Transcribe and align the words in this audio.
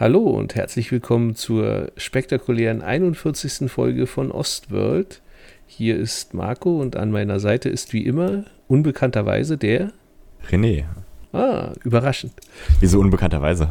Hallo 0.00 0.20
und 0.20 0.54
herzlich 0.54 0.90
willkommen 0.92 1.34
zur 1.34 1.92
spektakulären 1.98 2.80
41. 2.80 3.70
Folge 3.70 4.06
von 4.06 4.32
Ostworld. 4.32 5.20
Hier 5.66 5.98
ist 5.98 6.32
Marco 6.32 6.80
und 6.80 6.96
an 6.96 7.10
meiner 7.10 7.38
Seite 7.38 7.68
ist 7.68 7.92
wie 7.92 8.06
immer 8.06 8.46
unbekannterweise 8.66 9.58
der 9.58 9.92
René. 10.48 10.84
Ah, 11.34 11.74
überraschend. 11.84 12.32
Wieso 12.80 12.98
unbekannterweise? 12.98 13.68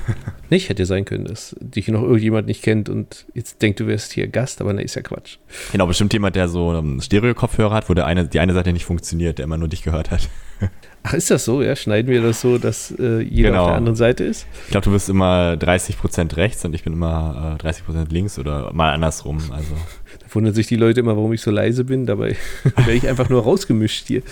Nicht 0.50 0.68
hätte 0.68 0.86
sein 0.86 1.04
können, 1.04 1.24
dass 1.24 1.56
dich 1.58 1.88
noch 1.88 2.02
irgendjemand 2.02 2.46
nicht 2.46 2.62
kennt 2.62 2.88
und 2.88 3.26
jetzt 3.34 3.60
denkt, 3.60 3.80
du 3.80 3.88
wärst 3.88 4.12
hier 4.12 4.28
Gast, 4.28 4.60
aber 4.60 4.72
ne, 4.74 4.82
ist 4.82 4.94
ja 4.94 5.02
Quatsch. 5.02 5.38
Genau, 5.72 5.88
bestimmt 5.88 6.12
jemand, 6.12 6.36
der 6.36 6.46
so 6.46 6.68
einen 6.68 7.00
Stereo-Kopfhörer 7.00 7.74
hat, 7.74 7.90
wo 7.90 7.94
der 7.94 8.06
eine, 8.06 8.28
die 8.28 8.38
eine 8.38 8.54
Seite 8.54 8.72
nicht 8.72 8.84
funktioniert, 8.84 9.38
der 9.38 9.46
immer 9.46 9.58
nur 9.58 9.66
dich 9.66 9.82
gehört 9.82 10.12
hat. 10.12 10.28
Ach, 11.04 11.14
ist 11.14 11.30
das 11.32 11.44
so? 11.44 11.62
Ja, 11.62 11.74
schneiden 11.74 12.10
wir 12.12 12.22
das 12.22 12.40
so, 12.40 12.58
dass 12.58 12.92
äh, 12.98 13.20
jeder 13.22 13.50
Genau. 13.50 13.62
auf 13.62 13.68
der 13.70 13.76
anderen 13.76 13.96
Seite 13.96 14.22
ist? 14.24 14.46
Ich 14.66 14.70
glaube, 14.70 14.84
du 14.84 14.92
bist 14.92 15.08
immer 15.08 15.54
30% 15.54 16.36
rechts 16.36 16.64
und 16.64 16.74
ich 16.74 16.84
bin 16.84 16.92
immer 16.92 17.56
äh, 17.60 17.66
30% 17.66 18.10
links 18.12 18.38
oder 18.38 18.72
mal 18.72 18.92
andersrum. 18.92 19.38
Also, 19.50 19.74
Da 20.20 20.26
wundern 20.34 20.54
sich 20.54 20.68
die 20.68 20.76
Leute 20.76 21.00
immer, 21.00 21.16
warum 21.16 21.32
ich 21.32 21.40
so 21.40 21.50
leise 21.50 21.84
bin. 21.84 22.06
Dabei 22.06 22.36
werde 22.76 22.92
ich 22.92 23.08
einfach 23.08 23.28
nur 23.28 23.42
rausgemischt 23.42 24.06
hier. 24.06 24.22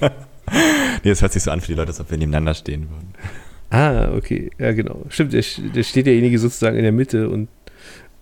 nee, 1.04 1.10
es 1.10 1.22
hört 1.22 1.32
sich 1.32 1.42
so 1.42 1.50
an 1.50 1.60
für 1.62 1.68
die 1.68 1.74
Leute, 1.74 1.88
als 1.88 2.00
ob 2.00 2.10
wir 2.10 2.18
nebeneinander 2.18 2.54
stehen 2.54 2.88
würden. 2.90 3.14
Ah, 3.70 4.10
okay. 4.14 4.50
Ja, 4.58 4.72
genau. 4.72 5.04
Stimmt, 5.08 5.32
da 5.34 5.38
da 5.38 5.82
steht 5.82 6.06
derjenige 6.06 6.38
sozusagen 6.38 6.76
in 6.76 6.82
der 6.82 6.92
Mitte 6.92 7.28
und 7.30 7.48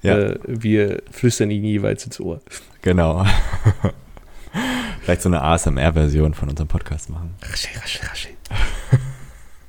Ja, 0.03 0.17
äh, 0.19 0.39
wir 0.47 1.03
flüstern 1.11 1.51
ihn 1.51 1.65
jeweils 1.65 2.05
ins 2.05 2.21
Ohr. 2.21 2.41
genau. 2.83 3.25
Vielleicht 5.07 5.23
so 5.23 5.29
eine 5.29 5.41
ASMR-Version 5.41 6.35
von 6.35 6.49
unserem 6.49 6.67
Podcast 6.67 7.11
machen. 7.11 7.37
Raschel, 7.41 7.71
raschel, 7.81 8.09
raschel. 8.09 8.31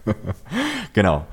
Genau. 0.94 1.28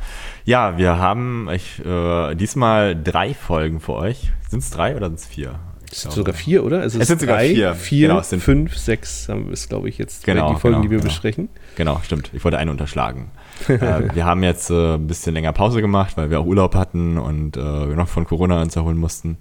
Ja, 0.44 0.76
wir 0.76 0.98
haben 0.98 1.48
ich, 1.50 1.82
äh, 1.82 2.34
diesmal 2.34 3.02
drei 3.02 3.32
Folgen 3.32 3.80
für 3.80 3.94
euch. 3.94 4.30
Sind 4.50 4.58
es 4.58 4.68
drei 4.68 4.94
oder 4.94 5.06
sind 5.06 5.20
es 5.20 5.26
vier? 5.26 5.58
Es 5.90 6.02
sind 6.02 6.12
sogar 6.12 6.34
vier, 6.34 6.64
oder? 6.64 6.82
Also 6.82 7.00
Es 7.00 7.08
sind 7.08 7.18
sogar 7.18 7.36
drei, 7.36 7.54
vier. 7.54 7.74
Vier, 7.74 8.08
Genau, 8.08 8.20
es 8.20 8.28
sind- 8.28 8.42
fünf, 8.42 8.76
sechs 8.76 9.26
haben 9.30 9.46
wir 9.46 9.54
es, 9.54 9.70
glaube 9.70 9.88
ich, 9.88 9.96
jetzt. 9.96 10.24
Genau, 10.26 10.52
die 10.52 10.60
Folgen, 10.60 10.74
genau, 10.74 10.82
die 10.82 10.90
wir 10.90 10.98
genau. 10.98 11.08
besprechen. 11.08 11.48
Genau, 11.76 11.98
stimmt. 12.04 12.28
Ich 12.34 12.44
wollte 12.44 12.58
einen 12.58 12.68
unterschlagen. 12.68 13.30
äh, 13.68 14.14
wir 14.14 14.26
haben 14.26 14.42
jetzt 14.42 14.68
äh, 14.68 14.96
ein 14.96 15.06
bisschen 15.06 15.32
länger 15.32 15.54
Pause 15.54 15.80
gemacht, 15.80 16.18
weil 16.18 16.28
wir 16.28 16.40
auch 16.40 16.46
Urlaub 16.46 16.74
hatten 16.74 17.16
und 17.16 17.56
äh, 17.56 17.88
wir 17.88 17.96
noch 17.96 18.08
von 18.08 18.26
Corona 18.26 18.60
uns 18.60 18.76
erholen 18.76 18.98
mussten. 18.98 19.38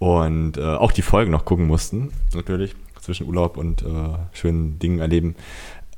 Und 0.00 0.56
äh, 0.56 0.62
auch 0.62 0.90
die 0.90 1.02
Folgen 1.02 1.30
noch 1.30 1.44
gucken 1.44 1.68
mussten, 1.68 2.10
natürlich, 2.34 2.74
zwischen 3.02 3.26
Urlaub 3.26 3.56
und 3.58 3.82
äh, 3.82 3.86
schönen 4.32 4.78
Dingen 4.78 5.00
erleben. 5.00 5.34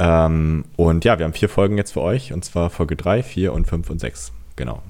Ähm, 0.01 0.65
und 0.77 1.05
ja, 1.05 1.19
wir 1.19 1.25
haben 1.25 1.35
vier 1.35 1.49
Folgen 1.49 1.77
jetzt 1.79 1.93
für 1.93 2.01
euch, 2.01 2.33
und 2.33 2.45
zwar 2.45 2.69
Folge 2.71 2.97
3, 2.97 3.23
4 3.23 3.53
und 3.53 3.67
5 3.69 3.91
und 3.91 4.01
6. 4.01 4.33
Genau. 4.57 4.83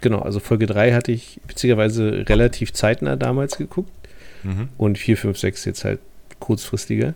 Genau, 0.00 0.20
also 0.20 0.38
Folge 0.38 0.66
drei 0.66 0.92
hatte 0.92 1.10
ich 1.10 1.40
witzigerweise 1.48 2.24
relativ 2.28 2.72
zeitnah 2.72 3.16
damals 3.16 3.56
geguckt 3.58 3.90
Mhm. 4.44 4.68
und 4.78 4.96
vier, 4.98 5.16
fünf, 5.16 5.36
sechs 5.38 5.64
jetzt 5.64 5.84
halt 5.84 5.98
kurzfristiger. 6.38 7.14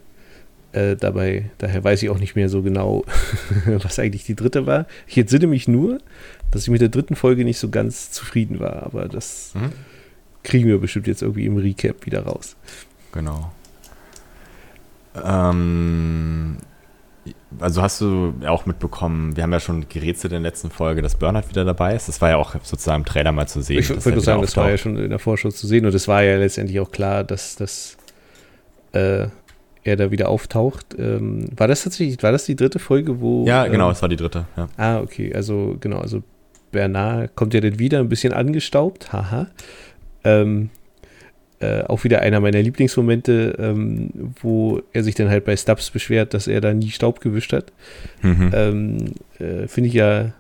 Äh, 0.73 0.97
dabei, 0.97 1.51
daher 1.59 1.85
weiß 1.85 2.03
ich 2.03 2.11
auch 2.11 2.19
nicht 2.19 2.35
mehr 2.35 2.49
so 2.49 2.63
genau, 2.63 3.05
was 3.67 3.99
eigentlich 4.01 4.25
die 4.25 4.35
dritte 4.35 4.67
war. 4.67 4.87
Ich 5.07 5.17
entsinne 5.19 5.47
mich 5.47 5.69
nur, 5.69 5.99
dass 6.51 6.63
ich 6.63 6.71
mit 6.71 6.81
der 6.81 6.89
dritten 6.89 7.15
Folge 7.15 7.45
nicht 7.45 7.59
so 7.59 7.69
ganz 7.69 8.11
zufrieden 8.11 8.59
war, 8.59 8.83
aber 8.83 9.07
das 9.07 9.53
Mhm. 9.55 9.71
kriegen 10.43 10.67
wir 10.67 10.79
bestimmt 10.79 11.07
jetzt 11.07 11.23
irgendwie 11.23 11.47
im 11.47 11.57
Recap 11.59 12.05
wieder 12.07 12.25
raus. 12.25 12.57
Genau. 13.13 13.53
Ähm, 15.15 16.57
also 17.61 17.83
hast 17.83 18.01
du 18.01 18.35
auch 18.47 18.67
mitbekommen, 18.67 19.37
wir 19.37 19.43
haben 19.43 19.53
ja 19.53 19.61
schon 19.61 19.89
gerätselt 19.89 20.33
in 20.33 20.43
der 20.43 20.51
letzten 20.51 20.71
Folge, 20.71 21.03
dass 21.03 21.15
Bernhard 21.15 21.49
wieder 21.49 21.65
dabei 21.65 21.95
ist. 21.95 22.09
Das 22.09 22.21
war 22.21 22.31
ja 22.31 22.37
auch 22.37 22.55
sozusagen 22.63 23.03
im 23.03 23.05
Trailer 23.05 23.33
mal 23.33 23.47
zu 23.47 23.61
sehen. 23.61 23.81
Ich 23.81 23.91
nur 23.91 24.01
sagen, 24.01 24.17
wieder 24.17 24.47
das 24.47 24.57
war 24.57 24.69
ja 24.69 24.75
auftaucht. 24.75 24.81
schon 24.81 24.97
in 24.99 25.11
der 25.11 25.19
Vorschau 25.19 25.51
zu 25.51 25.67
sehen 25.67 25.87
und 25.87 25.95
es 25.95 26.09
war 26.09 26.23
ja 26.23 26.37
letztendlich 26.37 26.81
auch 26.81 26.91
klar, 26.91 27.25
dass, 27.25 27.57
dass 27.57 27.97
äh, 28.93 29.27
er 29.85 29.97
da 29.97 30.11
wieder 30.11 30.29
auftaucht. 30.29 30.95
Ähm, 30.99 31.47
war 31.57 31.69
das 31.69 31.85
tatsächlich, 31.85 32.23
war 32.23 32.33
das 32.33 32.45
die 32.45 32.57
dritte 32.57 32.79
Folge, 32.79 33.21
wo. 33.21 33.45
Ja, 33.47 33.67
genau, 33.67 33.87
ähm, 33.87 33.93
es 33.93 34.03
war 34.03 34.09
die 34.09 34.17
dritte. 34.17 34.47
Ja. 34.57 34.69
Ah, 34.77 35.01
okay, 35.01 35.35
also 35.35 35.77
genau, 35.81 35.99
also 35.99 36.23
Bernard 36.71 37.35
kommt 37.37 37.55
ja 37.55 37.61
dann 37.61 37.79
wieder 37.79 37.99
ein 37.99 38.09
bisschen 38.09 38.33
angestaubt, 38.33 39.13
haha. 39.13 39.49
Ähm, 40.25 40.71
äh, 41.63 41.85
auch 41.85 42.05
wieder 42.05 42.21
einer 42.21 42.41
meiner 42.41 42.61
Lieblingsmomente, 42.61 43.57
ähm, 43.59 44.11
wo 44.41 44.83
er 44.93 45.05
sich 45.05 45.15
dann 45.15 45.29
halt 45.31 45.45
bei 45.45 45.57
Stubbs 45.57 45.91
beschwert, 45.91 46.35
dass 46.35 46.49
er 46.49 46.61
da 46.61 46.75
nie 46.75 46.91
Staub 46.91 47.21
gewischt 47.21 47.53
hat. 47.53 47.73
Mhm. 48.23 48.51
Ähm, 48.53 48.97
äh, 49.39 49.69
finde 49.69 49.89
ich 49.89 49.95
ja, 49.95 50.33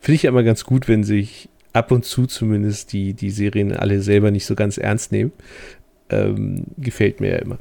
finde 0.00 0.16
ich 0.16 0.22
ja 0.22 0.30
immer 0.30 0.42
ganz 0.42 0.64
gut, 0.64 0.88
wenn 0.88 1.04
sich 1.04 1.48
ab 1.72 1.90
und 1.92 2.04
zu 2.04 2.26
zumindest 2.26 2.92
die, 2.92 3.14
die 3.14 3.30
Serien 3.30 3.72
alle 3.76 4.00
selber 4.00 4.30
nicht 4.30 4.46
so 4.46 4.54
ganz 4.54 4.78
ernst 4.78 5.12
nehmen. 5.12 5.32
Ähm, 6.10 6.64
gefällt 6.78 7.20
mir 7.20 7.32
ja 7.32 7.38
immer. 7.38 7.58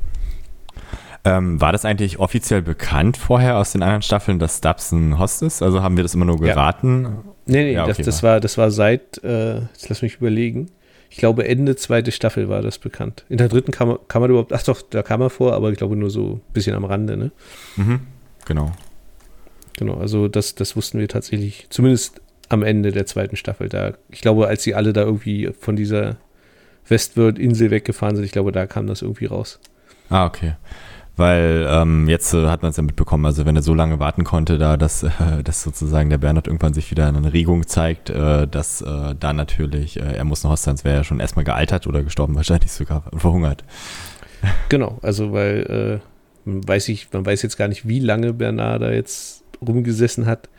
Ähm, 1.25 1.59
war 1.61 1.71
das 1.71 1.85
eigentlich 1.85 2.19
offiziell 2.19 2.61
bekannt 2.61 3.15
vorher 3.17 3.57
aus 3.57 3.71
den 3.71 3.81
anderen 3.81 4.01
Staffeln, 4.01 4.39
dass 4.39 4.57
Stubbs 4.57 4.91
ein 4.91 5.19
Host 5.19 5.41
ist? 5.41 5.61
Also 5.61 5.81
haben 5.81 5.95
wir 5.95 6.03
das 6.03 6.13
immer 6.15 6.25
nur 6.25 6.37
Ja. 6.45 6.53
geraten? 6.53 7.03
Nee, 7.45 7.63
nee, 7.63 7.73
Ja, 7.73 7.85
das, 7.87 7.97
okay, 7.97 8.05
das, 8.05 8.23
war, 8.23 8.39
das 8.39 8.57
war 8.57 8.71
seit, 8.71 9.23
äh, 9.23 9.59
jetzt 9.59 9.89
lass 9.89 10.01
mich 10.01 10.15
überlegen. 10.17 10.69
Ich 11.13 11.19
glaube, 11.19 11.47
Ende 11.47 11.75
zweite 11.75 12.11
Staffel 12.11 12.49
war 12.49 12.63
das 12.63 12.79
bekannt. 12.79 13.23
In 13.29 13.37
der 13.37 13.47
dritten 13.47 13.71
kam, 13.71 13.99
kam 14.07 14.23
er 14.23 14.29
überhaupt, 14.29 14.51
ach 14.51 14.63
doch, 14.63 14.81
da 14.81 15.03
kam 15.03 15.21
er 15.21 15.29
vor, 15.29 15.53
aber 15.53 15.71
ich 15.71 15.77
glaube 15.77 15.95
nur 15.95 16.09
so 16.09 16.41
ein 16.47 16.53
bisschen 16.53 16.75
am 16.75 16.85
Rande, 16.85 17.15
ne? 17.15 17.31
Mhm. 17.75 17.99
Genau. 18.45 18.71
Genau, 19.77 19.93
also 19.93 20.27
das, 20.27 20.55
das 20.55 20.75
wussten 20.75 20.97
wir 20.97 21.07
tatsächlich, 21.07 21.67
zumindest 21.69 22.19
am 22.49 22.63
Ende 22.63 22.91
der 22.91 23.05
zweiten 23.05 23.35
Staffel. 23.35 23.69
Da, 23.69 23.93
ich 24.09 24.21
glaube, 24.21 24.47
als 24.47 24.63
sie 24.63 24.73
alle 24.73 24.91
da 24.91 25.01
irgendwie 25.01 25.51
von 25.59 25.75
dieser 25.75 26.17
Westworld-Insel 26.87 27.69
weggefahren 27.69 28.15
sind, 28.15 28.25
ich 28.25 28.31
glaube, 28.31 28.51
da 28.51 28.65
kam 28.65 28.87
das 28.87 29.03
irgendwie 29.03 29.27
raus. 29.27 29.59
Ah, 30.09 30.25
okay. 30.25 30.53
Weil 31.15 31.67
ähm, 31.69 32.09
jetzt 32.09 32.33
äh, 32.33 32.47
hat 32.47 32.63
man 32.63 32.71
es 32.71 32.77
ja 32.77 32.83
mitbekommen, 32.83 33.25
also 33.25 33.45
wenn 33.45 33.55
er 33.55 33.61
so 33.61 33.75
lange 33.75 33.99
warten 33.99 34.23
konnte, 34.23 34.57
da 34.57 34.77
dass, 34.77 35.03
äh, 35.03 35.43
dass 35.43 35.61
sozusagen 35.61 36.09
der 36.09 36.17
Bernhard 36.17 36.47
irgendwann 36.47 36.73
sich 36.73 36.89
wieder 36.89 37.07
eine 37.07 37.33
Regung 37.33 37.67
zeigt, 37.67 38.09
äh, 38.09 38.47
dass 38.47 38.81
äh, 38.81 39.13
da 39.19 39.33
natürlich, 39.33 39.99
äh, 39.99 40.15
er 40.15 40.23
muss 40.23 40.43
ein 40.43 40.49
Host 40.49 40.63
sein, 40.63 40.75
wäre 40.83 40.97
er 40.97 41.03
schon 41.03 41.19
erstmal 41.19 41.45
gealtert 41.45 41.85
oder 41.85 42.03
gestorben, 42.03 42.35
wahrscheinlich 42.35 42.71
sogar 42.71 43.03
verhungert. 43.15 43.63
Genau, 44.69 44.97
also 45.01 45.31
weil 45.31 46.01
äh, 46.45 46.49
man 46.49 46.67
weiß 46.67 46.89
ich, 46.89 47.13
man 47.13 47.25
weiß 47.25 47.43
jetzt 47.43 47.57
gar 47.57 47.67
nicht, 47.67 47.87
wie 47.87 47.99
lange 47.99 48.33
Bernard 48.33 48.81
da 48.81 48.91
jetzt 48.91 49.43
rumgesessen 49.65 50.25
hat, 50.25 50.49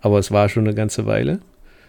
aber 0.00 0.18
es 0.18 0.30
war 0.30 0.48
schon 0.48 0.66
eine 0.66 0.74
ganze 0.74 1.06
Weile. 1.06 1.40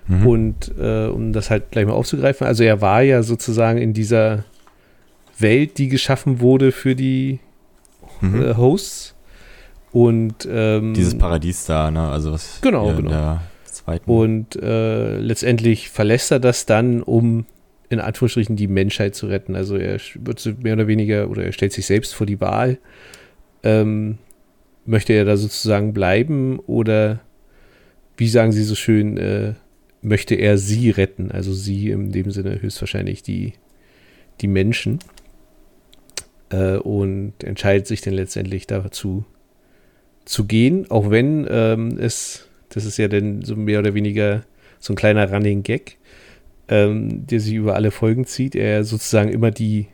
Mhm. 0.07 0.27
Und 0.27 0.71
äh, 0.79 1.05
um 1.07 1.33
das 1.33 1.49
halt 1.49 1.71
gleich 1.71 1.85
mal 1.85 1.93
aufzugreifen, 1.93 2.47
also 2.47 2.63
er 2.63 2.81
war 2.81 3.01
ja 3.03 3.23
sozusagen 3.23 3.77
in 3.77 3.93
dieser 3.93 4.43
Welt, 5.37 5.77
die 5.77 5.87
geschaffen 5.87 6.39
wurde 6.39 6.71
für 6.71 6.95
die 6.95 7.39
Mhm. 8.21 8.41
äh, 8.41 8.55
Hosts. 8.55 9.15
Und 9.91 10.47
ähm, 10.51 10.93
Dieses 10.93 11.17
Paradies 11.17 11.65
da, 11.65 11.89
ne? 11.91 12.09
Also 12.09 12.31
was 12.31 12.59
Genau, 12.61 12.93
genau. 12.93 13.11
und 14.05 14.55
äh, 14.57 15.17
letztendlich 15.17 15.89
verlässt 15.89 16.31
er 16.31 16.39
das 16.39 16.65
dann, 16.65 17.01
um 17.01 17.45
in 17.89 17.99
Anführungsstrichen 17.99 18.57
die 18.57 18.67
Menschheit 18.67 19.15
zu 19.15 19.27
retten. 19.27 19.55
Also 19.55 19.77
er 19.77 19.97
wird 20.15 20.63
mehr 20.63 20.73
oder 20.73 20.87
weniger 20.87 21.29
oder 21.29 21.45
er 21.45 21.53
stellt 21.53 21.71
sich 21.71 21.85
selbst 21.85 22.13
vor 22.13 22.27
die 22.27 22.41
Wahl. 22.41 22.79
Ähm, 23.63 24.17
möchte 24.85 25.13
er 25.13 25.25
da 25.25 25.37
sozusagen 25.37 25.93
bleiben 25.93 26.59
oder 26.59 27.21
wie 28.17 28.27
sagen 28.27 28.51
Sie 28.51 28.63
so 28.63 28.75
schön, 28.75 29.17
äh, 29.17 29.53
möchte 30.01 30.35
er 30.35 30.57
sie 30.57 30.89
retten? 30.89 31.31
Also 31.31 31.53
sie 31.53 31.89
in 31.91 32.11
dem 32.11 32.31
Sinne 32.31 32.61
höchstwahrscheinlich 32.61 33.23
die, 33.23 33.53
die 34.41 34.47
Menschen. 34.47 34.99
Äh, 36.49 36.77
und 36.77 37.43
entscheidet 37.43 37.87
sich 37.87 38.01
dann 38.01 38.13
letztendlich 38.13 38.67
dazu 38.67 39.25
zu 40.25 40.45
gehen, 40.45 40.89
auch 40.91 41.09
wenn 41.09 41.47
ähm, 41.49 41.97
es, 41.99 42.47
das 42.69 42.85
ist 42.85 42.97
ja 42.97 43.07
dann 43.07 43.43
so 43.43 43.55
mehr 43.55 43.79
oder 43.79 43.93
weniger 43.93 44.43
so 44.79 44.93
ein 44.93 44.97
kleiner 44.97 45.31
Running 45.31 45.63
Gag, 45.63 45.97
ähm, 46.67 47.25
der 47.27 47.39
sich 47.39 47.53
über 47.53 47.75
alle 47.75 47.91
Folgen 47.91 48.25
zieht. 48.25 48.55
Er 48.55 48.83
sozusagen 48.83 49.29
immer 49.29 49.51
die 49.51 49.87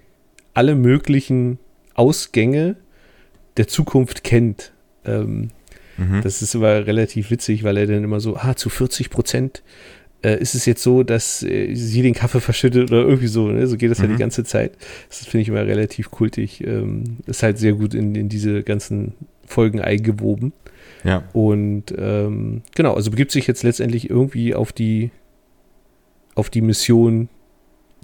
alle 0.53 0.75
möglichen 0.75 1.59
Ausgänge 1.94 2.75
der 3.57 3.67
Zukunft 3.67 4.23
kennt. 4.23 4.73
Ähm, 5.05 5.50
mhm. 5.97 6.21
das 6.21 6.41
ist 6.41 6.55
immer 6.55 6.85
relativ 6.85 7.29
witzig, 7.31 7.63
weil 7.63 7.77
er 7.77 7.88
dann 7.88 8.03
immer 8.03 8.19
so, 8.19 8.38
ah, 8.38 8.55
zu 8.55 8.69
40 8.69 9.09
Prozent 9.09 9.63
äh, 10.24 10.40
ist 10.40 10.56
es 10.56 10.66
jetzt 10.66 10.81
so, 10.84 11.04
dass 11.04 11.44
äh, 11.44 11.74
sie 11.75 12.02
den 12.02 12.14
Kaffee 12.14 12.40
verschüttet 12.42 12.92
oder 12.92 13.02
irgendwie 13.02 13.28
so. 13.28 13.48
Ne? 13.50 13.68
So 13.68 13.78
geht 13.78 13.92
das 13.92 14.00
ja 14.00 14.08
Mhm. 14.08 14.14
die 14.14 14.18
ganze 14.20 14.44
Zeit. 14.44 14.74
Das 15.10 15.25
finde 15.25 15.42
ich 15.44 15.50
immer 15.50 15.66
relativ 15.66 16.12
kultig. 16.12 16.64
Ähm, 16.66 17.18
ist 17.25 17.44
halt 17.44 17.58
sehr 17.58 17.74
gut 17.74 17.94
in, 17.94 18.16
in 18.16 18.30
diese 18.30 18.64
ganzen 18.64 19.14
Folgen 19.46 19.81
eingewoben. 19.81 20.54
ja. 21.04 21.24
Und 21.34 21.94
ähm, 21.98 22.62
genau, 22.75 22.94
also 22.94 23.12
begibt 23.12 23.31
sich 23.31 23.48
jetzt 23.48 23.64
letztendlich 23.64 24.10
irgendwie 24.10 24.56
auf 24.56 24.72
die 24.72 25.12
auf 26.36 26.50
die 26.50 26.62
Mission, 26.62 27.30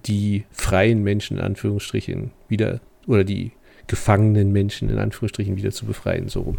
die 0.06 0.44
freien 0.52 1.02
Menschen 1.04 1.38
in 1.38 1.44
Anführungsstrichen 1.44 2.32
wieder 2.48 2.80
oder 3.08 3.24
die 3.24 3.52
gefangenen 3.88 4.52
Menschen 4.52 4.90
in 4.90 5.00
Anführungsstrichen 5.00 5.56
wieder 5.58 5.72
zu 5.72 5.86
befreien, 5.86 6.30
so 6.30 6.42
rum. 6.42 6.58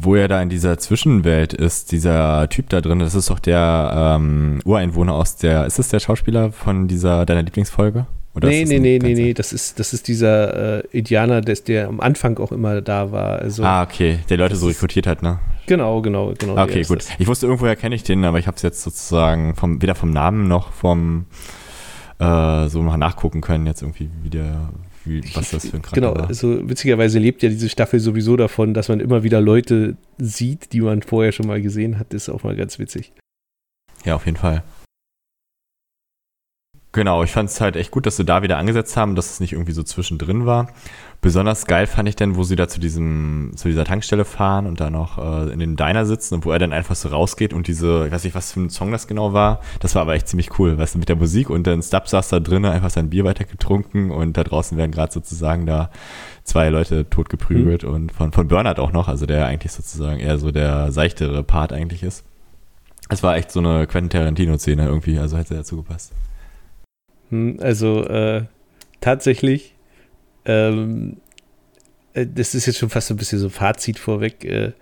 Wo 0.00 0.14
er 0.14 0.28
da 0.28 0.42
in 0.42 0.48
dieser 0.48 0.78
Zwischenwelt 0.78 1.52
ist, 1.54 1.92
dieser 1.92 2.48
Typ 2.48 2.68
da 2.68 2.80
drin, 2.80 2.98
das 2.98 3.14
ist 3.14 3.30
doch 3.30 3.38
der 3.38 4.16
ähm, 4.18 4.60
Ureinwohner 4.64 5.14
aus 5.14 5.36
der, 5.36 5.66
ist 5.66 5.78
das 5.78 5.88
der 5.88 6.00
Schauspieler 6.00 6.52
von 6.52 6.86
dieser, 6.86 7.24
deiner 7.24 7.42
Lieblingsfolge? 7.42 8.06
Oder 8.34 8.48
nee, 8.48 8.64
nee, 8.64 8.78
nee, 8.78 8.98
nee, 9.02 9.14
nee, 9.14 9.34
das 9.34 9.52
ist, 9.52 9.80
das 9.80 9.92
ist 9.92 10.06
dieser 10.06 10.84
äh, 10.84 10.86
Indianer, 10.92 11.40
des, 11.40 11.64
der 11.64 11.88
am 11.88 12.00
Anfang 12.00 12.38
auch 12.38 12.52
immer 12.52 12.80
da 12.80 13.10
war. 13.10 13.40
Also, 13.40 13.64
ah, 13.64 13.82
okay, 13.82 14.20
der 14.28 14.36
Leute 14.36 14.54
so 14.54 14.68
rekrutiert 14.68 15.06
hat, 15.06 15.22
ne? 15.22 15.40
Genau, 15.66 16.00
genau, 16.00 16.32
genau. 16.38 16.60
Okay, 16.60 16.82
gut. 16.82 17.04
Ich 17.18 17.26
wusste, 17.26 17.46
irgendwoher 17.46 17.74
kenne 17.74 17.94
ich 17.94 18.02
den, 18.04 18.24
aber 18.24 18.38
ich 18.38 18.46
habe 18.46 18.56
es 18.56 18.62
jetzt 18.62 18.82
sozusagen 18.82 19.54
vom, 19.56 19.82
weder 19.82 19.94
vom 19.94 20.10
Namen 20.10 20.46
noch 20.46 20.72
vom 20.72 21.26
äh, 22.20 22.68
so 22.68 22.82
mal 22.82 22.96
nachgucken 22.96 23.40
können, 23.40 23.66
jetzt 23.66 23.82
irgendwie, 23.82 24.10
wie 24.22 24.30
der, 24.30 24.68
wie, 25.04 25.22
was 25.34 25.50
das 25.50 25.66
für 25.68 25.76
ein 25.78 25.82
Charakter 25.82 26.00
Genau, 26.00 26.14
war. 26.14 26.28
also 26.28 26.68
witzigerweise 26.68 27.18
lebt 27.18 27.42
ja 27.42 27.48
diese 27.48 27.68
Staffel 27.68 27.98
sowieso 27.98 28.36
davon, 28.36 28.74
dass 28.74 28.88
man 28.88 29.00
immer 29.00 29.22
wieder 29.22 29.40
Leute 29.40 29.96
sieht, 30.18 30.72
die 30.72 30.80
man 30.82 31.02
vorher 31.02 31.32
schon 31.32 31.46
mal 31.46 31.60
gesehen 31.62 31.98
hat. 31.98 32.12
Das 32.12 32.24
ist 32.24 32.28
auch 32.28 32.44
mal 32.44 32.54
ganz 32.54 32.78
witzig. 32.78 33.12
Ja, 34.04 34.14
auf 34.14 34.26
jeden 34.26 34.36
Fall. 34.38 34.62
Genau, 36.92 37.22
ich 37.22 37.30
fand 37.30 37.48
es 37.48 37.60
halt 37.60 37.76
echt 37.76 37.92
gut, 37.92 38.04
dass 38.04 38.16
sie 38.16 38.24
da 38.24 38.42
wieder 38.42 38.58
angesetzt 38.58 38.96
haben, 38.96 39.14
dass 39.14 39.30
es 39.30 39.38
nicht 39.38 39.52
irgendwie 39.52 39.70
so 39.72 39.84
zwischendrin 39.84 40.44
war. 40.44 40.70
Besonders 41.20 41.66
geil 41.66 41.86
fand 41.86 42.08
ich 42.08 42.16
dann, 42.16 42.34
wo 42.34 42.42
sie 42.42 42.56
da 42.56 42.66
zu 42.66 42.80
diesem, 42.80 43.52
zu 43.54 43.68
dieser 43.68 43.84
Tankstelle 43.84 44.24
fahren 44.24 44.66
und 44.66 44.80
da 44.80 44.90
noch 44.90 45.18
äh, 45.18 45.52
in 45.52 45.60
dem 45.60 45.76
Diner 45.76 46.04
sitzen 46.04 46.34
und 46.34 46.44
wo 46.44 46.50
er 46.50 46.58
dann 46.58 46.72
einfach 46.72 46.96
so 46.96 47.10
rausgeht 47.10 47.52
und 47.52 47.68
diese, 47.68 48.06
ich 48.06 48.12
weiß 48.12 48.24
nicht, 48.24 48.34
was 48.34 48.52
für 48.52 48.60
ein 48.60 48.70
Song 48.70 48.90
das 48.90 49.06
genau 49.06 49.32
war. 49.32 49.60
Das 49.78 49.94
war 49.94 50.02
aber 50.02 50.14
echt 50.14 50.26
ziemlich 50.26 50.58
cool, 50.58 50.78
weißt 50.78 50.94
du, 50.94 50.98
mit 50.98 51.08
der 51.08 51.14
Musik 51.14 51.48
und 51.48 51.64
dann 51.66 51.80
Stubb 51.80 52.08
saß 52.08 52.28
da 52.28 52.40
drinnen, 52.40 52.72
einfach 52.72 52.90
sein 52.90 53.10
Bier 53.10 53.24
weiter 53.24 53.44
getrunken 53.44 54.10
und 54.10 54.36
da 54.36 54.42
draußen 54.42 54.76
werden 54.76 54.90
gerade 54.90 55.12
sozusagen 55.12 55.66
da 55.66 55.90
zwei 56.42 56.70
Leute 56.70 57.08
totgeprügelt 57.08 57.84
mhm. 57.84 57.90
und 57.90 58.12
von, 58.12 58.32
von 58.32 58.48
Bernhard 58.48 58.80
auch 58.80 58.92
noch, 58.92 59.06
also 59.06 59.26
der 59.26 59.46
eigentlich 59.46 59.72
sozusagen 59.72 60.18
eher 60.18 60.38
so 60.38 60.50
der 60.50 60.90
seichtere 60.90 61.44
Part 61.44 61.72
eigentlich 61.72 62.02
ist. 62.02 62.24
Es 63.08 63.22
war 63.22 63.36
echt 63.36 63.52
so 63.52 63.60
eine 63.60 63.86
Quentin 63.86 64.10
Tarantino-Szene 64.10 64.86
irgendwie, 64.86 65.18
also 65.20 65.36
hätte 65.36 65.54
dazu 65.54 65.76
gepasst. 65.76 66.12
Hm, 67.30 67.58
also 67.60 68.04
äh, 68.04 68.44
tatsächlich, 69.00 69.74
ähm, 70.44 71.16
äh, 72.14 72.26
das 72.26 72.54
ist 72.54 72.66
jetzt 72.66 72.78
schon 72.78 72.90
fast 72.90 73.10
ein 73.10 73.16
bisschen 73.16 73.38
so 73.38 73.48
Fazit 73.48 73.98
vorweg. 73.98 74.44
Äh, 74.44 74.72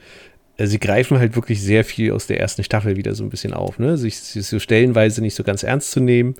äh, 0.56 0.66
sie 0.66 0.78
greifen 0.78 1.18
halt 1.18 1.36
wirklich 1.36 1.62
sehr 1.62 1.84
viel 1.84 2.12
aus 2.12 2.26
der 2.26 2.40
ersten 2.40 2.64
Staffel 2.64 2.96
wieder 2.96 3.14
so 3.14 3.24
ein 3.24 3.30
bisschen 3.30 3.54
auf, 3.54 3.78
ne? 3.78 3.96
Sich, 3.96 4.18
sich 4.18 4.46
so 4.46 4.58
stellenweise 4.58 5.20
nicht 5.20 5.34
so 5.34 5.44
ganz 5.44 5.62
ernst 5.62 5.92
zu 5.92 6.00
nehmen. 6.00 6.34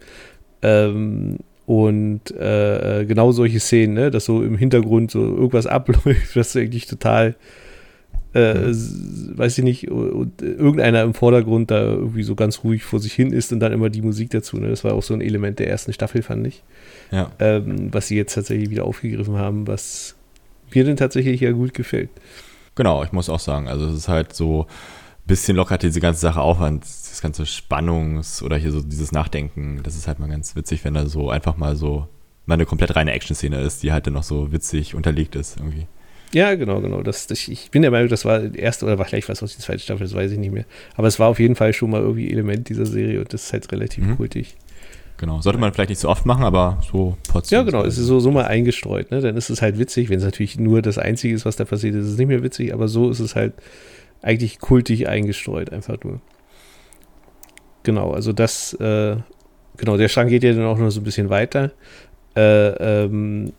Ähm, 0.63 1.39
und 1.67 2.31
äh, 2.31 3.05
genau 3.07 3.31
solche 3.31 3.61
Szenen, 3.61 3.93
ne? 3.93 4.11
dass 4.11 4.25
so 4.25 4.43
im 4.43 4.57
Hintergrund 4.57 5.11
so 5.11 5.21
irgendwas 5.21 5.67
abläuft, 5.67 6.35
was 6.35 6.57
eigentlich 6.57 6.87
total 6.87 7.37
äh, 8.38 8.69
weiß 9.38 9.58
ich 9.58 9.64
nicht, 9.64 9.90
und 9.90 10.40
irgendeiner 10.43 11.02
im 11.02 11.14
Vordergrund 11.14 11.70
da 11.70 11.81
irgendwie 11.81 12.23
so 12.23 12.35
ganz 12.35 12.64
ruhig 12.64 12.85
vor 12.85 13.00
sich 13.00 13.12
hin 13.12 13.32
ist 13.32 13.52
und 13.52 13.61
dann 13.61 13.73
immer 13.73 13.90
die 13.90 14.02
Musik 14.02 14.31
dazu. 14.31 14.58
Ne? 14.58 14.69
Das 14.69 14.85
war 14.85 14.94
auch 14.94 15.02
so 15.02 15.14
ein 15.14 15.20
Element 15.20 15.58
der 15.58 15.69
ersten 15.69 15.93
Staffel, 15.93 16.23
fand 16.23 16.46
ich. 16.46 16.62
Ja. 17.11 17.31
Ähm, 17.38 17.93
was 17.93 18.08
sie 18.08 18.17
jetzt 18.17 18.35
tatsächlich 18.35 18.70
wieder 18.70 18.85
aufgegriffen 18.85 19.37
haben, 19.37 19.67
was 19.67 20.14
mir 20.75 20.85
denn 20.85 20.96
tatsächlich 20.96 21.40
ja 21.40 21.52
gut 21.52 21.75
gefällt. 21.75 22.11
Genau, 22.75 23.02
ich 23.02 23.12
muss 23.12 23.29
auch 23.29 23.40
sagen, 23.40 23.69
also 23.69 23.87
es 23.87 23.94
ist 23.94 24.08
halt 24.08 24.32
so 24.35 24.62
ein 24.62 24.67
bisschen 25.26 25.56
lockert 25.56 25.82
diese 25.82 26.00
ganze 26.00 26.20
Sache 26.20 26.40
auf 26.40 26.58
das 26.58 27.20
ganze 27.20 27.44
Spannungs- 27.44 28.43
oder 28.43 28.56
hier 28.56 28.70
so 28.70 28.82
dieses 28.82 29.12
Nachdenken. 29.12 29.81
Das 29.82 29.96
ist 29.96 30.06
halt 30.06 30.19
mal 30.20 30.29
ganz 30.29 30.55
witzig, 30.55 30.85
wenn 30.85 30.94
da 30.94 31.06
so 31.06 31.31
einfach 31.31 31.56
mal 31.56 31.75
so 31.75 32.06
mal 32.46 32.55
eine 32.55 32.67
komplett 32.67 32.96
reine 32.96 33.12
Action-Szene 33.12 33.61
ist, 33.61 33.82
die 33.82 33.93
halt 33.93 34.06
dann 34.06 34.14
noch 34.14 34.23
so 34.23 34.52
witzig 34.52 34.94
unterlegt 34.94 35.37
ist 35.37 35.58
irgendwie. 35.58 35.87
Ja, 36.33 36.55
genau, 36.57 36.81
genau. 36.81 37.03
Das, 37.03 37.27
das, 37.27 37.49
ich 37.49 37.71
bin 37.71 37.83
der 37.83 37.91
Meinung, 37.91 38.09
das 38.09 38.25
war 38.25 38.41
die 38.41 38.59
erste 38.59 38.85
oder 38.85 38.99
war 38.99 39.07
gleich 39.07 39.29
was 39.29 39.43
aus 39.43 39.57
die 39.57 39.63
zweite 39.63 39.81
Staffel, 39.81 40.05
das 40.05 40.15
weiß 40.15 40.31
ich 40.33 40.39
nicht 40.39 40.53
mehr. 40.53 40.67
Aber 40.97 41.07
es 41.07 41.19
war 41.19 41.29
auf 41.29 41.41
jeden 41.41 41.55
Fall 41.55 41.73
schon 41.73 41.91
mal 41.91 42.03
irgendwie 42.03 42.31
Element 42.31 42.69
dieser 42.69 42.87
Serie 42.87 43.21
und 43.21 43.33
das 43.33 43.45
ist 43.45 43.53
halt 43.53 43.73
relativ 43.73 44.05
mhm. 44.05 44.17
kultig. 44.17 44.57
Genau, 45.17 45.41
sollte 45.41 45.59
man 45.59 45.73
vielleicht 45.73 45.89
nicht 45.89 46.01
so 46.01 46.09
oft 46.09 46.27
machen, 46.27 46.45
aber 46.45 46.81
so 46.93 47.17
Ja, 47.49 47.63
genau, 47.63 47.85
es 47.85 47.99
ist 47.99 48.07
so, 48.07 48.21
so 48.21 48.31
mal 48.31 48.45
eingestreut, 48.45 49.11
ne? 49.11 49.21
Dann 49.21 49.37
ist 49.37 49.51
es 49.51 49.63
halt 49.63 49.79
witzig, 49.79 50.11
wenn 50.11 50.19
es 50.19 50.25
natürlich 50.25 50.59
nur 50.59 50.81
das 50.81 50.97
Einzige 50.97 51.35
ist, 51.35 51.45
was 51.45 51.57
da 51.57 51.65
passiert 51.65 51.97
ist, 51.97 52.05
ist 52.05 52.13
es 52.13 52.19
nicht 52.19 52.29
mehr 52.29 52.45
witzig, 52.45 52.73
aber 52.73 52.87
so 52.87 53.11
ist 53.11 53.19
es 53.19 53.35
halt 53.35 53.55
eigentlich 54.23 54.61
kultig 54.61 55.09
eingestreut, 55.09 55.73
einfach 55.73 55.97
nur. 56.05 56.21
Genau, 57.83 58.13
also 58.13 58.33
das, 58.33 58.75
äh, 58.75 59.17
genau, 59.77 59.97
der 59.97 60.09
Strang 60.09 60.29
geht 60.29 60.45
ja 60.45 60.53
dann 60.53 60.67
auch 60.67 60.79
noch 60.79 60.91
so 60.91 61.01
ein 61.01 61.05
bisschen 61.05 61.31
weiter. 61.31 61.73
Äh, 62.37 63.05
ähm, 63.05 63.53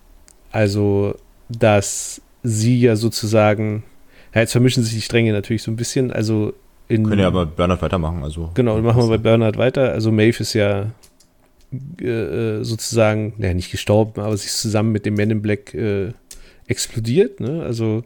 also, 0.52 1.16
dass 1.50 2.22
sie 2.50 2.80
ja 2.80 2.96
sozusagen, 2.96 3.84
ja, 4.34 4.42
jetzt 4.42 4.52
vermischen 4.52 4.84
sich 4.84 4.94
die 4.94 5.02
Stränge 5.02 5.32
natürlich 5.32 5.64
so 5.64 5.72
ein 5.72 5.76
bisschen. 5.76 6.12
Also 6.12 6.54
in. 6.88 7.06
Können 7.08 7.22
ja 7.22 7.28
aber 7.28 7.46
Bernhard 7.46 7.82
weitermachen. 7.82 8.24
Also 8.24 8.52
genau, 8.54 8.82
machen 8.82 9.04
wir 9.04 9.10
bei 9.10 9.18
Bernhard 9.18 9.58
weiter. 9.58 9.92
Also 9.92 10.12
Maeve 10.12 10.40
ist 10.42 10.54
ja 10.54 10.92
äh, 12.02 12.06
äh, 12.06 12.64
sozusagen, 12.64 13.34
ja, 13.38 13.54
nicht 13.54 13.72
gestorben, 13.72 14.22
aber 14.22 14.36
sie 14.36 14.48
ist 14.48 14.62
zusammen 14.62 14.92
mit 14.92 15.06
dem 15.06 15.16
Man 15.16 15.30
in 15.30 15.42
Black 15.42 15.74
äh, 15.74 16.14
explodiert. 16.68 17.40
Ne? 17.40 17.64
Also 17.64 18.04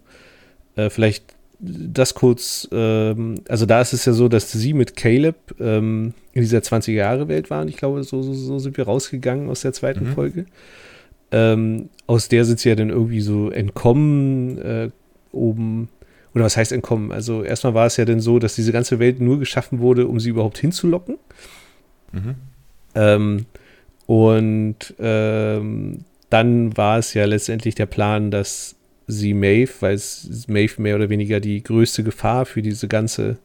äh, 0.75 0.89
vielleicht 0.89 1.33
das 1.59 2.13
kurz, 2.13 2.67
ähm, 2.73 3.35
also 3.47 3.65
da 3.65 3.79
ist 3.79 3.93
es 3.93 4.03
ja 4.03 4.11
so, 4.11 4.27
dass 4.27 4.51
sie 4.51 4.73
mit 4.73 4.97
Caleb 4.97 5.35
ähm, 5.61 6.13
in 6.33 6.41
dieser 6.41 6.59
20er-Jahre-Welt 6.59 7.49
waren. 7.49 7.69
Ich 7.69 7.77
glaube, 7.77 8.03
so, 8.03 8.21
so, 8.21 8.33
so, 8.33 8.59
sind 8.59 8.75
wir 8.75 8.83
rausgegangen 8.83 9.49
aus 9.49 9.61
der 9.61 9.71
zweiten 9.71 10.09
mhm. 10.09 10.13
Folge. 10.13 10.45
Ähm, 11.33 11.89
aus 12.05 12.29
der 12.29 12.45
sind 12.45 12.59
sie 12.59 12.69
ja 12.69 12.75
dann 12.75 12.89
irgendwie 12.89 13.21
so 13.21 13.49
entkommen 13.49 14.57
äh, 14.59 14.89
oben. 15.31 15.89
Oder 16.35 16.45
was 16.45 16.57
heißt 16.57 16.71
entkommen? 16.71 17.11
Also 17.11 17.43
erstmal 17.43 17.73
war 17.73 17.87
es 17.87 17.97
ja 17.97 18.05
dann 18.05 18.19
so, 18.19 18.39
dass 18.39 18.55
diese 18.55 18.71
ganze 18.71 18.99
Welt 18.99 19.19
nur 19.19 19.39
geschaffen 19.39 19.79
wurde, 19.79 20.07
um 20.07 20.19
sie 20.19 20.29
überhaupt 20.29 20.57
hinzulocken. 20.59 21.17
Mhm. 22.11 22.35
Ähm, 22.95 23.45
und 24.05 24.93
ähm, 24.99 26.05
dann 26.29 26.77
war 26.77 26.99
es 26.99 27.13
ja 27.13 27.25
letztendlich 27.25 27.75
der 27.75 27.85
Plan, 27.85 28.31
dass 28.31 28.75
sie 29.07 29.33
Maeve, 29.33 29.71
weil 29.79 29.95
es 29.95 30.47
Maeve 30.47 30.81
mehr 30.81 30.95
oder 30.95 31.09
weniger 31.09 31.39
die 31.39 31.63
größte 31.63 32.03
Gefahr 32.03 32.45
für 32.45 32.61
diese 32.61 32.87
ganze, 32.87 33.37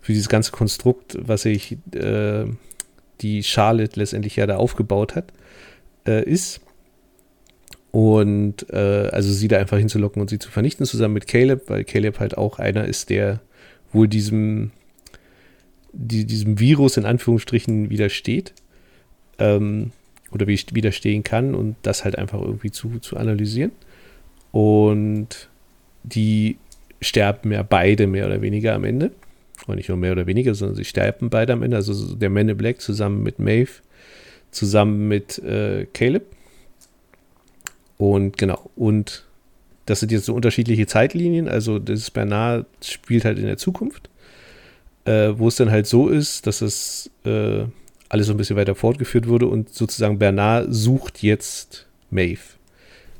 für 0.00 0.12
dieses 0.12 0.28
ganze 0.28 0.52
Konstrukt, 0.52 1.16
was 1.20 1.42
sich 1.42 1.78
äh, 1.94 2.44
die 3.20 3.42
Charlotte 3.42 3.98
letztendlich 3.98 4.36
ja 4.36 4.46
da 4.46 4.56
aufgebaut 4.56 5.14
hat, 5.14 5.32
äh, 6.06 6.22
ist. 6.28 6.60
Und 7.94 8.68
äh, 8.72 9.08
also 9.12 9.32
sie 9.32 9.46
da 9.46 9.58
einfach 9.58 9.78
hinzulocken 9.78 10.20
und 10.20 10.28
sie 10.28 10.40
zu 10.40 10.50
vernichten, 10.50 10.84
zusammen 10.84 11.14
mit 11.14 11.28
Caleb, 11.28 11.70
weil 11.70 11.84
Caleb 11.84 12.18
halt 12.18 12.36
auch 12.36 12.58
einer 12.58 12.86
ist, 12.86 13.08
der 13.08 13.38
wohl 13.92 14.08
diesem, 14.08 14.72
die, 15.92 16.24
diesem 16.24 16.58
Virus 16.58 16.96
in 16.96 17.04
Anführungsstrichen 17.04 17.90
widersteht. 17.90 18.52
Ähm, 19.38 19.92
oder 20.32 20.48
widerstehen 20.48 21.22
kann 21.22 21.54
und 21.54 21.76
das 21.82 22.04
halt 22.04 22.18
einfach 22.18 22.40
irgendwie 22.40 22.72
zu, 22.72 22.98
zu 22.98 23.16
analysieren. 23.16 23.70
Und 24.50 25.48
die 26.02 26.56
sterben 27.00 27.52
ja 27.52 27.62
beide 27.62 28.08
mehr 28.08 28.26
oder 28.26 28.42
weniger 28.42 28.74
am 28.74 28.82
Ende. 28.82 29.12
Und 29.68 29.76
nicht 29.76 29.88
nur 29.88 29.98
mehr 29.98 30.10
oder 30.10 30.26
weniger, 30.26 30.56
sondern 30.56 30.74
sie 30.74 30.84
sterben 30.84 31.30
beide 31.30 31.52
am 31.52 31.62
Ende. 31.62 31.76
Also 31.76 32.16
der 32.16 32.28
Man 32.28 32.48
in 32.48 32.56
Black 32.56 32.80
zusammen 32.80 33.22
mit 33.22 33.38
Maeve, 33.38 33.70
zusammen 34.50 35.06
mit 35.06 35.38
äh, 35.38 35.86
Caleb. 35.94 36.24
Und 38.12 38.36
genau, 38.36 38.70
und 38.76 39.24
das 39.86 40.00
sind 40.00 40.12
jetzt 40.12 40.26
so 40.26 40.34
unterschiedliche 40.34 40.86
Zeitlinien. 40.86 41.48
Also 41.48 41.78
das 41.78 42.10
Bernard 42.10 42.66
spielt 42.82 43.24
halt 43.24 43.38
in 43.38 43.46
der 43.46 43.56
Zukunft, 43.56 44.10
äh, 45.06 45.30
wo 45.34 45.48
es 45.48 45.56
dann 45.56 45.70
halt 45.70 45.86
so 45.86 46.08
ist, 46.08 46.46
dass 46.46 46.60
es 46.60 47.10
äh, 47.24 47.64
alles 48.10 48.26
so 48.26 48.34
ein 48.34 48.36
bisschen 48.36 48.56
weiter 48.56 48.74
fortgeführt 48.74 49.26
wurde 49.26 49.46
und 49.46 49.72
sozusagen 49.72 50.18
Bernard 50.18 50.66
sucht 50.68 51.22
jetzt 51.22 51.86
Maeve, 52.10 52.42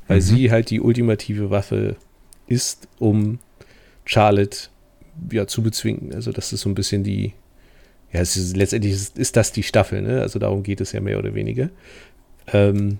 weil 0.07 0.17
mhm. 0.17 0.21
sie 0.21 0.51
halt 0.51 0.69
die 0.69 0.81
ultimative 0.81 1.49
Waffe 1.49 1.95
ist, 2.45 2.87
um 2.99 3.39
Charlotte 4.05 4.69
ja 5.31 5.47
zu 5.47 5.63
bezwingen. 5.63 6.13
Also 6.13 6.31
das 6.31 6.53
ist 6.53 6.61
so 6.61 6.69
ein 6.69 6.75
bisschen 6.75 7.03
die, 7.03 7.33
ja, 8.13 8.21
ist, 8.21 8.55
letztendlich 8.55 8.93
ist, 8.93 9.17
ist, 9.17 9.35
das 9.35 9.51
die 9.51 9.63
Staffel, 9.63 10.03
ne? 10.03 10.21
Also 10.21 10.37
darum 10.37 10.61
geht 10.61 10.79
es 10.79 10.91
ja 10.91 11.01
mehr 11.01 11.17
oder 11.17 11.33
weniger. 11.33 11.71
Ähm, 12.53 12.99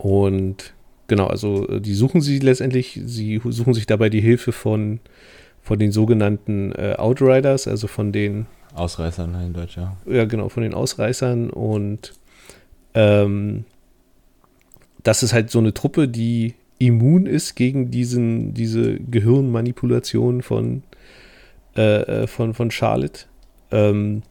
und 0.00 0.72
genau, 1.08 1.26
also 1.26 1.68
äh, 1.68 1.80
die 1.80 1.94
suchen 1.94 2.22
sie 2.22 2.38
letztendlich, 2.38 2.98
sie 3.04 3.40
suchen 3.44 3.74
sich 3.74 3.86
dabei 3.86 4.08
die 4.08 4.22
Hilfe 4.22 4.52
von, 4.52 5.00
von 5.60 5.78
den 5.78 5.92
sogenannten 5.92 6.72
äh, 6.72 6.94
Outriders, 6.96 7.68
also 7.68 7.86
von 7.86 8.10
den 8.12 8.46
Ausreißern 8.74 9.34
in 9.42 9.52
Deutsch, 9.52 9.76
ja. 9.76 9.96
Ja, 10.06 10.24
genau, 10.24 10.48
von 10.48 10.62
den 10.62 10.72
Ausreißern 10.72 11.50
und 11.50 12.14
ähm, 12.94 13.64
das 15.02 15.22
ist 15.22 15.34
halt 15.34 15.50
so 15.50 15.58
eine 15.58 15.74
Truppe, 15.74 16.08
die 16.08 16.54
immun 16.78 17.26
ist 17.26 17.54
gegen 17.56 17.90
diesen, 17.90 18.54
diese 18.54 18.98
Gehirnmanipulation 18.98 20.40
von, 20.40 20.82
äh, 21.76 22.22
äh 22.22 22.26
von, 22.26 22.54
von 22.54 22.70
Charlotte. 22.70 23.26
Ähm, 23.70 24.22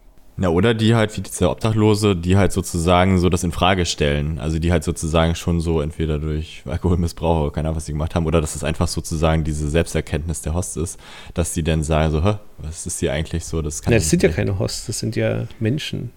Ja, 0.41 0.49
oder 0.49 0.73
die 0.73 0.95
halt, 0.95 1.15
wie 1.17 1.21
diese 1.21 1.49
Obdachlose, 1.49 2.15
die 2.15 2.37
halt 2.37 2.51
sozusagen 2.51 3.19
so 3.19 3.29
das 3.29 3.43
in 3.43 3.51
Frage 3.51 3.85
stellen. 3.85 4.39
Also 4.39 4.59
die 4.59 4.71
halt 4.71 4.83
sozusagen 4.83 5.35
schon 5.35 5.59
so 5.59 5.81
entweder 5.81 6.19
durch 6.19 6.63
Alkoholmissbrauch 6.65 7.41
oder 7.41 7.51
keine 7.51 7.67
Ahnung, 7.67 7.77
was 7.77 7.85
sie 7.85 7.91
gemacht 7.91 8.15
haben, 8.15 8.25
oder 8.25 8.41
dass 8.41 8.55
es 8.55 8.63
einfach 8.63 8.87
sozusagen 8.87 9.43
diese 9.43 9.69
Selbsterkenntnis 9.69 10.41
der 10.41 10.53
Host 10.53 10.77
ist, 10.77 10.99
dass 11.33 11.53
die 11.53 11.63
dann 11.63 11.83
sagen 11.83 12.11
so, 12.11 12.23
Hä, 12.23 12.35
was 12.57 12.85
ist 12.85 12.99
hier 12.99 13.13
eigentlich 13.13 13.45
so? 13.45 13.61
Das, 13.61 13.81
kann 13.81 13.91
ja, 13.91 13.99
das 13.99 14.09
sind 14.09 14.23
ja 14.23 14.29
keine 14.29 14.57
Hosts, 14.59 14.87
das 14.87 14.99
sind 14.99 15.15
ja 15.15 15.45
Menschen. 15.59 16.11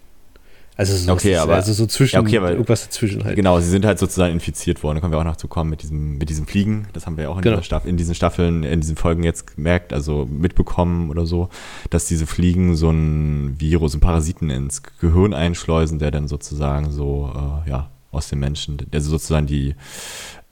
Also 0.74 0.96
so, 0.96 1.12
okay, 1.12 1.36
aber, 1.36 1.56
also 1.56 1.72
so 1.74 1.86
zwischen, 1.86 2.16
ja, 2.16 2.22
okay, 2.22 2.38
aber, 2.38 2.52
irgendwas 2.52 2.84
dazwischen 2.84 3.24
halt. 3.24 3.36
Genau, 3.36 3.60
sie 3.60 3.68
sind 3.68 3.84
halt 3.84 3.98
sozusagen 3.98 4.32
infiziert 4.32 4.82
worden. 4.82 4.96
Da 4.96 5.00
können 5.02 5.12
wir 5.12 5.18
auch 5.18 5.24
noch 5.24 5.36
zu 5.36 5.46
kommen 5.46 5.68
mit 5.68 5.82
diesem, 5.82 6.16
mit 6.16 6.30
diesem 6.30 6.46
Fliegen. 6.46 6.88
Das 6.94 7.04
haben 7.04 7.18
wir 7.18 7.30
auch 7.30 7.36
in, 7.36 7.42
genau. 7.42 7.60
Staff, 7.60 7.84
in 7.84 7.98
diesen 7.98 8.14
Staffeln, 8.14 8.62
in 8.62 8.80
diesen 8.80 8.96
Folgen 8.96 9.22
jetzt 9.22 9.54
gemerkt, 9.54 9.92
also 9.92 10.26
mitbekommen 10.30 11.10
oder 11.10 11.26
so, 11.26 11.50
dass 11.90 12.06
diese 12.06 12.26
Fliegen 12.26 12.74
so 12.74 12.90
ein 12.90 13.60
Virus, 13.60 13.94
ein 13.94 14.00
Parasiten 14.00 14.48
ins 14.48 14.82
Gehirn 14.82 15.34
einschleusen, 15.34 15.98
der 15.98 16.10
dann 16.10 16.26
sozusagen 16.26 16.90
so, 16.90 17.30
äh, 17.66 17.70
ja, 17.70 17.90
aus 18.10 18.28
den 18.28 18.40
Menschen, 18.40 18.78
also 18.92 19.10
sozusagen 19.10 19.46
die 19.46 19.74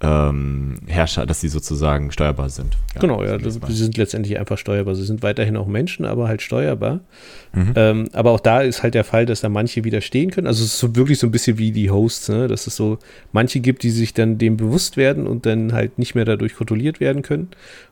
ähm, 0.02 0.76
Herrscher, 0.86 1.26
dass 1.26 1.40
sie 1.40 1.48
sozusagen 1.48 2.10
steuerbar 2.10 2.48
sind. 2.48 2.78
Ja, 2.94 3.02
genau, 3.02 3.22
ja, 3.22 3.36
das, 3.36 3.60
sie 3.66 3.74
sind 3.74 3.98
letztendlich 3.98 4.38
einfach 4.38 4.56
steuerbar. 4.56 4.94
Sie 4.94 5.04
sind 5.04 5.22
weiterhin 5.22 5.58
auch 5.58 5.66
Menschen, 5.66 6.06
aber 6.06 6.26
halt 6.26 6.40
steuerbar. 6.40 7.00
Mhm. 7.52 7.72
Ähm, 7.76 8.08
aber 8.14 8.30
auch 8.30 8.40
da 8.40 8.62
ist 8.62 8.82
halt 8.82 8.94
der 8.94 9.04
Fall, 9.04 9.26
dass 9.26 9.42
da 9.42 9.50
manche 9.50 9.84
widerstehen 9.84 10.30
können. 10.30 10.46
Also 10.46 10.64
es 10.64 10.72
ist 10.72 10.78
so 10.78 10.96
wirklich 10.96 11.18
so 11.18 11.26
ein 11.26 11.30
bisschen 11.30 11.58
wie 11.58 11.70
die 11.70 11.90
Hosts, 11.90 12.30
ne? 12.30 12.48
dass 12.48 12.66
es 12.66 12.76
so 12.76 12.98
manche 13.32 13.60
gibt, 13.60 13.82
die 13.82 13.90
sich 13.90 14.14
dann 14.14 14.38
dem 14.38 14.56
bewusst 14.56 14.96
werden 14.96 15.26
und 15.26 15.44
dann 15.44 15.74
halt 15.74 15.98
nicht 15.98 16.14
mehr 16.14 16.24
dadurch 16.24 16.54
kontrolliert 16.54 16.98
werden 16.98 17.20
können. 17.20 17.48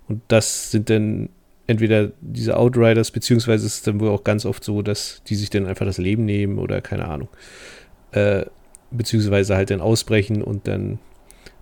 Und 0.09 0.23
das 0.29 0.71
sind 0.71 0.89
dann 0.89 1.29
entweder 1.67 2.13
diese 2.23 2.57
Outriders, 2.57 3.11
beziehungsweise 3.11 3.67
ist 3.67 3.75
es 3.75 3.83
dann 3.83 4.01
wohl 4.01 4.09
auch 4.09 4.25
ganz 4.25 4.47
oft 4.47 4.65
so, 4.65 4.81
dass 4.81 5.21
die 5.27 5.35
sich 5.35 5.51
dann 5.51 5.67
einfach 5.67 5.85
das 5.85 5.99
Leben 5.99 6.25
nehmen 6.25 6.59
oder 6.59 6.81
keine 6.81 7.07
Ahnung. 7.07 7.29
Äh, 8.13 8.47
beziehungsweise 8.91 9.55
halt 9.55 9.71
dann 9.71 9.83
ausbrechen 9.83 10.43
und 10.43 10.67
dann 10.67 10.99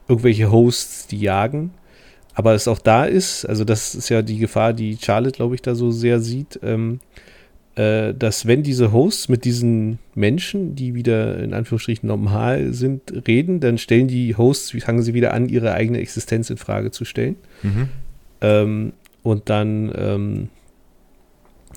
irgendwelche 0.08 0.50
Hosts, 0.50 1.06
die 1.06 1.20
jagen. 1.20 1.70
Aber 2.34 2.54
es 2.54 2.68
auch 2.68 2.78
da 2.78 3.04
ist, 3.06 3.46
also 3.46 3.64
das 3.64 3.94
ist 3.94 4.10
ja 4.10 4.20
die 4.20 4.38
Gefahr, 4.38 4.74
die 4.74 4.98
Charlotte, 5.00 5.36
glaube 5.36 5.54
ich, 5.54 5.62
da 5.62 5.74
so 5.74 5.90
sehr 5.90 6.20
sieht, 6.20 6.60
ähm, 6.62 7.00
äh, 7.76 8.12
dass 8.14 8.46
wenn 8.46 8.62
diese 8.62 8.92
Hosts 8.92 9.28
mit 9.28 9.44
diesen 9.44 9.98
Menschen, 10.14 10.74
die 10.74 10.94
wieder 10.94 11.38
in 11.38 11.54
Anführungsstrichen 11.54 12.06
normal 12.06 12.72
sind, 12.72 13.26
reden, 13.26 13.60
dann 13.60 13.78
stellen 13.78 14.08
die 14.08 14.36
Hosts, 14.36 14.74
fangen 14.82 15.02
sie 15.02 15.14
wieder 15.14 15.32
an, 15.32 15.48
ihre 15.48 15.72
eigene 15.72 15.98
Existenz 15.98 16.50
in 16.50 16.56
Frage 16.56 16.90
zu 16.90 17.04
stellen. 17.04 17.36
Mhm. 17.62 17.88
Ähm, 18.40 18.92
und 19.22 19.48
dann, 19.48 19.92
ähm, 19.96 20.48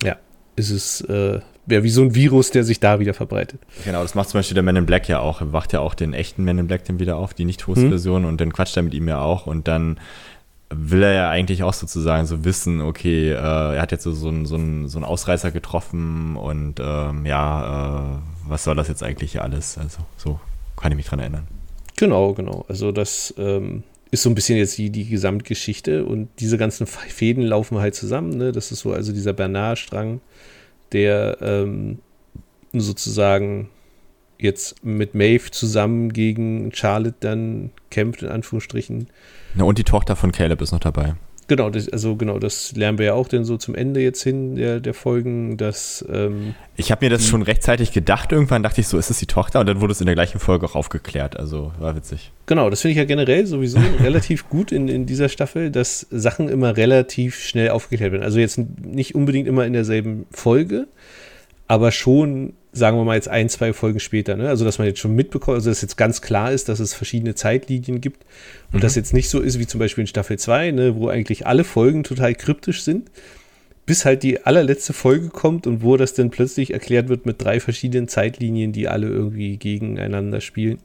ja, 0.03 0.17
ist 0.55 0.71
es 0.71 1.01
äh, 1.01 1.39
ja, 1.69 1.83
wie 1.83 1.89
so 1.89 2.01
ein 2.01 2.15
Virus, 2.15 2.51
der 2.51 2.63
sich 2.63 2.79
da 2.79 2.99
wieder 2.99 3.13
verbreitet. 3.13 3.59
Genau, 3.85 4.01
das 4.01 4.15
macht 4.15 4.29
zum 4.29 4.39
Beispiel 4.39 4.55
der 4.55 4.63
Man 4.63 4.75
in 4.75 4.85
Black 4.85 5.07
ja 5.07 5.19
auch. 5.19 5.41
Er 5.41 5.53
wacht 5.53 5.73
ja 5.73 5.79
auch 5.79 5.93
den 5.93 6.13
echten 6.13 6.45
Man 6.45 6.57
in 6.57 6.67
Black 6.67 6.85
dann 6.85 6.99
wieder 6.99 7.17
auf, 7.17 7.33
die 7.33 7.45
Nicht-Host-Version, 7.45 8.23
mhm. 8.23 8.27
und 8.27 8.41
dann 8.41 8.53
quatscht 8.53 8.77
er 8.77 8.83
mit 8.83 8.93
ihm 8.93 9.07
ja 9.07 9.19
auch 9.19 9.47
und 9.47 9.67
dann 9.67 9.99
will 10.69 11.01
er 11.01 11.13
ja 11.13 11.29
eigentlich 11.29 11.63
auch 11.63 11.73
sozusagen 11.73 12.27
so 12.27 12.45
wissen, 12.45 12.81
okay, 12.81 13.31
äh, 13.31 13.35
er 13.35 13.81
hat 13.81 13.91
jetzt 13.91 14.03
so, 14.03 14.11
so, 14.11 14.27
einen, 14.27 14.45
so, 14.45 14.55
einen, 14.55 14.87
so 14.87 14.99
einen 14.99 15.05
Ausreißer 15.05 15.51
getroffen 15.51 16.35
und 16.35 16.75
ähm, 16.79 17.25
ja, 17.25 18.17
äh, 18.17 18.19
was 18.47 18.63
soll 18.63 18.75
das 18.75 18.87
jetzt 18.87 19.03
eigentlich 19.03 19.31
hier 19.31 19.43
alles? 19.43 19.77
Also 19.77 19.99
so 20.17 20.39
kann 20.75 20.91
ich 20.91 20.95
mich 20.95 21.07
dran 21.07 21.19
erinnern. 21.19 21.47
Genau, 21.97 22.33
genau. 22.33 22.65
Also 22.69 22.91
das 22.91 23.33
ähm, 23.37 23.83
ist 24.11 24.23
so 24.23 24.29
ein 24.29 24.35
bisschen 24.35 24.57
jetzt 24.57 24.77
die, 24.77 24.89
die 24.89 25.05
Gesamtgeschichte 25.05 26.05
und 26.05 26.29
diese 26.39 26.57
ganzen 26.57 26.87
Fäden 26.87 27.43
laufen 27.43 27.79
halt 27.79 27.95
zusammen. 27.95 28.37
Ne? 28.37 28.51
Das 28.51 28.71
ist 28.71 28.79
so 28.79 28.93
also 28.93 29.11
dieser 29.11 29.33
Bernard-Strang, 29.33 30.21
der 30.91 31.37
ähm, 31.41 31.99
sozusagen 32.73 33.69
jetzt 34.37 34.83
mit 34.85 35.15
Maeve 35.15 35.51
zusammen 35.51 36.13
gegen 36.13 36.71
Charlotte 36.73 37.17
dann 37.19 37.71
kämpft, 37.89 38.23
in 38.23 38.29
Anführungsstrichen. 38.29 39.07
Na, 39.55 39.65
und 39.65 39.77
die 39.77 39.83
Tochter 39.83 40.15
von 40.15 40.31
Caleb 40.31 40.61
ist 40.61 40.71
noch 40.71 40.79
dabei. 40.79 41.15
Genau, 41.49 41.71
das, 41.71 41.89
also 41.89 42.15
genau, 42.15 42.37
das 42.37 42.75
lernen 42.75 42.99
wir 42.99 43.07
ja 43.07 43.13
auch 43.15 43.27
dann 43.27 43.43
so 43.43 43.57
zum 43.57 43.73
Ende 43.73 44.01
jetzt 44.01 44.21
hin 44.21 44.55
der, 44.55 44.79
der 44.79 44.93
Folgen, 44.93 45.57
dass 45.57 46.05
ähm, 46.07 46.53
Ich 46.75 46.91
habe 46.91 47.03
mir 47.03 47.09
das 47.09 47.25
schon 47.25 47.41
rechtzeitig 47.41 47.91
gedacht, 47.91 48.31
irgendwann 48.31 48.61
dachte 48.61 48.81
ich 48.81 48.87
so, 48.87 48.99
ist 48.99 49.09
es 49.09 49.17
die 49.17 49.25
Tochter? 49.25 49.59
Und 49.59 49.65
dann 49.65 49.81
wurde 49.81 49.93
es 49.93 49.99
in 49.99 50.05
der 50.05 50.13
gleichen 50.13 50.39
Folge 50.39 50.67
auch 50.67 50.75
aufgeklärt, 50.75 51.37
also 51.39 51.73
war 51.79 51.95
witzig. 51.95 52.31
Genau, 52.45 52.69
das 52.69 52.81
finde 52.81 52.91
ich 52.91 52.97
ja 52.99 53.05
generell 53.05 53.47
sowieso 53.47 53.79
relativ 53.99 54.47
gut 54.47 54.71
in, 54.71 54.87
in 54.87 55.07
dieser 55.07 55.27
Staffel, 55.27 55.71
dass 55.71 56.05
Sachen 56.11 56.49
immer 56.49 56.77
relativ 56.77 57.39
schnell 57.39 57.71
aufgeklärt 57.71 58.11
werden. 58.11 58.23
Also 58.23 58.37
jetzt 58.37 58.59
nicht 58.59 59.15
unbedingt 59.15 59.47
immer 59.47 59.65
in 59.65 59.73
derselben 59.73 60.27
Folge, 60.29 60.87
aber 61.67 61.91
schon 61.91 62.53
sagen 62.71 62.97
wir 62.97 63.03
mal 63.03 63.15
jetzt 63.15 63.27
ein, 63.27 63.49
zwei 63.49 63.73
Folgen 63.73 63.99
später, 63.99 64.35
ne? 64.35 64.49
Also, 64.49 64.63
dass 64.63 64.77
man 64.77 64.87
jetzt 64.87 64.99
schon 64.99 65.15
mitbekommt, 65.15 65.55
also 65.55 65.69
dass 65.69 65.81
jetzt 65.81 65.97
ganz 65.97 66.21
klar 66.21 66.51
ist, 66.51 66.69
dass 66.69 66.79
es 66.79 66.93
verschiedene 66.93 67.35
Zeitlinien 67.35 68.01
gibt 68.01 68.25
und 68.71 68.77
mhm. 68.77 68.81
das 68.81 68.95
jetzt 68.95 69.13
nicht 69.13 69.29
so 69.29 69.39
ist 69.39 69.59
wie 69.59 69.67
zum 69.67 69.79
Beispiel 69.79 70.03
in 70.03 70.07
Staffel 70.07 70.37
2, 70.37 70.71
ne, 70.71 70.95
wo 70.95 71.07
eigentlich 71.07 71.47
alle 71.47 71.63
Folgen 71.63 72.03
total 72.03 72.35
kryptisch 72.35 72.83
sind, 72.83 73.09
bis 73.85 74.05
halt 74.05 74.21
die 74.21 74.45
allerletzte 74.45 74.93
Folge 74.93 75.29
kommt 75.29 75.65
und 75.65 75.81
wo 75.81 75.97
das 75.97 76.13
dann 76.13 76.29
plötzlich 76.29 76.73
erklärt 76.73 77.09
wird 77.09 77.25
mit 77.25 77.41
drei 77.41 77.59
verschiedenen 77.59 78.07
Zeitlinien, 78.07 78.71
die 78.71 78.87
alle 78.87 79.07
irgendwie 79.07 79.57
gegeneinander 79.57 80.41
spielen. 80.41 80.77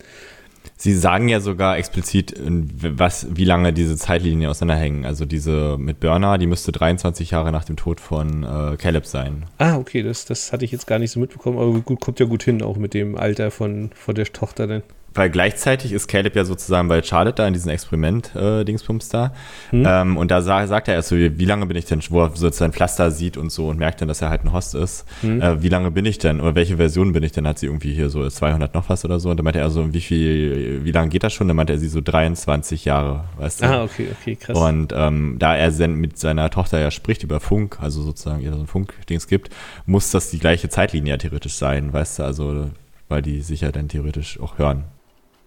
Sie 0.77 0.95
sagen 0.95 1.29
ja 1.29 1.41
sogar 1.41 1.79
explizit, 1.79 2.35
was, 2.39 3.27
wie 3.31 3.45
lange 3.45 3.73
diese 3.73 3.97
Zeitlinien 3.97 4.51
auseinanderhängen. 4.51 5.05
Also 5.05 5.25
diese 5.25 5.77
mit 5.79 6.01
Burner, 6.01 6.39
die 6.39 6.47
müsste 6.47 6.73
23 6.73 7.31
Jahre 7.31 7.53
nach 7.53 7.65
dem 7.65 7.77
Tod 7.77 8.01
von 8.01 8.43
äh, 8.43 8.77
Caleb 8.77 9.07
sein. 9.07 9.47
Ah, 9.59 9.77
okay, 9.77 10.03
das, 10.03 10.25
das 10.25 10.53
hatte 10.53 10.65
ich 10.65 10.73
jetzt 10.73 10.87
gar 10.87 10.99
nicht 10.99 11.11
so 11.11 11.21
mitbekommen, 11.21 11.59
aber 11.59 11.73
gut, 11.81 12.01
kommt 12.01 12.21
ja 12.21 12.27
gut 12.27 12.43
hin, 12.43 12.63
auch 12.63 12.77
mit 12.77 12.95
dem 12.95 13.17
Alter 13.17 13.51
von, 13.51 13.91
von 13.95 14.15
der 14.15 14.27
Tochter 14.27 14.67
denn 14.67 14.83
weil 15.15 15.31
gleichzeitig 15.31 15.93
ist 15.93 16.09
Caleb 16.09 16.35
ja 16.35 16.45
sozusagen 16.45 16.89
bei 16.89 17.03
Charlotte 17.03 17.37
da 17.37 17.47
in 17.47 17.55
diesem 17.55 17.71
Experiment-Dingsbums 17.71 19.09
äh, 19.09 19.13
da. 19.13 19.33
Hm. 19.71 19.85
Ähm, 19.87 20.17
und 20.17 20.31
da 20.31 20.43
sa 20.43 20.67
sagt 20.67 20.89
er 20.89 20.95
erst 20.95 21.09
so, 21.09 21.17
wie, 21.17 21.39
wie, 21.39 21.45
lange 21.45 21.67
bin 21.67 21.77
ich 21.77 21.85
denn, 21.85 22.01
wo 22.11 22.23
er 22.23 22.31
sozusagen 22.35 22.73
Pflaster 22.73 23.11
sieht 23.11 23.37
und 23.37 23.51
so 23.51 23.69
und 23.69 23.79
merkt 23.79 24.01
dann, 24.01 24.09
dass 24.09 24.23
er 24.23 24.31
halt 24.31 24.45
ein 24.45 24.53
Host 24.53 24.75
ist. 24.75 25.07
Hm. 25.21 25.41
Äh, 25.41 25.63
wie 25.63 25.69
lange 25.69 25.91
bin 25.91 26.05
ich 26.05 26.19
denn? 26.19 26.41
Oder 26.41 26.55
welche 26.57 26.77
Version 26.77 27.13
bin 27.13 27.23
ich 27.23 27.33
denn? 27.33 27.47
Hat 27.47 27.59
sie 27.59 27.67
irgendwie 27.67 27.95
hier 27.95 28.11
so 28.11 28.29
200 28.29 28.75
noch 28.75 28.89
was 28.89 29.05
oder 29.05 29.21
so? 29.21 29.31
Und 29.31 29.37
dann 29.37 29.45
meinte 29.45 29.61
er 29.61 29.71
so, 29.71 29.95
wie 29.95 30.01
viel, 30.01 30.85
wie 30.85 30.93
lange 30.93 31.11
geht 31.11 31.23
das 31.23 31.33
schon? 31.33 31.47
Dann 31.47 31.57
meinte 31.57 31.73
er 31.73 31.79
sie 31.79 31.89
so 31.89 32.01
23 32.01 32.85
Jahre, 32.85 33.25
weißt 33.39 33.63
du? 33.63 33.67
Ah, 33.67 33.85
okay, 33.85 34.09
okay, 34.21 34.37
krass. 34.37 34.59
Und 34.59 34.93
ähm, 34.97 35.37
da 35.39 35.57
er 35.57 35.71
mit 35.89 36.19
seiner 36.19 36.51
Tochter 36.51 36.81
ja 36.81 36.91
spricht 36.91 37.23
über 37.23 37.41
Funk, 37.41 37.79
also 37.81 38.03
sozusagen 38.03 38.43
ihr 38.43 38.53
so 38.53 38.59
ein 38.59 38.67
Funkdings 38.67 39.29
gibt, 39.29 39.51
muss 39.87 40.11
das 40.11 40.31
die 40.31 40.39
gleiche 40.39 40.69
Zeitlinie 40.69 41.13
ja 41.13 41.17
theoretisch 41.19 41.55
sein, 41.55 41.93
weißt 41.93 42.19
du? 42.19 42.23
Also, 42.25 42.71
weil 43.09 43.23
die 43.23 43.43
sich 43.43 43.61
ja 43.61 43.71
dann 43.71 43.89
theoretisch 43.89 44.41
auch 44.41 44.59
hören. 44.59 44.85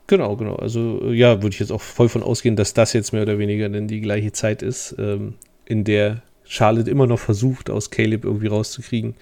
Genau, 0.08 0.38
genau. 0.38 0.56
Also 0.56 1.02
äh, 1.04 1.14
ja, 1.14 1.42
würde 1.42 1.54
ich 1.54 1.60
jetzt 1.60 1.72
auch 1.72 1.82
voll 1.82 2.10
von 2.10 2.24
ausgehen, 2.24 2.56
dass 2.56 2.74
das 2.74 2.94
jetzt 2.94 3.12
mehr 3.12 3.24
oder 3.24 3.38
weniger 3.38 3.70
dann 3.70 3.88
die 3.88 4.02
gleiche 4.02 4.32
Zeit 4.32 4.62
ist, 4.62 4.96
ähm, 4.98 5.36
in 5.66 5.84
der 5.84 6.22
Charlotte 6.46 6.90
immer 6.90 7.08
noch 7.08 7.20
versucht, 7.20 7.70
aus 7.70 7.92
Caleb 7.92 8.24
irgendwie 8.24 8.48
rauszukriegen, 8.48 9.16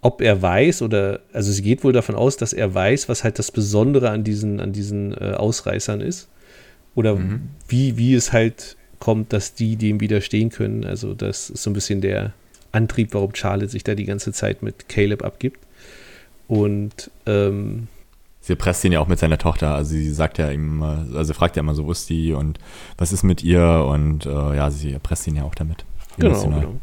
ob 0.00 0.20
er 0.20 0.42
weiß 0.42 0.82
oder, 0.82 1.20
also 1.32 1.52
sie 1.52 1.62
geht 1.62 1.84
wohl 1.84 1.92
davon 1.92 2.16
aus, 2.16 2.36
dass 2.36 2.52
er 2.52 2.74
weiß, 2.74 3.08
was 3.08 3.24
halt 3.24 3.38
das 3.38 3.52
Besondere 3.52 4.10
an 4.10 4.24
diesen, 4.24 4.60
an 4.60 4.72
diesen 4.72 5.12
äh, 5.12 5.34
Ausreißern 5.36 6.00
ist. 6.00 6.28
Oder 6.96 7.16
mhm. 7.16 7.48
wie, 7.68 7.96
wie 7.96 8.14
es 8.14 8.32
halt 8.32 8.76
kommt, 8.98 9.32
dass 9.32 9.54
die 9.54 9.76
dem 9.76 10.00
widerstehen 10.00 10.50
können. 10.50 10.84
Also 10.84 11.14
das 11.14 11.50
ist 11.50 11.62
so 11.62 11.70
ein 11.70 11.72
bisschen 11.72 12.00
der 12.00 12.32
Antrieb, 12.72 13.14
warum 13.14 13.34
Charlotte 13.34 13.70
sich 13.70 13.84
da 13.84 13.94
die 13.94 14.04
ganze 14.04 14.32
Zeit 14.32 14.62
mit 14.62 14.88
Caleb 14.88 15.24
abgibt. 15.24 15.60
Und 16.48 17.10
ähm, 17.26 17.88
sie 18.44 18.56
presst 18.56 18.84
ihn 18.84 18.92
ja 18.92 19.00
auch 19.00 19.08
mit 19.08 19.18
seiner 19.18 19.38
Tochter. 19.38 19.74
Also 19.74 19.90
sie 19.90 20.10
sagt 20.10 20.38
ja 20.38 20.50
ihm, 20.50 20.82
also 20.82 21.32
fragt 21.32 21.56
ja 21.56 21.60
immer 21.60 21.74
so, 21.74 21.86
wo 21.86 21.92
ist 21.92 22.08
die 22.10 22.32
und 22.32 22.58
was 22.98 23.12
ist 23.12 23.22
mit 23.22 23.42
ihr 23.42 23.86
und 23.88 24.26
äh, 24.26 24.56
ja, 24.56 24.70
sie 24.70 24.98
presst 25.02 25.26
ihn 25.26 25.36
ja 25.36 25.44
auch 25.44 25.54
damit. 25.54 25.84
Genau, 26.18 26.42
genau. 26.42 26.74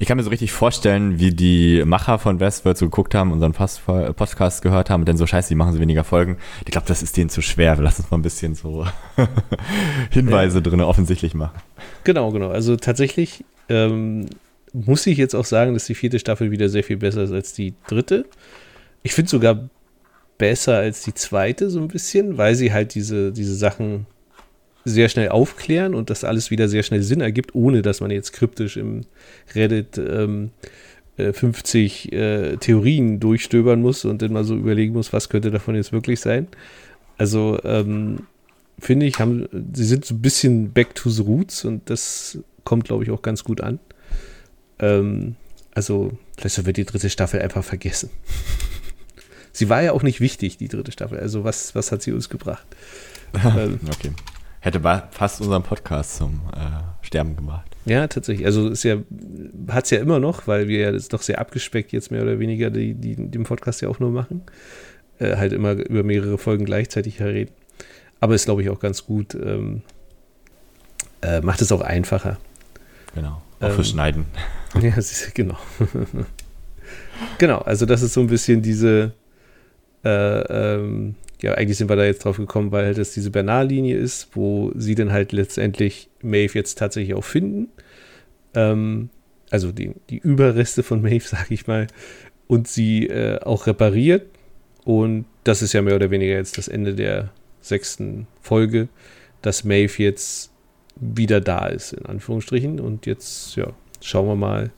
Ich 0.00 0.08
kann 0.08 0.16
mir 0.16 0.24
so 0.24 0.30
richtig 0.30 0.52
vorstellen, 0.52 1.20
wie 1.20 1.30
die 1.30 1.84
Macher 1.84 2.18
von 2.18 2.40
Westworld 2.40 2.76
so 2.76 2.86
geguckt 2.86 3.14
haben, 3.14 3.30
unseren 3.30 3.52
Podcast 3.52 4.60
gehört 4.60 4.90
haben 4.90 5.02
und 5.02 5.08
dann 5.08 5.16
so 5.16 5.26
scheiße, 5.26 5.48
die 5.48 5.54
machen 5.54 5.72
so 5.72 5.78
weniger 5.78 6.02
Folgen. 6.02 6.36
Ich 6.64 6.72
glaube, 6.72 6.88
das 6.88 7.02
ist 7.02 7.16
denen 7.16 7.30
zu 7.30 7.42
schwer. 7.42 7.76
Lass 7.76 8.00
uns 8.00 8.10
mal 8.10 8.18
ein 8.18 8.22
bisschen 8.22 8.56
so 8.56 8.86
Hinweise 10.10 10.58
ja. 10.58 10.60
drin 10.62 10.80
offensichtlich 10.80 11.34
machen. 11.34 11.56
Genau, 12.02 12.32
genau. 12.32 12.50
Also 12.50 12.76
tatsächlich 12.76 13.44
ähm, 13.68 14.26
muss 14.72 15.06
ich 15.06 15.16
jetzt 15.16 15.34
auch 15.34 15.44
sagen, 15.44 15.74
dass 15.74 15.86
die 15.86 15.94
vierte 15.94 16.18
Staffel 16.18 16.50
wieder 16.50 16.68
sehr 16.68 16.82
viel 16.82 16.96
besser 16.96 17.22
ist 17.22 17.32
als 17.32 17.52
die 17.52 17.74
dritte. 17.86 18.26
Ich 19.04 19.14
finde 19.14 19.30
sogar 19.30 19.68
besser 20.38 20.76
als 20.76 21.02
die 21.02 21.14
zweite, 21.14 21.70
so 21.70 21.80
ein 21.80 21.88
bisschen, 21.88 22.36
weil 22.38 22.54
sie 22.54 22.72
halt 22.72 22.94
diese, 22.94 23.32
diese 23.32 23.54
Sachen 23.54 24.06
sehr 24.84 25.08
schnell 25.08 25.30
aufklären 25.30 25.94
und 25.94 26.10
das 26.10 26.24
alles 26.24 26.50
wieder 26.50 26.68
sehr 26.68 26.82
schnell 26.82 27.02
Sinn 27.02 27.20
ergibt, 27.20 27.54
ohne 27.54 27.82
dass 27.82 28.00
man 28.00 28.10
jetzt 28.10 28.32
kryptisch 28.32 28.76
im 28.76 29.02
Reddit 29.54 29.96
ähm, 29.98 30.50
50 31.16 32.12
äh, 32.12 32.52
äh, 32.52 32.56
Theorien 32.58 33.20
durchstöbern 33.20 33.80
muss 33.80 34.04
und 34.04 34.20
dann 34.20 34.32
mal 34.32 34.44
so 34.44 34.56
überlegen 34.56 34.92
muss, 34.92 35.12
was 35.12 35.28
könnte 35.28 35.50
davon 35.50 35.74
jetzt 35.74 35.92
wirklich 35.92 36.20
sein. 36.20 36.48
Also 37.16 37.58
ähm, 37.64 38.26
finde 38.78 39.06
ich, 39.06 39.20
haben, 39.20 39.46
sie 39.72 39.84
sind 39.84 40.04
so 40.04 40.14
ein 40.14 40.22
bisschen 40.22 40.72
back 40.72 40.94
to 40.94 41.08
the 41.08 41.22
roots 41.22 41.64
und 41.64 41.88
das 41.88 42.38
kommt, 42.64 42.84
glaube 42.84 43.04
ich, 43.04 43.10
auch 43.10 43.22
ganz 43.22 43.44
gut 43.44 43.60
an. 43.60 43.78
Ähm, 44.80 45.36
Also, 45.74 46.12
vielleicht 46.38 46.64
wird 46.64 46.76
die 46.76 46.84
dritte 46.84 47.10
Staffel 47.10 47.42
einfach 47.42 47.64
vergessen. 47.64 48.10
Sie 49.54 49.70
war 49.70 49.82
ja 49.82 49.92
auch 49.92 50.02
nicht 50.02 50.20
wichtig, 50.20 50.58
die 50.58 50.68
dritte 50.68 50.92
Staffel. 50.92 51.18
Also, 51.18 51.44
was, 51.44 51.74
was 51.74 51.90
hat 51.90 52.02
sie 52.02 52.12
uns 52.12 52.28
gebracht? 52.28 52.66
Ähm, 53.44 53.80
okay. 53.92 54.12
Hätte 54.60 54.80
fast 55.10 55.40
unseren 55.40 55.64
Podcast 55.64 56.18
zum 56.18 56.40
äh, 56.54 57.04
Sterben 57.04 57.34
gebracht. 57.34 57.74
Ja, 57.84 58.06
tatsächlich. 58.06 58.46
Also 58.46 58.68
ist 58.68 58.84
ja, 58.84 58.98
hat 59.68 59.86
es 59.86 59.90
ja 59.90 59.98
immer 59.98 60.20
noch, 60.20 60.46
weil 60.46 60.68
wir 60.68 60.78
ja 60.78 60.92
das 60.92 61.08
doch 61.08 61.20
sehr 61.20 61.40
abgespeckt 61.40 61.92
jetzt 61.92 62.12
mehr 62.12 62.22
oder 62.22 62.38
weniger 62.38 62.70
die, 62.70 62.94
die 62.94 63.16
den 63.16 63.42
Podcast 63.42 63.82
ja 63.82 63.88
auch 63.88 63.98
nur 63.98 64.10
machen. 64.10 64.42
Äh, 65.18 65.36
halt 65.36 65.52
immer 65.52 65.72
über 65.72 66.02
mehrere 66.04 66.38
Folgen 66.38 66.64
gleichzeitig 66.64 67.20
reden. 67.20 67.50
Aber 68.20 68.34
ist, 68.34 68.46
glaube 68.46 68.62
ich, 68.62 68.70
auch 68.70 68.80
ganz 68.80 69.04
gut. 69.04 69.34
Ähm, 69.34 69.82
äh, 71.20 71.40
macht 71.40 71.60
es 71.60 71.72
auch 71.72 71.80
einfacher. 71.80 72.38
Genau. 73.14 73.42
Auch 73.60 73.68
ähm, 73.68 73.72
für 73.72 73.84
Schneiden. 73.84 74.26
Ja, 74.80 74.92
genau. 75.34 75.56
genau, 77.38 77.58
also 77.58 77.86
das 77.86 78.02
ist 78.02 78.14
so 78.14 78.20
ein 78.20 78.26
bisschen 78.26 78.60
diese, 78.60 79.12
äh, 80.04 80.74
ähm, 80.74 81.14
ja, 81.42 81.54
eigentlich 81.54 81.78
sind 81.78 81.88
wir 81.88 81.96
da 81.96 82.04
jetzt 82.04 82.24
drauf 82.24 82.36
gekommen, 82.36 82.72
weil 82.72 82.86
halt 82.86 82.98
das 82.98 83.12
diese 83.12 83.30
Bernal-Linie 83.30 83.96
ist, 83.96 84.28
wo 84.32 84.72
sie 84.74 84.94
dann 84.94 85.12
halt 85.12 85.32
letztendlich 85.32 86.08
Maeve 86.22 86.54
jetzt 86.54 86.78
tatsächlich 86.78 87.14
auch 87.14 87.24
finden. 87.24 87.68
Ähm, 88.54 89.10
also 89.50 89.72
die, 89.72 89.92
die 90.10 90.18
Überreste 90.18 90.82
von 90.82 91.02
Maeve, 91.02 91.24
sag 91.28 91.50
ich 91.50 91.66
mal, 91.66 91.86
und 92.46 92.68
sie 92.68 93.06
äh, 93.08 93.40
auch 93.40 93.66
repariert. 93.66 94.26
Und 94.84 95.26
das 95.44 95.62
ist 95.62 95.72
ja 95.72 95.82
mehr 95.82 95.96
oder 95.96 96.10
weniger 96.10 96.34
jetzt 96.34 96.58
das 96.58 96.68
Ende 96.68 96.94
der 96.94 97.30
sechsten 97.60 98.26
Folge, 98.40 98.88
dass 99.42 99.64
Maeve 99.64 100.02
jetzt 100.02 100.50
wieder 100.96 101.40
da 101.40 101.66
ist, 101.66 101.92
in 101.92 102.06
Anführungsstrichen. 102.06 102.80
Und 102.80 103.06
jetzt, 103.06 103.56
ja, 103.56 103.72
schauen 104.00 104.26
wir 104.26 104.36
mal, 104.36 104.70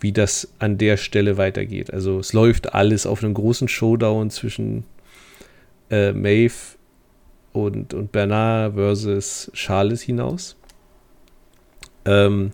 wie 0.00 0.12
das 0.12 0.52
an 0.58 0.78
der 0.78 0.96
Stelle 0.96 1.36
weitergeht. 1.36 1.92
Also 1.92 2.18
es 2.18 2.32
läuft 2.32 2.74
alles 2.74 3.06
auf 3.06 3.22
einem 3.22 3.34
großen 3.34 3.68
Showdown 3.68 4.30
zwischen 4.30 4.84
äh, 5.90 6.12
Maeve 6.12 6.76
und, 7.52 7.94
und 7.94 8.12
Bernard 8.12 8.74
versus 8.74 9.50
Charlotte 9.54 10.04
hinaus. 10.04 10.56
Ähm, 12.04 12.52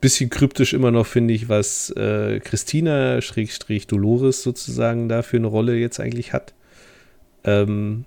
bisschen 0.00 0.30
kryptisch 0.30 0.72
immer 0.72 0.90
noch, 0.90 1.06
finde 1.06 1.32
ich, 1.32 1.48
was 1.48 1.90
äh, 1.90 2.40
Christina 2.40 3.20
Dolores 3.88 4.42
sozusagen 4.42 5.08
da 5.08 5.22
für 5.22 5.36
eine 5.36 5.46
Rolle 5.46 5.76
jetzt 5.76 6.00
eigentlich 6.00 6.32
hat. 6.32 6.54
Ähm, 7.44 8.04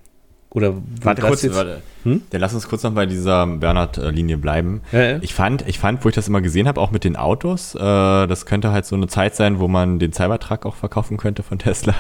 oder 0.56 0.74
warte 1.02 1.22
kurz, 1.22 1.42
jetzt, 1.42 1.54
warte. 1.54 1.82
Hm? 2.04 2.22
Dann 2.30 2.40
lass 2.40 2.54
uns 2.54 2.70
kurz 2.70 2.82
noch 2.84 2.94
bei 2.94 3.06
dieser 3.06 3.46
Bernhard-Linie 3.46 4.38
bleiben. 4.38 4.82
Ja, 4.94 5.04
ja. 5.04 5.18
Ich 5.22 5.34
fand, 5.34 5.68
ich 5.68 5.80
fand, 5.80 6.06
wo 6.06 6.10
ich 6.10 6.16
das 6.16 6.30
immer 6.30 6.40
gesehen 6.40 6.70
habe, 6.70 6.80
auch 6.80 6.92
mit 6.92 7.04
den 7.04 7.18
Autos, 7.18 7.76
äh, 7.76 7.78
das 7.80 8.46
könnte 8.46 8.72
halt 8.72 8.86
so 8.86 8.96
eine 8.96 9.08
Zeit 9.08 9.36
sein, 9.36 9.60
wo 9.60 9.68
man 9.68 10.00
den 10.00 10.14
Cybertruck 10.14 10.66
auch 10.66 10.76
verkaufen 10.76 11.18
könnte 11.18 11.44
von 11.44 11.60
Tesla, 11.60 11.94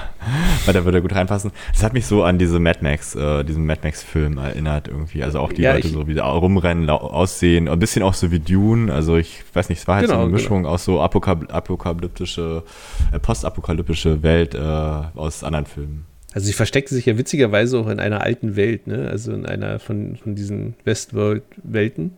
weil 0.63 0.73
da 0.73 0.85
würde 0.85 0.99
er 0.99 1.01
gut 1.01 1.13
reinpassen. 1.13 1.51
Das 1.73 1.83
hat 1.83 1.91
mich 1.91 2.05
so 2.05 2.23
an 2.23 2.37
diese 2.39 2.59
Mad 2.61 2.79
Max, 2.81 3.13
äh, 3.13 3.43
diesen 3.43 3.65
Mad 3.65 3.81
Max-Film 3.83 4.37
erinnert 4.37 4.87
irgendwie. 4.87 5.21
Also 5.21 5.41
auch 5.41 5.51
die 5.51 5.63
ja, 5.63 5.73
Leute 5.73 5.89
so 5.89 6.07
wie 6.07 6.17
rumrennen, 6.17 6.89
aussehen, 6.89 7.67
ein 7.67 7.79
bisschen 7.79 8.03
auch 8.03 8.13
so 8.13 8.31
wie 8.31 8.39
Dune. 8.39 8.93
Also 8.93 9.17
ich 9.17 9.43
weiß 9.53 9.67
nicht, 9.67 9.79
es 9.79 9.87
war 9.89 9.95
halt 9.95 10.05
genau, 10.05 10.15
so 10.15 10.21
eine 10.21 10.31
genau. 10.31 10.41
Mischung 10.41 10.57
genau. 10.59 10.69
aus 10.75 10.85
so 10.85 11.01
apokalyptische, 11.01 12.63
äh, 13.11 13.19
postapokalyptische 13.19 14.23
Welt 14.23 14.55
äh, 14.55 14.59
aus 14.59 15.43
anderen 15.43 15.65
Filmen. 15.65 16.05
Also 16.35 16.47
sie 16.47 16.53
versteckte 16.53 16.93
sich 16.93 17.05
ja 17.05 17.17
witzigerweise 17.17 17.79
auch 17.79 17.87
in 17.87 18.01
einer 18.01 18.19
alten 18.19 18.57
Welt, 18.57 18.87
ne? 18.87 19.07
Also 19.09 19.31
in 19.31 19.45
einer 19.45 19.79
von, 19.79 20.17
von 20.17 20.35
diesen 20.35 20.75
Westworld-Welten. 20.83 22.11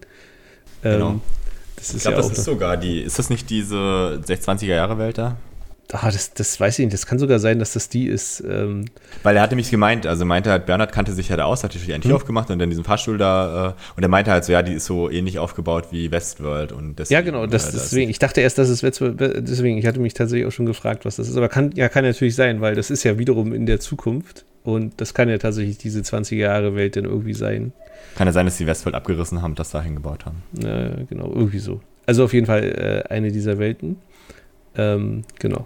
Genau. 0.82 1.10
Ähm, 1.12 1.22
ich 1.80 2.02
glaube, 2.02 2.18
ja 2.18 2.24
das 2.24 2.32
ist 2.32 2.46
sogar 2.46 2.78
die, 2.78 3.00
ist 3.00 3.20
das 3.20 3.30
nicht 3.30 3.52
diese 3.52 4.20
20er 4.26 4.66
Jahre 4.66 4.98
Welt 4.98 5.20
da? 5.20 5.38
Ah, 5.94 6.12
das, 6.12 6.34
das 6.34 6.60
weiß 6.60 6.80
ich 6.80 6.86
nicht. 6.86 6.94
Das 6.94 7.06
kann 7.06 7.18
sogar 7.18 7.40
sein, 7.40 7.60
dass 7.60 7.74
das 7.74 7.88
die 7.88 8.08
ist. 8.08 8.44
Ähm 8.46 8.86
Weil 9.24 9.38
er 9.38 9.42
hatte 9.42 9.56
mich 9.56 9.72
gemeint, 9.72 10.06
also 10.06 10.26
meinte 10.26 10.52
halt, 10.52 10.66
Bernhard 10.66 10.92
kannte 10.92 11.14
sich 11.14 11.30
ja 11.30 11.38
da 11.38 11.46
aus, 11.46 11.64
hat 11.64 11.72
sich 11.72 11.94
ein 11.94 12.02
Tür 12.02 12.12
hm. 12.12 12.18
aufgemacht 12.18 12.50
und 12.50 12.60
dann 12.60 12.70
diesen 12.70 12.84
Fahrstuhl 12.84 13.18
da. 13.18 13.70
Äh, 13.70 13.74
und 13.96 14.04
er 14.04 14.10
meinte 14.10 14.32
halt 14.32 14.44
so, 14.44 14.52
ja, 14.52 14.62
die 14.62 14.74
ist 14.74 14.86
so 14.86 15.10
ähnlich 15.10 15.40
aufgebaut 15.40 15.88
wie 15.92 16.12
Westworld. 16.12 16.74
Und 16.74 17.00
deswegen, 17.00 17.14
ja, 17.14 17.22
genau, 17.22 17.46
das, 17.46 17.70
äh, 17.70 17.72
deswegen. 17.74 18.12
Ich 18.12 18.20
dachte 18.20 18.42
erst, 18.42 18.58
dass 18.58 18.68
es 18.68 18.84
Westworld, 18.84 19.20
deswegen, 19.48 19.78
ich 19.78 19.86
hatte 19.86 20.02
mich 20.02 20.14
tatsächlich 20.14 20.46
auch 20.46 20.52
schon 20.52 20.66
gefragt, 20.66 21.06
was 21.06 21.16
das 21.16 21.30
ist. 21.30 21.38
Aber 21.38 21.48
kann, 21.48 21.72
ja, 21.74 21.88
kann 21.88 22.04
natürlich 22.04 22.36
sein, 22.36 22.60
weil 22.60 22.76
das 22.76 22.90
ist 22.90 23.04
ja 23.04 23.18
wiederum 23.18 23.54
in 23.54 23.66
der 23.66 23.80
Zukunft. 23.80 24.44
Und 24.66 25.00
das 25.00 25.14
kann 25.14 25.30
ja 25.30 25.38
tatsächlich 25.38 25.78
diese 25.78 26.02
20er 26.02 26.36
Jahre 26.36 26.76
Welt 26.76 26.98
dann 26.98 27.06
irgendwie 27.06 27.34
sein. 27.34 27.72
Kann 28.18 28.28
ja 28.28 28.34
sein, 28.34 28.46
dass 28.46 28.58
die 28.58 28.68
Westworld 28.68 28.96
abgerissen 28.96 29.42
haben 29.42 29.52
und 29.52 29.60
das 29.60 29.72
dahin 29.72 29.96
gebaut 29.96 30.26
haben. 30.26 30.44
Ja, 30.62 30.90
genau, 31.10 31.32
irgendwie 31.34 31.60
so. 31.60 31.80
Also 32.06 32.26
auf 32.26 32.34
jeden 32.34 32.48
Fall 32.48 33.06
äh, 33.08 33.10
eine 33.10 33.32
dieser 33.32 33.60
Welten. 33.60 33.96
Ähm, 34.76 35.24
genau. 35.40 35.66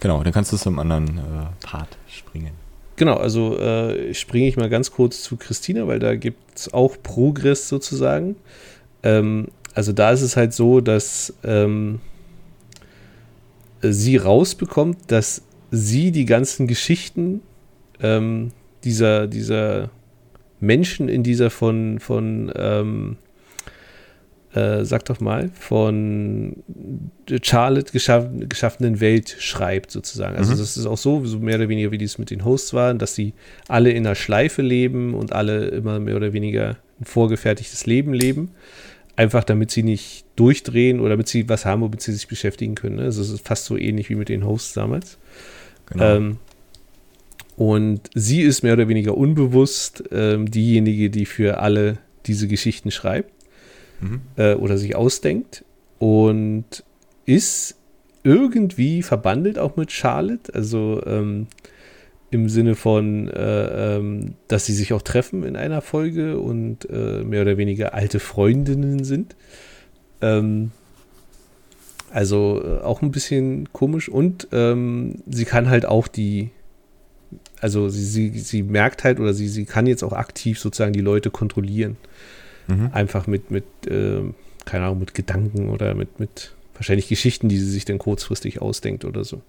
Genau, 0.00 0.22
dann 0.22 0.32
kannst 0.32 0.52
du 0.52 0.56
zum 0.56 0.78
anderen 0.78 1.18
äh, 1.18 1.66
Part 1.66 1.96
springen. 2.08 2.52
Genau, 2.96 3.14
also 3.14 3.58
äh, 3.58 4.14
springe 4.14 4.48
ich 4.48 4.56
mal 4.56 4.70
ganz 4.70 4.90
kurz 4.90 5.22
zu 5.22 5.36
Christina, 5.36 5.86
weil 5.86 5.98
da 5.98 6.16
gibt 6.16 6.58
es 6.58 6.72
auch 6.72 6.96
Progress 7.02 7.68
sozusagen. 7.68 8.36
Ähm, 9.02 9.48
also 9.74 9.92
da 9.92 10.10
ist 10.10 10.22
es 10.22 10.36
halt 10.36 10.54
so, 10.54 10.80
dass 10.80 11.34
ähm, 11.44 12.00
sie 13.82 14.16
rausbekommt, 14.16 14.98
dass 15.08 15.42
sie 15.70 16.10
die 16.10 16.24
ganzen 16.24 16.66
Geschichten 16.66 17.42
ähm, 18.00 18.52
dieser, 18.84 19.26
dieser 19.26 19.90
Menschen 20.60 21.08
in 21.08 21.22
dieser 21.22 21.50
von, 21.50 22.00
von 22.00 22.50
ähm, 22.56 23.16
äh, 24.56 24.86
sag 24.86 25.04
doch 25.04 25.20
mal, 25.20 25.50
von 25.52 26.56
Charlotte 27.42 27.92
geschaff 27.92 28.26
geschaffenen 28.48 29.00
Welt 29.00 29.36
schreibt, 29.38 29.90
sozusagen. 29.90 30.34
Also, 30.34 30.54
mhm. 30.54 30.58
das 30.58 30.78
ist 30.78 30.86
auch 30.86 30.96
so, 30.96 31.26
so 31.26 31.38
mehr 31.38 31.56
oder 31.56 31.68
weniger, 31.68 31.90
wie 31.90 31.98
dies 31.98 32.16
mit 32.16 32.30
den 32.30 32.42
Hosts 32.42 32.72
waren, 32.72 32.98
dass 32.98 33.14
sie 33.14 33.34
alle 33.68 33.90
in 33.90 34.06
einer 34.06 34.14
Schleife 34.14 34.62
leben 34.62 35.12
und 35.12 35.34
alle 35.34 35.66
immer 35.66 36.00
mehr 36.00 36.16
oder 36.16 36.32
weniger 36.32 36.78
ein 36.98 37.04
vorgefertigtes 37.04 37.84
Leben 37.84 38.14
leben. 38.14 38.52
Einfach 39.14 39.44
damit 39.44 39.70
sie 39.70 39.82
nicht 39.82 40.24
durchdrehen 40.36 41.00
oder 41.00 41.10
damit 41.10 41.28
sie 41.28 41.48
was 41.50 41.66
haben, 41.66 41.82
womit 41.82 42.00
sie 42.00 42.12
sich 42.12 42.26
beschäftigen 42.26 42.74
können. 42.74 42.96
Ne? 42.96 43.02
Also, 43.02 43.20
es 43.20 43.28
ist 43.28 43.46
fast 43.46 43.66
so 43.66 43.76
ähnlich 43.76 44.08
wie 44.08 44.14
mit 44.14 44.30
den 44.30 44.46
Hosts 44.46 44.72
damals. 44.72 45.18
Genau. 45.90 46.16
Ähm, 46.16 46.36
und 47.56 48.08
sie 48.14 48.40
ist 48.40 48.62
mehr 48.62 48.72
oder 48.72 48.88
weniger 48.88 49.18
unbewusst 49.18 50.04
ähm, 50.12 50.50
diejenige, 50.50 51.10
die 51.10 51.26
für 51.26 51.58
alle 51.58 51.98
diese 52.26 52.48
Geschichten 52.48 52.90
schreibt 52.90 53.35
mhm. 54.00 54.20
äh, 54.36 54.54
oder 54.54 54.78
sich 54.78 54.96
ausdenkt 54.96 55.64
und 55.98 56.84
ist 57.24 57.76
irgendwie 58.22 59.02
verbandelt 59.02 59.58
auch 59.58 59.76
mit 59.76 59.92
Charlotte, 59.92 60.52
also 60.54 61.00
ähm, 61.06 61.46
im 62.30 62.48
Sinne 62.48 62.74
von, 62.74 63.28
äh, 63.28 63.96
ähm, 63.96 64.34
dass 64.48 64.66
sie 64.66 64.72
sich 64.72 64.92
auch 64.92 65.02
treffen 65.02 65.44
in 65.44 65.56
einer 65.56 65.80
Folge 65.80 66.38
und 66.38 66.88
äh, 66.90 67.22
mehr 67.22 67.42
oder 67.42 67.56
weniger 67.56 67.94
alte 67.94 68.18
Freundinnen 68.18 69.04
sind. 69.04 69.36
Ähm, 70.20 70.72
also 72.10 72.62
äh, 72.64 72.82
auch 72.82 73.02
ein 73.02 73.10
bisschen 73.10 73.72
komisch 73.72 74.08
und 74.08 74.48
ähm, 74.52 75.22
sie 75.28 75.44
kann 75.44 75.68
halt 75.68 75.86
auch 75.86 76.08
die, 76.08 76.50
also 77.60 77.88
sie, 77.88 78.04
sie, 78.04 78.38
sie 78.38 78.62
merkt 78.62 79.04
halt 79.04 79.20
oder 79.20 79.34
sie, 79.34 79.48
sie 79.48 79.64
kann 79.64 79.86
jetzt 79.86 80.02
auch 80.02 80.12
aktiv 80.12 80.58
sozusagen 80.58 80.92
die 80.92 81.00
Leute 81.00 81.30
kontrollieren. 81.30 81.96
Mhm. 82.68 82.90
Einfach 82.92 83.26
mit, 83.26 83.50
mit 83.50 83.64
äh, 83.86 84.22
keine 84.64 84.86
Ahnung, 84.86 85.00
mit 85.00 85.14
Gedanken 85.14 85.70
oder 85.70 85.94
mit, 85.94 86.20
mit 86.20 86.52
wahrscheinlich 86.74 87.08
Geschichten, 87.08 87.48
die 87.48 87.58
sie 87.58 87.70
sich 87.70 87.84
dann 87.84 87.98
kurzfristig 87.98 88.60
ausdenkt 88.60 89.04
oder 89.04 89.24
so. 89.24 89.40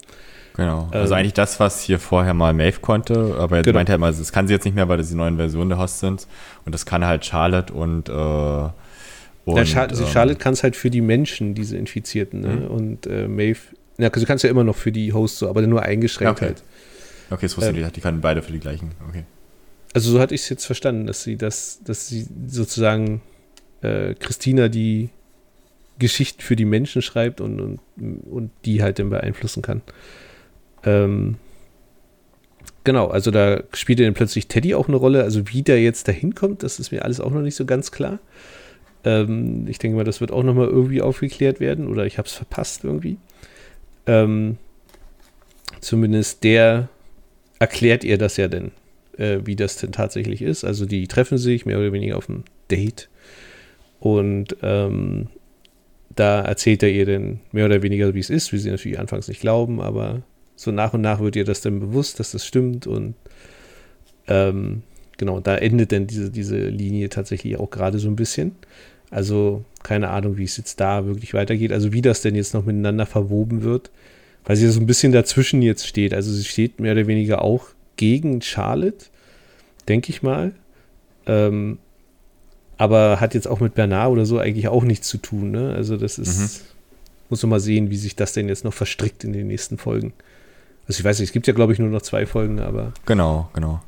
Genau. 0.55 0.89
Also 0.91 1.13
ähm, 1.13 1.19
eigentlich 1.19 1.33
das, 1.33 1.59
was 1.59 1.81
hier 1.81 1.99
vorher 1.99 2.33
mal 2.33 2.53
Maeve 2.53 2.79
konnte, 2.79 3.35
aber 3.37 3.57
jetzt 3.57 3.65
genau. 3.65 3.77
meint 3.77 3.89
er 3.89 3.95
immer, 3.95 4.11
das 4.11 4.31
kann 4.31 4.47
sie 4.47 4.53
jetzt 4.53 4.65
nicht 4.65 4.75
mehr, 4.75 4.87
weil 4.89 4.97
das 4.97 5.09
die 5.09 5.15
neuen 5.15 5.37
Versionen 5.37 5.69
der 5.69 5.77
Host 5.77 5.99
sind. 5.99 6.27
Und 6.65 6.73
das 6.73 6.85
kann 6.85 7.05
halt 7.05 7.25
Charlotte 7.25 7.73
und, 7.73 8.09
äh, 8.09 8.11
und 8.11 9.55
ja, 9.55 9.65
Char 9.65 9.91
ähm, 9.91 10.07
Charlotte 10.07 10.39
kann 10.39 10.53
es 10.53 10.63
halt 10.63 10.75
für 10.75 10.89
die 10.89 11.01
Menschen, 11.01 11.53
diese 11.53 11.77
Infizierten, 11.77 12.41
ne? 12.41 12.55
Mhm. 12.55 12.67
Und 12.67 13.07
äh, 13.07 13.27
Maeve, 13.27 13.59
also 13.97 14.19
du 14.19 14.25
kannst 14.25 14.43
ja 14.43 14.49
immer 14.49 14.63
noch 14.63 14.75
für 14.75 14.91
die 14.91 15.13
Hosts 15.13 15.39
so, 15.39 15.49
aber 15.49 15.61
nur 15.61 15.83
eingeschränkt 15.83 16.33
okay. 16.37 16.45
halt. 16.47 16.63
Okay, 17.29 17.45
das 17.45 17.57
wusste 17.57 17.71
ähm, 17.71 17.85
ich, 17.85 17.91
die 17.91 18.01
kann 18.01 18.19
beide 18.19 18.41
für 18.41 18.51
die 18.51 18.59
gleichen. 18.59 18.91
Okay. 19.07 19.23
Also 19.93 20.11
so 20.11 20.19
hatte 20.19 20.35
ich 20.35 20.41
es 20.41 20.49
jetzt 20.49 20.65
verstanden, 20.65 21.07
dass 21.07 21.23
sie 21.23 21.37
das, 21.37 21.81
dass 21.83 22.07
sie 22.07 22.27
sozusagen 22.47 23.21
äh, 23.81 24.13
Christina 24.15 24.67
die 24.67 25.09
Geschichten 25.99 26.41
für 26.41 26.55
die 26.55 26.65
Menschen 26.65 27.01
schreibt 27.01 27.41
und, 27.41 27.59
und, 27.59 27.79
und 28.29 28.51
die 28.65 28.83
halt 28.83 28.99
dann 28.99 29.09
beeinflussen 29.09 29.61
kann. 29.61 29.81
Ähm, 30.83 31.37
genau, 32.83 33.07
also 33.07 33.31
da 33.31 33.63
spielt 33.73 33.99
dann 33.99 34.13
plötzlich 34.13 34.47
Teddy 34.47 34.75
auch 34.75 34.87
eine 34.87 34.97
Rolle. 34.97 35.23
Also 35.23 35.49
wie 35.49 35.63
der 35.63 35.81
jetzt 35.81 36.07
dahin 36.07 36.35
kommt, 36.35 36.63
das 36.63 36.79
ist 36.79 36.91
mir 36.91 37.03
alles 37.03 37.19
auch 37.19 37.31
noch 37.31 37.41
nicht 37.41 37.55
so 37.55 37.65
ganz 37.65 37.91
klar. 37.91 38.19
Ähm, 39.03 39.67
ich 39.67 39.79
denke 39.79 39.97
mal, 39.97 40.03
das 40.03 40.21
wird 40.21 40.31
auch 40.31 40.43
noch 40.43 40.53
mal 40.53 40.67
irgendwie 40.67 41.01
aufgeklärt 41.01 41.59
werden 41.59 41.87
oder 41.87 42.05
ich 42.05 42.17
habe 42.17 42.27
es 42.27 42.33
verpasst 42.33 42.83
irgendwie. 42.83 43.17
Ähm, 44.05 44.57
zumindest 45.81 46.43
der 46.43 46.89
erklärt 47.59 48.03
ihr 48.03 48.17
das 48.17 48.37
ja 48.37 48.47
denn 48.47 48.71
äh, 49.17 49.39
wie 49.45 49.55
das 49.55 49.77
denn 49.77 49.91
tatsächlich 49.91 50.41
ist. 50.41 50.63
Also 50.63 50.85
die 50.85 51.07
treffen 51.07 51.37
sich 51.37 51.65
mehr 51.65 51.79
oder 51.79 51.91
weniger 51.91 52.17
auf 52.17 52.29
ein 52.29 52.43
Date 52.71 53.09
und 53.99 54.55
ähm, 54.61 55.27
da 56.15 56.41
erzählt 56.41 56.83
er 56.83 56.91
ihr 56.91 57.05
dann 57.05 57.39
mehr 57.51 57.65
oder 57.65 57.83
weniger, 57.83 58.13
wie 58.13 58.19
es 58.19 58.29
ist, 58.29 58.51
wie 58.51 58.57
sie 58.57 58.71
natürlich 58.71 58.99
anfangs 58.99 59.27
nicht 59.27 59.41
glauben, 59.41 59.81
aber 59.81 60.23
so 60.55 60.71
nach 60.71 60.93
und 60.93 61.01
nach 61.01 61.19
wird 61.19 61.35
ihr 61.35 61.45
das 61.45 61.61
dann 61.61 61.79
bewusst, 61.79 62.19
dass 62.19 62.31
das 62.31 62.45
stimmt 62.45 62.87
und 62.87 63.15
ähm, 64.27 64.81
genau, 65.17 65.39
da 65.39 65.55
endet 65.57 65.91
dann 65.91 66.07
diese, 66.07 66.31
diese 66.31 66.57
Linie 66.57 67.09
tatsächlich 67.09 67.57
auch 67.59 67.69
gerade 67.69 67.99
so 67.99 68.07
ein 68.07 68.15
bisschen. 68.15 68.55
Also 69.09 69.63
keine 69.83 70.09
Ahnung, 70.09 70.37
wie 70.37 70.43
es 70.43 70.57
jetzt 70.57 70.79
da 70.79 71.05
wirklich 71.05 71.33
weitergeht, 71.33 71.71
also 71.71 71.93
wie 71.93 72.01
das 72.01 72.21
denn 72.21 72.35
jetzt 72.35 72.53
noch 72.53 72.65
miteinander 72.65 73.05
verwoben 73.05 73.63
wird, 73.63 73.89
weil 74.43 74.57
sie 74.57 74.67
so 74.67 74.79
ein 74.79 74.87
bisschen 74.87 75.11
dazwischen 75.11 75.61
jetzt 75.61 75.87
steht. 75.87 76.13
Also 76.13 76.31
sie 76.31 76.43
steht 76.43 76.79
mehr 76.79 76.91
oder 76.91 77.07
weniger 77.07 77.41
auch 77.41 77.69
gegen 77.97 78.41
Charlotte, 78.41 79.05
denke 79.87 80.09
ich 80.09 80.23
mal. 80.23 80.53
Ähm, 81.25 81.79
aber 82.77 83.19
hat 83.19 83.33
jetzt 83.33 83.47
auch 83.47 83.59
mit 83.59 83.73
Bernard 83.73 84.11
oder 84.11 84.25
so 84.25 84.39
eigentlich 84.39 84.67
auch 84.67 84.83
nichts 84.83 85.07
zu 85.07 85.17
tun. 85.17 85.51
Ne? 85.51 85.73
Also 85.75 85.97
das 85.97 86.17
ist, 86.17 86.39
mhm. 86.39 86.65
muss 87.29 87.43
man 87.43 87.49
mal 87.49 87.59
sehen, 87.59 87.89
wie 87.89 87.97
sich 87.97 88.15
das 88.15 88.33
denn 88.33 88.47
jetzt 88.47 88.63
noch 88.63 88.73
verstrickt 88.73 89.23
in 89.23 89.33
den 89.33 89.47
nächsten 89.47 89.77
Folgen. 89.77 90.13
Also 90.87 90.99
ich 90.99 91.03
weiß 91.03 91.19
nicht, 91.19 91.29
es 91.29 91.33
gibt 91.33 91.47
ja 91.47 91.53
glaube 91.53 91.73
ich 91.73 91.79
nur 91.79 91.89
noch 91.89 92.01
zwei 92.01 92.25
Folgen, 92.25 92.59
aber. 92.59 92.93
Genau, 93.05 93.49
genau. 93.53 93.81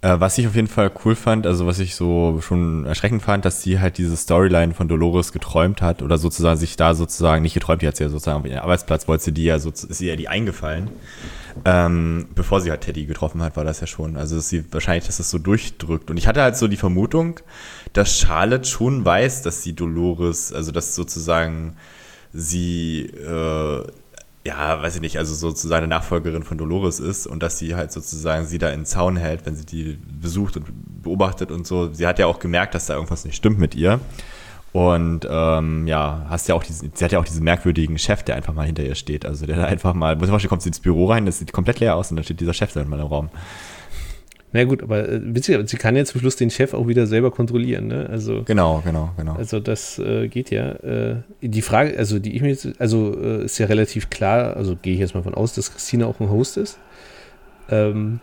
Äh, 0.00 0.18
was 0.18 0.36
ich 0.36 0.48
auf 0.48 0.56
jeden 0.56 0.66
Fall 0.66 0.90
cool 1.04 1.14
fand, 1.14 1.46
also 1.46 1.66
was 1.66 1.78
ich 1.78 1.94
so 1.94 2.40
schon 2.40 2.84
erschreckend 2.86 3.22
fand, 3.22 3.44
dass 3.44 3.62
sie 3.62 3.78
halt 3.78 3.98
diese 3.98 4.16
Storyline 4.16 4.74
von 4.74 4.88
Dolores 4.88 5.32
geträumt 5.32 5.80
hat 5.80 6.02
oder 6.02 6.18
sozusagen 6.18 6.58
sich 6.58 6.76
da 6.76 6.94
sozusagen 6.94 7.42
nicht 7.42 7.54
geträumt, 7.54 7.82
die 7.82 7.86
hat 7.86 7.96
sie 7.96 8.04
ja 8.04 8.10
sozusagen 8.10 8.40
auf 8.40 8.46
ihrem 8.46 8.58
Arbeitsplatz, 8.58 9.06
wollte 9.06 9.24
sie 9.24 9.32
die 9.32 9.44
ja 9.44 9.60
so, 9.60 9.70
ist 9.70 10.00
ihr 10.00 10.08
ja 10.08 10.16
die 10.16 10.28
eingefallen. 10.28 10.88
Ähm, 11.64 12.28
bevor 12.34 12.60
sie 12.60 12.70
halt 12.70 12.82
Teddy 12.82 13.06
getroffen 13.06 13.42
hat, 13.42 13.56
war 13.56 13.64
das 13.64 13.80
ja 13.80 13.86
schon. 13.86 14.16
Also 14.16 14.36
dass 14.36 14.48
sie 14.48 14.64
wahrscheinlich, 14.72 15.06
dass 15.06 15.18
das 15.18 15.30
so 15.30 15.38
durchdrückt. 15.38 16.10
Und 16.10 16.16
ich 16.16 16.26
hatte 16.26 16.42
halt 16.42 16.56
so 16.56 16.68
die 16.68 16.76
Vermutung, 16.76 17.40
dass 17.92 18.18
Charlotte 18.18 18.64
schon 18.68 19.04
weiß, 19.04 19.42
dass 19.42 19.62
sie 19.62 19.74
Dolores, 19.74 20.52
also 20.52 20.72
dass 20.72 20.94
sozusagen 20.94 21.76
sie 22.32 23.02
äh, 23.02 23.86
ja, 24.44 24.82
weiß 24.82 24.96
ich 24.96 25.00
nicht, 25.00 25.18
also 25.18 25.34
sozusagen 25.34 25.84
eine 25.84 25.94
Nachfolgerin 25.94 26.42
von 26.42 26.58
Dolores 26.58 26.98
ist 26.98 27.26
und 27.26 27.42
dass 27.42 27.58
sie 27.58 27.76
halt 27.76 27.92
sozusagen 27.92 28.46
sie 28.46 28.58
da 28.58 28.70
in 28.70 28.84
Zaun 28.84 29.16
hält, 29.16 29.46
wenn 29.46 29.54
sie 29.54 29.64
die 29.64 29.98
besucht 30.20 30.56
und 30.56 30.66
beobachtet 31.02 31.52
und 31.52 31.66
so. 31.66 31.92
Sie 31.92 32.06
hat 32.06 32.18
ja 32.18 32.26
auch 32.26 32.40
gemerkt, 32.40 32.74
dass 32.74 32.86
da 32.86 32.94
irgendwas 32.94 33.24
nicht 33.24 33.36
stimmt 33.36 33.58
mit 33.58 33.74
ihr. 33.74 34.00
Und 34.72 35.28
ähm, 35.30 35.86
ja, 35.86 36.26
hast 36.30 36.48
ja 36.48 36.54
auch 36.54 36.64
diesen, 36.64 36.92
sie 36.94 37.04
hat 37.04 37.12
ja 37.12 37.18
auch 37.18 37.24
diesen 37.24 37.44
merkwürdigen 37.44 37.98
Chef, 37.98 38.22
der 38.22 38.36
einfach 38.36 38.54
mal 38.54 38.64
hinter 38.64 38.82
ihr 38.82 38.94
steht. 38.94 39.26
Also 39.26 39.44
der 39.44 39.56
da 39.56 39.64
einfach 39.66 39.92
mal, 39.92 40.18
zum 40.18 40.30
Beispiel 40.30 40.48
kommt 40.48 40.62
sie 40.62 40.70
ins 40.70 40.80
Büro 40.80 41.06
rein, 41.06 41.26
das 41.26 41.38
sieht 41.38 41.52
komplett 41.52 41.80
leer 41.80 41.94
aus 41.96 42.10
und 42.10 42.16
dann 42.16 42.24
steht 42.24 42.40
dieser 42.40 42.54
Chef 42.54 42.72
da 42.72 42.82
mal 42.84 42.98
im 42.98 43.06
Raum. 43.06 43.28
Na 44.54 44.64
gut, 44.64 44.82
aber 44.82 45.08
äh, 45.08 45.20
witzig, 45.22 45.58
sie 45.68 45.76
kann 45.78 45.96
ja 45.96 46.04
zum 46.04 46.20
Schluss 46.20 46.36
den 46.36 46.50
Chef 46.50 46.74
auch 46.74 46.86
wieder 46.86 47.06
selber 47.06 47.30
kontrollieren, 47.30 47.86
ne? 47.86 48.06
Also 48.10 48.42
genau, 48.44 48.82
genau, 48.84 49.10
genau. 49.16 49.34
Also 49.34 49.60
das 49.60 49.98
äh, 49.98 50.28
geht 50.28 50.50
ja. 50.50 50.72
Äh, 50.72 51.16
die 51.40 51.62
Frage, 51.62 51.96
also 51.96 52.18
die 52.18 52.36
ich 52.36 52.42
mir 52.42 52.48
jetzt, 52.48 52.68
also 52.78 53.18
äh, 53.18 53.44
ist 53.44 53.56
ja 53.58 53.66
relativ 53.66 54.10
klar, 54.10 54.54
also 54.56 54.76
gehe 54.76 54.92
ich 54.92 55.00
jetzt 55.00 55.14
mal 55.14 55.22
von 55.22 55.34
aus, 55.34 55.54
dass 55.54 55.72
Christina 55.72 56.06
auch 56.06 56.20
ein 56.20 56.28
Host 56.28 56.58
ist. 56.58 56.78
Ähm, 57.70 58.20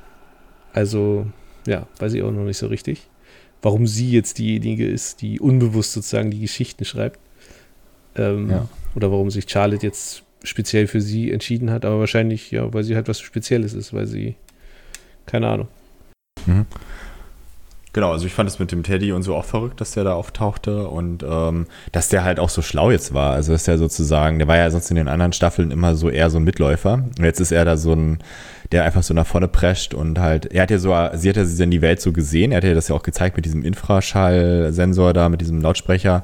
also 0.72 1.26
ja, 1.66 1.88
weiß 1.98 2.14
ich 2.14 2.22
auch 2.22 2.32
noch 2.32 2.44
nicht 2.44 2.58
so 2.58 2.68
richtig, 2.68 3.08
warum 3.62 3.88
sie 3.88 4.12
jetzt 4.12 4.38
diejenige 4.38 4.88
ist, 4.88 5.22
die 5.22 5.40
unbewusst 5.40 5.94
sozusagen 5.94 6.32
die 6.32 6.40
Geschichten 6.40 6.86
schreibt. 6.86 7.20
Ähm, 8.16 8.50
ja. 8.50 8.68
Oder 8.96 9.12
warum 9.12 9.30
sich 9.30 9.50
Charlotte 9.50 9.86
jetzt 9.86 10.24
speziell 10.44 10.88
für 10.88 11.02
sie 11.02 11.32
entschieden 11.32 11.70
hat, 11.70 11.86
aber 11.86 12.00
wahrscheinlich 12.00 12.52
ja, 12.52 12.74
weil 12.74 12.84
sie 12.84 12.96
halt 12.96 13.08
was 13.08 13.20
Spezielles 13.20 13.74
ist, 13.74 13.94
weil 13.94 14.08
sie 14.08 14.36
keine 15.26 15.48
Ahnung. 15.48 15.68
Mhm. 16.46 16.66
Genau, 17.92 18.12
also 18.12 18.28
ich 18.28 18.34
fand 18.34 18.48
es 18.48 18.60
mit 18.60 18.72
dem 18.72 18.84
Teddy 18.84 19.12
und 19.12 19.24
so 19.24 19.36
auch 19.36 19.46
verrückt, 19.46 19.82
dass 19.82 19.92
der 19.92 20.04
da 20.04 20.14
auftauchte 20.14 20.88
und 20.88 21.24
ähm, 21.28 21.66
dass 21.92 22.08
der 22.08 22.24
halt 22.24 22.40
auch 22.40 22.50
so 22.50 22.62
schlau 22.62 22.92
jetzt 22.92 23.16
war. 23.16 23.34
Also 23.34 23.52
dass 23.52 23.64
der 23.64 23.80
sozusagen, 23.80 24.38
der 24.38 24.48
war 24.48 24.58
ja 24.58 24.70
sonst 24.70 24.92
in 24.92 24.96
den 24.96 25.08
anderen 25.08 25.34
Staffeln 25.34 25.72
immer 25.72 25.96
so 25.96 26.10
eher 26.10 26.30
so 26.30 26.38
ein 26.38 26.44
Mitläufer. 26.44 26.94
Und 26.94 27.26
jetzt 27.26 27.40
ist 27.40 27.52
er 27.52 27.66
da 27.66 27.78
so 27.78 27.94
ein, 27.94 28.20
der 28.72 28.84
einfach 28.86 29.02
so 29.02 29.14
nach 29.14 29.26
vorne 29.26 29.48
prescht 29.48 29.94
und 29.96 30.20
halt, 30.20 30.46
er 30.46 30.64
hat 30.64 30.72
ja 30.72 30.78
so, 30.78 30.90
sie 31.16 31.30
hat 31.30 31.38
ja 31.38 31.64
in 31.64 31.72
die 31.72 31.82
Welt 31.82 32.02
so 32.02 32.12
gesehen, 32.12 32.52
er 32.52 32.58
hat 32.58 32.64
ja 32.64 32.76
das 32.76 32.88
ja 32.88 32.96
auch 32.96 33.02
gezeigt 33.02 33.36
mit 33.36 33.46
diesem 33.46 33.64
Infraschallsensor 33.64 35.14
da, 35.14 35.30
mit 35.30 35.42
diesem 35.42 35.60
Lautsprecher. 35.60 36.24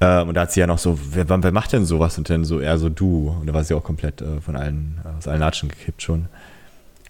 Ähm, 0.00 0.28
und 0.28 0.34
da 0.34 0.42
hat 0.42 0.52
sie 0.52 0.60
ja 0.60 0.66
noch 0.66 0.78
so, 0.78 0.98
wer, 1.12 1.28
wer 1.28 1.52
macht 1.52 1.72
denn 1.72 1.84
sowas? 1.84 2.16
Und 2.16 2.30
dann 2.30 2.44
so 2.44 2.60
eher 2.60 2.78
so 2.78 2.88
du. 2.88 3.36
Und 3.40 3.46
da 3.46 3.52
war 3.52 3.62
sie 3.62 3.74
auch 3.74 3.84
komplett 3.84 4.22
äh, 4.22 4.40
von 4.40 4.56
allen, 4.56 5.00
aus 5.18 5.28
allen 5.28 5.40
Latschen 5.40 5.68
gekippt 5.68 6.02
schon. 6.02 6.26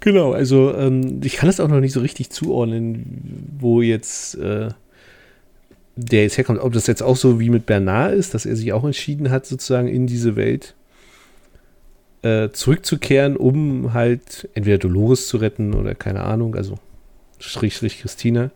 Genau, 0.01 0.33
also 0.33 0.75
ähm, 0.75 1.21
ich 1.23 1.37
kann 1.37 1.49
es 1.49 1.61
auch 1.61 1.69
noch 1.69 1.79
nicht 1.79 1.93
so 1.93 2.01
richtig 2.01 2.31
zuordnen, 2.31 3.55
wo 3.61 3.83
jetzt 3.83 4.35
äh, 4.35 4.71
der 5.95 6.23
jetzt 6.23 6.39
herkommt. 6.39 6.61
Ob 6.61 6.73
das 6.73 6.89
jetzt 6.89 7.05
auch 7.05 7.17
so 7.17 7.39
wie 7.39 7.51
mit 7.51 7.67
Bernard 7.67 8.15
ist, 8.15 8.35
dass 8.35 8.47
er 8.47 8.57
sich 8.57 8.73
auch 8.73 8.85
entschieden 8.85 9.31
hat, 9.31 9.47
sozusagen 9.47 9.87
in 9.87 10.09
diese 10.09 10.35
Welt 10.35 10.75
äh, 12.23 12.51
zurückzukehren, 12.51 13.37
um 13.37 13.93
halt 13.93 14.49
entweder 14.55 14.79
Dolores 14.79 15.29
zu 15.29 15.37
retten 15.37 15.75
oder 15.75 15.95
keine 15.95 16.25
Ahnung, 16.25 16.55
also 16.55 16.77
Strich, 17.39 17.77
Strich 17.77 18.01
Christina. 18.01 18.51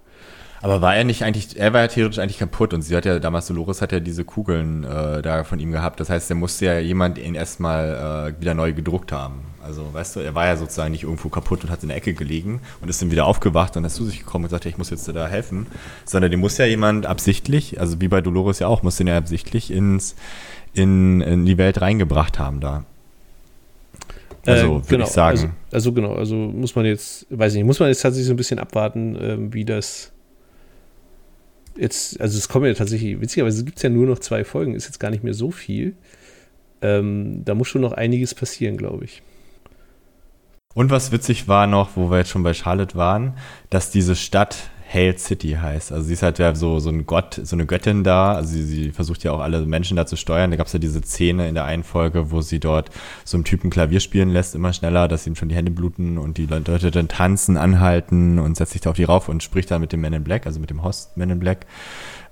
Aber 0.62 0.80
war 0.80 0.96
er 0.96 1.04
nicht 1.04 1.22
eigentlich, 1.22 1.58
er 1.58 1.72
war 1.72 1.82
ja 1.82 1.88
theoretisch 1.88 2.18
eigentlich 2.18 2.38
kaputt 2.38 2.72
und 2.72 2.82
sie 2.82 2.96
hat 2.96 3.04
ja 3.04 3.18
damals, 3.18 3.46
Dolores 3.46 3.82
hat 3.82 3.92
ja 3.92 4.00
diese 4.00 4.24
Kugeln 4.24 4.84
äh, 4.84 5.22
da 5.22 5.44
von 5.44 5.60
ihm 5.60 5.70
gehabt. 5.70 6.00
Das 6.00 6.08
heißt, 6.08 6.30
er 6.30 6.36
musste 6.36 6.64
ja 6.64 6.78
jemand 6.78 7.18
ihn 7.18 7.34
erstmal 7.34 8.32
äh, 8.34 8.40
wieder 8.40 8.54
neu 8.54 8.72
gedruckt 8.72 9.12
haben. 9.12 9.42
Also, 9.62 9.92
weißt 9.92 10.16
du, 10.16 10.20
er 10.20 10.34
war 10.34 10.46
ja 10.46 10.56
sozusagen 10.56 10.92
nicht 10.92 11.02
irgendwo 11.02 11.28
kaputt 11.28 11.64
und 11.64 11.70
hat 11.70 11.82
in 11.82 11.88
der 11.88 11.96
Ecke 11.96 12.14
gelegen 12.14 12.60
und 12.80 12.88
ist 12.88 13.02
dann 13.02 13.10
wieder 13.10 13.26
aufgewacht 13.26 13.76
und 13.76 13.84
ist 13.84 13.96
zu 13.96 14.04
sich 14.04 14.20
gekommen 14.20 14.44
und 14.44 14.48
gesagt, 14.48 14.64
ja, 14.64 14.70
ich 14.70 14.78
muss 14.78 14.90
jetzt 14.90 15.08
da 15.08 15.26
helfen. 15.26 15.66
Sondern 16.04 16.30
dem 16.30 16.40
muss 16.40 16.56
ja 16.58 16.66
jemand 16.66 17.04
absichtlich, 17.04 17.80
also 17.80 18.00
wie 18.00 18.08
bei 18.08 18.20
Dolores 18.20 18.60
ja 18.60 18.68
auch, 18.68 18.82
muss 18.82 18.96
den 18.96 19.08
ja 19.08 19.18
absichtlich 19.18 19.70
ins, 19.70 20.14
in, 20.72 21.20
in 21.20 21.44
die 21.44 21.58
Welt 21.58 21.80
reingebracht 21.80 22.38
haben 22.38 22.60
da. 22.60 22.84
Also, 24.46 24.66
äh, 24.66 24.70
würde 24.70 24.86
genau, 24.88 25.04
ich 25.04 25.10
sagen. 25.10 25.38
Also, 25.38 25.48
also, 25.72 25.92
genau, 25.92 26.14
also 26.14 26.34
muss 26.36 26.74
man 26.74 26.86
jetzt, 26.86 27.26
weiß 27.30 27.52
ich 27.52 27.58
nicht, 27.58 27.66
muss 27.66 27.80
man 27.80 27.88
jetzt 27.88 28.02
tatsächlich 28.02 28.26
so 28.26 28.32
ein 28.32 28.36
bisschen 28.36 28.58
abwarten, 28.58 29.16
äh, 29.16 29.36
wie 29.52 29.64
das 29.64 30.12
jetzt, 31.76 32.20
also 32.20 32.38
es 32.38 32.48
kommen 32.48 32.66
ja 32.66 32.74
tatsächlich, 32.74 33.20
witzigerweise 33.20 33.64
gibt 33.64 33.78
es 33.78 33.82
ja 33.82 33.90
nur 33.90 34.06
noch 34.06 34.18
zwei 34.18 34.44
Folgen, 34.44 34.74
ist 34.74 34.86
jetzt 34.86 35.00
gar 35.00 35.10
nicht 35.10 35.24
mehr 35.24 35.34
so 35.34 35.50
viel. 35.50 35.94
Ähm, 36.82 37.44
da 37.44 37.54
muss 37.54 37.68
schon 37.68 37.82
noch 37.82 37.92
einiges 37.92 38.34
passieren, 38.34 38.76
glaube 38.76 39.04
ich. 39.04 39.22
Und 40.74 40.90
was 40.90 41.10
witzig 41.10 41.48
war 41.48 41.66
noch, 41.66 41.96
wo 41.96 42.10
wir 42.10 42.18
jetzt 42.18 42.30
schon 42.30 42.42
bei 42.42 42.52
Charlotte 42.52 42.96
waren, 42.96 43.34
dass 43.70 43.90
diese 43.90 44.14
Stadt 44.14 44.70
Hail 44.92 45.18
City 45.18 45.56
heißt. 45.60 45.92
Also 45.92 46.06
sie 46.06 46.12
ist 46.12 46.22
halt 46.22 46.38
ja 46.38 46.54
so, 46.54 46.78
so 46.78 46.90
ein 46.90 47.06
Gott, 47.06 47.40
so 47.42 47.56
eine 47.56 47.66
Göttin 47.66 48.04
da. 48.04 48.34
Also 48.34 48.52
sie, 48.52 48.62
sie 48.62 48.92
versucht 48.92 49.24
ja 49.24 49.32
auch 49.32 49.40
alle 49.40 49.66
Menschen 49.66 49.96
da 49.96 50.06
zu 50.06 50.16
steuern. 50.16 50.50
Da 50.50 50.56
gab 50.56 50.68
es 50.68 50.72
ja 50.72 50.78
diese 50.78 51.02
Szene 51.02 51.48
in 51.48 51.54
der 51.54 51.64
einen 51.64 51.82
Folge, 51.82 52.30
wo 52.30 52.40
sie 52.40 52.60
dort 52.60 52.90
so 53.24 53.36
einen 53.36 53.44
Typen 53.44 53.70
Klavier 53.70 54.00
spielen 54.00 54.30
lässt, 54.30 54.54
immer 54.54 54.72
schneller, 54.72 55.08
dass 55.08 55.26
ihm 55.26 55.34
schon 55.34 55.48
die 55.48 55.56
Hände 55.56 55.72
bluten 55.72 56.18
und 56.18 56.38
die 56.38 56.46
Leute 56.46 56.90
dann 56.90 57.08
tanzen, 57.08 57.56
anhalten 57.56 58.38
und 58.38 58.56
setzt 58.56 58.72
sich 58.72 58.80
da 58.80 58.90
auf 58.90 58.96
die 58.96 59.04
rauf 59.04 59.28
und 59.28 59.42
spricht 59.42 59.70
dann 59.70 59.80
mit 59.80 59.92
dem 59.92 60.00
Man 60.00 60.12
in 60.12 60.24
Black, 60.24 60.46
also 60.46 60.60
mit 60.60 60.70
dem 60.70 60.84
Host 60.84 61.16
Man 61.16 61.30
in 61.30 61.40
Black, 61.40 61.66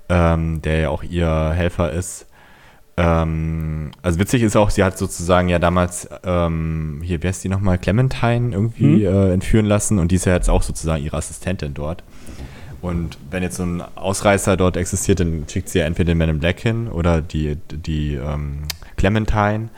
ähm, 0.07 0.61
der 0.61 0.79
ja 0.79 0.89
auch 0.89 1.03
ihr 1.03 1.51
Helfer 1.51 1.91
ist. 1.91 2.27
Ähm, 2.97 3.91
also 4.01 4.19
witzig 4.19 4.41
ist 4.41 4.55
auch, 4.55 4.69
sie 4.69 4.83
hat 4.83 4.97
sozusagen 4.97 5.49
ja 5.49 5.59
damals, 5.59 6.07
ähm, 6.23 7.01
hier, 7.03 7.21
wer 7.21 7.31
ist 7.31 7.43
die 7.43 7.49
nochmal, 7.49 7.77
Clementine 7.77 8.53
irgendwie 8.53 9.05
hm. 9.05 9.13
äh, 9.13 9.33
entführen 9.33 9.65
lassen 9.65 9.99
und 9.99 10.11
die 10.11 10.15
ist 10.15 10.25
ja 10.25 10.33
jetzt 10.33 10.49
auch 10.49 10.61
sozusagen 10.61 11.03
ihre 11.03 11.17
Assistentin 11.17 11.73
dort. 11.73 12.03
Und 12.85 13.17
wenn 13.31 13.43
jetzt 13.43 13.57
so 13.57 13.63
ein 13.63 13.81
Ausreißer 13.81 14.57
dort 14.57 14.77
existiert, 14.77 15.19
dann 15.19 15.45
schickt 15.49 15.69
sie 15.69 15.79
ja 15.79 15.85
entweder 15.85 16.13
den 16.13 16.17
Man 16.17 16.29
in 16.29 16.39
Black 16.39 16.59
hin 16.59 16.87
oder 16.87 17.21
die, 17.21 17.57
die 17.71 18.15
ähm, 18.15 18.63
Clementine. 18.95 19.69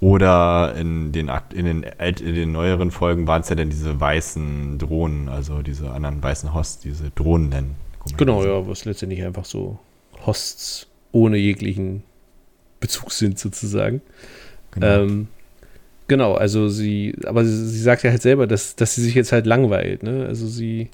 Oder 0.00 0.74
in 0.76 1.12
den, 1.12 1.30
in, 1.54 1.66
den, 1.66 1.82
in 1.82 2.34
den 2.34 2.52
neueren 2.52 2.90
Folgen 2.90 3.26
waren 3.26 3.42
es 3.42 3.50
ja 3.50 3.54
dann 3.54 3.68
diese 3.68 4.00
weißen 4.00 4.78
Drohnen, 4.78 5.28
also 5.28 5.60
diese 5.60 5.90
anderen 5.90 6.22
weißen 6.22 6.54
Hosts, 6.54 6.80
diese 6.80 7.10
Drohnen 7.10 7.50
nennen. 7.50 7.74
Genau, 8.16 8.42
ja, 8.42 8.66
was 8.66 8.86
letztendlich 8.86 9.22
einfach 9.22 9.44
so 9.44 9.78
Hosts 10.24 10.86
ohne 11.12 11.36
jeglichen 11.36 12.02
Bezug 12.80 13.12
sind, 13.12 13.38
sozusagen. 13.38 14.00
Genau. 14.70 14.86
Ähm, 14.86 15.28
genau, 16.08 16.34
also 16.34 16.70
sie, 16.70 17.14
aber 17.26 17.44
sie, 17.44 17.68
sie, 17.68 17.80
sagt 17.80 18.02
ja 18.02 18.10
halt 18.10 18.22
selber, 18.22 18.46
dass, 18.46 18.76
dass 18.76 18.94
sie 18.94 19.02
sich 19.02 19.14
jetzt 19.14 19.32
halt 19.32 19.44
langweilt, 19.44 20.02
ne? 20.02 20.24
Also 20.26 20.46
sie 20.46 20.88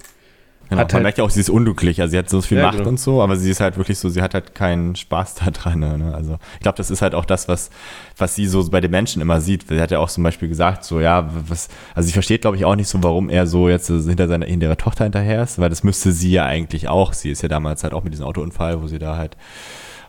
Genau, 0.69 0.83
man 0.83 0.93
halt, 0.93 1.03
merkt 1.03 1.19
ja 1.19 1.25
auch, 1.25 1.31
sie 1.31 1.41
ist 1.41 1.49
unglücklich. 1.49 2.01
Also 2.01 2.13
sie 2.13 2.19
hat 2.19 2.29
so 2.29 2.41
viel 2.41 2.59
ja, 2.59 2.65
Macht 2.65 2.79
genau. 2.79 2.89
und 2.89 2.99
so, 2.99 3.23
aber 3.23 3.37
sie 3.37 3.51
ist 3.51 3.61
halt 3.61 3.77
wirklich 3.77 3.99
so, 3.99 4.09
sie 4.09 4.21
hat 4.21 4.35
halt 4.35 4.55
keinen 4.55 4.97
Spaß 4.97 5.37
daran. 5.37 5.79
Ne? 5.79 6.13
Also 6.15 6.39
ich 6.55 6.61
glaube, 6.61 6.77
das 6.77 6.91
ist 6.91 7.03
halt 7.03 7.15
auch 7.15 7.25
das, 7.25 7.47
was, 7.47 7.71
was 8.17 8.35
sie 8.35 8.47
so 8.47 8.69
bei 8.69 8.81
den 8.81 8.91
Menschen 8.91 9.23
immer 9.23 9.41
sieht. 9.41 9.69
Sie 9.69 9.81
hat 9.81 9.93
ja 9.93 10.01
auch 10.01 10.09
zum 10.09 10.25
Beispiel 10.25 10.49
gesagt, 10.49 10.85
so 10.85 11.01
ja, 11.01 11.31
was, 11.49 11.69
also 11.95 12.07
sie 12.07 12.13
versteht, 12.13 12.41
glaube 12.41 12.57
ich, 12.57 12.65
auch 12.65 12.75
nicht 12.75 12.89
so, 12.89 13.01
warum 13.03 13.31
er 13.31 13.47
so 13.47 13.69
jetzt 13.69 13.87
hinter 13.87 14.27
seiner 14.27 14.47
hinter 14.47 14.67
ihrer 14.67 14.77
Tochter 14.77 15.05
hinterher 15.05 15.43
ist, 15.43 15.61
weil 15.61 15.71
das 15.71 15.85
müsste 15.85 16.11
sie 16.11 16.33
ja 16.33 16.45
eigentlich 16.45 16.89
auch. 16.89 17.13
Sie 17.13 17.31
ist 17.31 17.43
ja 17.43 17.49
damals 17.49 17.85
halt 17.85 17.95
auch 17.95 18.03
mit 18.03 18.13
diesem 18.13 18.27
Autounfall, 18.27 18.83
wo 18.83 18.89
sie 18.89 18.99
da 18.99 19.17
halt, 19.17 19.37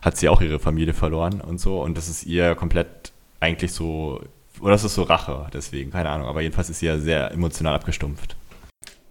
hat 0.02 0.16
sie 0.16 0.28
auch 0.28 0.40
ihre 0.40 0.58
Familie 0.58 0.94
verloren 0.94 1.40
und 1.40 1.60
so. 1.60 1.80
Und 1.80 1.96
das 1.96 2.08
ist 2.08 2.24
ihr 2.24 2.56
komplett 2.56 3.12
eigentlich 3.38 3.72
so, 3.72 4.20
oder 4.60 4.72
das 4.72 4.82
ist 4.82 4.96
so 4.96 5.04
Rache, 5.04 5.46
deswegen, 5.52 5.92
keine 5.92 6.08
Ahnung. 6.08 6.26
Aber 6.26 6.40
jedenfalls 6.40 6.68
ist 6.68 6.80
sie 6.80 6.86
ja 6.86 6.98
sehr 6.98 7.30
emotional 7.30 7.74
abgestumpft. 7.74 8.36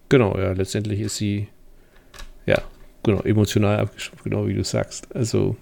Genau, 0.08 0.38
ja, 0.38 0.52
letztendlich 0.52 1.00
ist 1.00 1.16
sie, 1.16 1.48
ja, 2.46 2.62
genau, 3.02 3.20
emotional 3.22 3.78
abgestumpft, 3.78 4.24
genau 4.24 4.46
wie 4.46 4.54
du 4.54 4.64
sagst. 4.64 5.14
Also, 5.14 5.56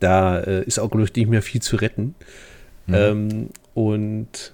Da 0.00 0.40
äh, 0.40 0.64
ist 0.64 0.78
auch, 0.80 0.90
glaube 0.90 1.04
ich, 1.04 1.14
nicht 1.14 1.28
mehr 1.28 1.42
viel 1.42 1.62
zu 1.62 1.76
retten. 1.76 2.14
Mhm. 2.86 2.94
Ähm, 2.94 3.48
und 3.74 4.52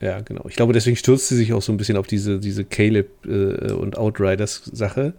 ja, 0.00 0.20
genau. 0.20 0.46
Ich 0.48 0.56
glaube, 0.56 0.72
deswegen 0.72 0.96
stürzt 0.96 1.28
sie 1.28 1.36
sich 1.36 1.52
auch 1.52 1.62
so 1.62 1.72
ein 1.72 1.76
bisschen 1.76 1.96
auf 1.96 2.06
diese, 2.06 2.38
diese 2.40 2.64
Caleb 2.64 3.08
äh, 3.26 3.72
und 3.72 3.96
Outriders-Sache. 3.96 5.12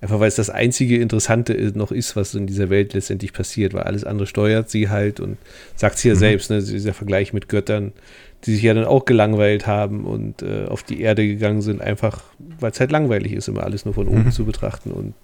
Einfach 0.00 0.20
weil 0.20 0.28
es 0.28 0.34
das 0.36 0.50
einzige 0.50 0.98
Interessante 0.98 1.54
noch 1.74 1.90
ist, 1.90 2.14
was 2.14 2.34
in 2.34 2.46
dieser 2.46 2.68
Welt 2.68 2.92
letztendlich 2.94 3.32
passiert, 3.32 3.72
weil 3.74 3.84
alles 3.84 4.04
andere 4.04 4.26
steuert 4.26 4.68
sie 4.70 4.88
halt 4.88 5.18
und 5.18 5.38
sagt 5.76 5.98
sie 5.98 6.08
ja 6.08 6.14
mhm. 6.14 6.18
selbst, 6.18 6.50
ne, 6.50 6.62
dieser 6.62 6.94
Vergleich 6.94 7.32
mit 7.32 7.48
Göttern, 7.48 7.92
die 8.44 8.54
sich 8.54 8.62
ja 8.62 8.74
dann 8.74 8.84
auch 8.84 9.04
gelangweilt 9.04 9.66
haben 9.66 10.04
und 10.04 10.42
äh, 10.42 10.66
auf 10.66 10.82
die 10.82 11.00
Erde 11.00 11.26
gegangen 11.26 11.62
sind, 11.62 11.80
einfach 11.80 12.22
weil 12.60 12.70
es 12.70 12.80
halt 12.80 12.90
langweilig 12.90 13.32
ist, 13.32 13.48
immer 13.48 13.62
alles 13.62 13.84
nur 13.84 13.94
von 13.94 14.08
oben 14.08 14.24
mhm. 14.24 14.32
zu 14.32 14.44
betrachten 14.44 14.90
und 14.90 15.14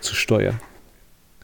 zu 0.00 0.14
steuern. 0.14 0.60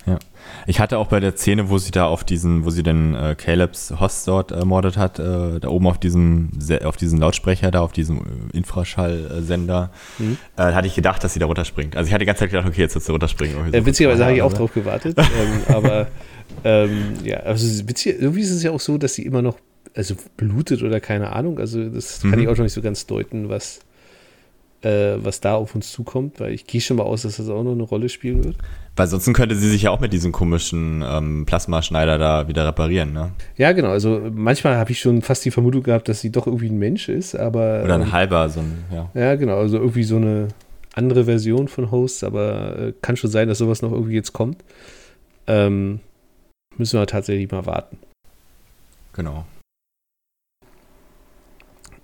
Ja. 0.07 0.19
Ich 0.67 0.79
hatte 0.79 0.99
auch 0.99 1.09
bei 1.09 1.19
der 1.19 1.37
Szene, 1.37 1.69
wo 1.69 1.79
sie 1.79 1.91
da 1.91 2.07
auf 2.07 2.23
diesen, 2.23 2.65
wo 2.65 2.71
sie 2.71 2.85
den 2.85 3.15
äh, 3.17 3.35
Calebs 3.37 3.93
Host 3.99 4.29
dort 4.29 4.53
ermordet 4.53 4.97
hat, 4.97 5.19
äh, 5.19 5.59
da 5.59 5.69
oben 5.69 5.89
auf 5.89 5.99
diesem, 5.99 6.51
auf 6.85 6.97
diesen 6.97 7.19
Lautsprecher 7.19 7.73
da, 7.73 7.81
auf 7.81 7.93
diesem 7.93 8.19
äh, 8.19 8.57
Infraschallsender, 8.57 9.91
mhm. 10.19 10.39
äh, 10.57 10.63
hatte 10.63 10.87
ich 10.87 10.95
gedacht, 10.95 11.25
dass 11.25 11.35
sie 11.35 11.41
da 11.41 11.47
runterspringt. 11.47 11.97
Also 11.97 12.07
ich 12.07 12.15
hatte 12.15 12.21
die 12.21 12.27
ganze 12.27 12.41
Zeit 12.41 12.51
gedacht, 12.51 12.69
okay, 12.69 12.83
jetzt 12.83 12.95
wird 12.95 13.05
sie 13.05 13.13
runterspringen. 13.13 13.75
Äh, 13.75 13.85
witzigerweise 13.85 14.25
habe 14.25 14.37
ich 14.37 14.43
auch 14.43 14.53
drauf 14.53 14.73
gewartet, 14.73 15.19
ähm, 15.19 15.75
aber 15.75 16.07
ähm, 16.65 17.15
ja, 17.25 17.39
also 17.39 17.89
witzig, 17.89 18.17
irgendwie 18.21 18.43
ist 18.43 18.51
es 18.51 18.63
ja 18.63 18.71
auch 18.71 18.81
so, 18.81 18.99
dass 18.99 19.15
sie 19.15 19.23
immer 19.23 19.43
noch, 19.43 19.57
also 19.97 20.15
blutet 20.37 20.83
oder 20.83 21.01
keine 21.01 21.33
Ahnung, 21.33 21.59
also 21.59 21.89
das 21.89 22.21
kann 22.21 22.33
mhm. 22.33 22.41
ich 22.41 22.49
auch 22.49 22.57
noch 22.57 22.65
nicht 22.65 22.73
so 22.73 22.83
ganz 22.83 23.07
deuten, 23.07 23.49
was 23.49 23.81
äh, 24.83 25.17
was 25.19 25.41
da 25.41 25.55
auf 25.55 25.75
uns 25.75 25.91
zukommt, 25.91 26.39
weil 26.39 26.53
ich 26.53 26.67
gehe 26.67 26.81
schon 26.81 26.99
mal 26.99 27.05
aus, 27.05 27.23
dass 27.23 27.39
das 27.39 27.49
auch 27.49 27.63
noch 27.63 27.73
eine 27.73 27.83
Rolle 27.83 28.09
spielen 28.09 28.45
wird. 28.45 28.57
Weil 28.95 29.07
sonst 29.07 29.33
könnte 29.35 29.57
sie 29.57 29.69
sich 29.69 29.83
ja 29.83 29.91
auch 29.91 30.01
mit 30.01 30.13
diesem 30.13 30.33
komischen 30.33 31.03
ähm, 31.07 31.45
Plasmaschneider 31.47 32.19
da 32.19 32.49
wieder 32.49 32.67
reparieren, 32.67 33.13
ne? 33.13 33.33
Ja, 33.57 33.73
genau. 33.73 33.89
Also 33.89 34.21
manchmal 34.33 34.77
habe 34.77 34.93
ich 34.93 35.01
schon 35.01 35.23
fast 35.23 35.45
die 35.45 35.51
Vermutung 35.51 35.83
gehabt, 35.83 36.09
dass 36.09 36.21
sie 36.21 36.31
doch 36.31 36.47
irgendwie 36.47 36.69
ein 36.69 36.79
Mensch 36.79 37.09
ist, 37.09 37.35
aber. 37.35 37.83
Oder 37.85 37.95
ein 37.97 38.03
ähm, 38.03 38.13
halber, 38.13 38.49
so 38.49 38.61
ein, 38.61 38.85
ja. 38.93 39.11
Ja, 39.15 39.35
genau. 39.35 39.59
Also 39.59 39.79
irgendwie 39.79 40.05
so 40.05 40.17
eine 40.17 40.49
andere 40.95 41.25
Version 41.25 41.69
von 41.69 41.91
Hosts, 41.91 42.25
aber 42.25 42.79
äh, 42.79 42.93
kann 43.03 43.17
schon 43.17 43.31
sein, 43.31 43.49
dass 43.49 43.59
sowas 43.59 43.83
noch 43.83 43.93
irgendwie 43.93 44.15
jetzt 44.15 44.33
kommt. 44.33 44.63
Ähm, 45.47 46.01
müssen 46.77 46.99
wir 46.99 47.07
tatsächlich 47.07 47.51
mal 47.51 47.67
warten. 47.67 47.99
Genau. 49.13 49.47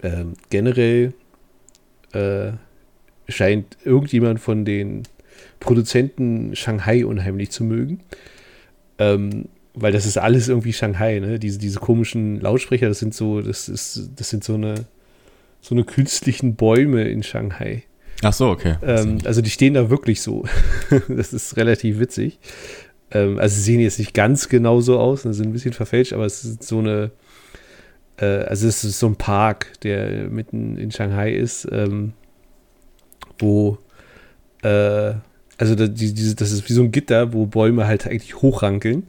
Ähm, 0.03 0.35
generell 0.51 1.15
äh, 2.13 2.53
scheint 3.29 3.77
irgendjemand 3.85 4.41
von 4.41 4.65
den 4.65 5.05
Produzenten 5.61 6.55
Shanghai 6.57 7.05
unheimlich 7.05 7.51
zu 7.51 7.65
mögen. 7.65 8.01
Ähm, 8.99 9.47
weil 9.75 9.93
das 9.93 10.05
ist 10.05 10.19
alles 10.19 10.49
irgendwie 10.49 10.73
Shanghai, 10.73 11.19
ne? 11.19 11.39
Diese, 11.39 11.59
diese 11.59 11.79
komischen 11.79 12.41
Lautsprecher, 12.41 12.89
das 12.89 12.99
sind 12.99 13.15
so, 13.15 13.41
das 13.41 13.69
ist, 13.69 14.11
das 14.17 14.29
sind 14.29 14.45
so 14.45 14.55
eine, 14.55 14.75
so 15.61 15.75
eine 15.75 15.85
künstlichen 15.85 16.57
Bäume 16.57 17.05
in 17.09 17.23
Shanghai. 17.23 17.85
Ach 18.23 18.33
so, 18.33 18.51
okay. 18.51 18.77
Ähm, 18.83 19.19
also 19.25 19.41
die 19.41 19.51
stehen 19.51 19.75
da 19.75 19.89
wirklich 19.89 20.21
so. 20.21 20.45
das 21.09 21.33
ist 21.33 21.57
relativ 21.57 21.99
witzig. 21.99 22.39
Ähm, 23.11 23.39
also 23.39 23.57
sie 23.57 23.63
sehen 23.63 23.81
jetzt 23.81 23.99
nicht 23.99 24.15
ganz 24.15 24.49
genau 24.49 24.81
so 24.81 24.99
aus, 24.99 25.25
ne? 25.25 25.33
sind 25.33 25.49
ein 25.49 25.53
bisschen 25.53 25.73
verfälscht, 25.73 26.13
aber 26.13 26.27
es 26.27 26.45
ist 26.45 26.63
so 26.65 26.79
eine, 26.79 27.11
äh, 28.19 28.25
also 28.25 28.69
es 28.69 28.85
ist 28.85 28.99
so 28.99 29.07
ein 29.07 29.17
Park, 29.17 29.81
der 29.83 30.29
mitten 30.29 30.77
in 30.77 30.91
Shanghai 30.91 31.33
ist, 31.33 31.69
ähm, 31.71 32.13
wo 33.39 33.79
äh, 34.63 35.15
also 35.59 35.75
das, 35.75 35.93
die, 35.93 36.35
das 36.35 36.51
ist 36.51 36.69
wie 36.69 36.73
so 36.73 36.83
ein 36.83 36.93
Gitter, 36.93 37.33
wo 37.33 37.47
Bäume 37.47 37.87
halt 37.87 38.07
eigentlich 38.07 38.43
hochrankeln. 38.43 39.07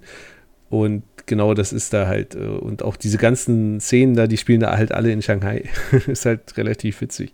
Und 0.69 1.03
genau 1.25 1.53
das 1.53 1.73
ist 1.73 1.93
da 1.93 2.07
halt. 2.07 2.35
Äh, 2.35 2.39
und 2.39 2.83
auch 2.83 2.95
diese 2.95 3.17
ganzen 3.17 3.79
Szenen 3.79 4.15
da, 4.15 4.27
die 4.27 4.37
spielen 4.37 4.59
da 4.59 4.77
halt 4.77 4.91
alle 4.91 5.11
in 5.11 5.21
Shanghai. 5.21 5.63
ist 6.07 6.25
halt 6.25 6.57
relativ 6.57 7.01
witzig. 7.01 7.33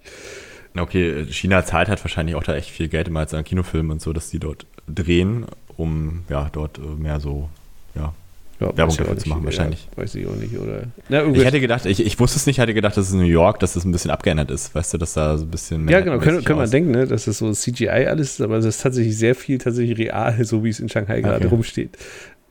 Okay, 0.78 1.26
China 1.32 1.66
zahlt 1.66 1.90
halt 1.90 2.04
wahrscheinlich 2.04 2.36
auch 2.36 2.44
da 2.44 2.56
echt 2.56 2.70
viel 2.70 2.88
Geld 2.88 3.08
immer 3.08 3.22
als 3.22 3.34
an 3.34 3.44
Kinofilmen 3.44 3.92
und 3.92 4.02
so, 4.02 4.14
dass 4.14 4.30
die 4.30 4.40
dort 4.40 4.66
drehen, 4.88 5.46
um 5.78 6.24
ja 6.30 6.50
dort 6.52 6.78
äh, 6.78 6.82
mehr 6.82 7.20
so 7.20 7.50
ja, 8.60 8.76
Werbung 8.76 8.98
dafür 8.98 9.18
zu 9.18 9.30
machen, 9.30 9.46
wahrscheinlich. 9.46 9.88
Ja, 9.92 10.04
weiß 10.04 10.16
ich 10.16 10.28
auch 10.28 10.36
nicht, 10.36 10.58
oder? 10.58 10.84
Na, 11.08 11.26
ich 11.26 11.46
hätte 11.46 11.62
gedacht, 11.62 11.86
ich, 11.86 12.06
ich 12.06 12.20
wusste 12.20 12.38
es 12.38 12.46
nicht, 12.46 12.60
hatte 12.60 12.74
gedacht, 12.74 12.98
dass 12.98 13.08
es 13.08 13.14
in 13.14 13.20
New 13.20 13.26
York, 13.26 13.60
dass 13.60 13.76
es 13.76 13.86
ein 13.86 13.92
bisschen 13.92 14.12
abgeändert 14.12 14.52
ist. 14.52 14.76
Weißt 14.76 14.94
du, 14.94 14.98
dass 14.98 15.14
da 15.14 15.38
so 15.38 15.46
ein 15.46 15.50
bisschen 15.50 15.86
mehr. 15.86 16.00
Ja, 16.00 16.04
genau, 16.04 16.20
können, 16.20 16.44
können 16.44 16.60
wir 16.60 16.68
denken, 16.68 16.92
ne, 16.92 17.08
dass 17.08 17.26
das 17.26 17.38
so 17.38 17.52
CGI 17.52 17.88
alles 17.88 18.32
ist, 18.32 18.42
aber 18.42 18.58
es 18.58 18.66
ist 18.66 18.82
tatsächlich 18.82 19.18
sehr 19.18 19.36
viel 19.36 19.60
tatsächlich 19.60 19.98
real, 19.98 20.44
so 20.44 20.64
wie 20.64 20.70
es 20.70 20.80
in 20.80 20.90
Shanghai 20.90 21.22
gerade 21.22 21.46
okay. 21.46 21.56
rumsteht. 21.56 21.98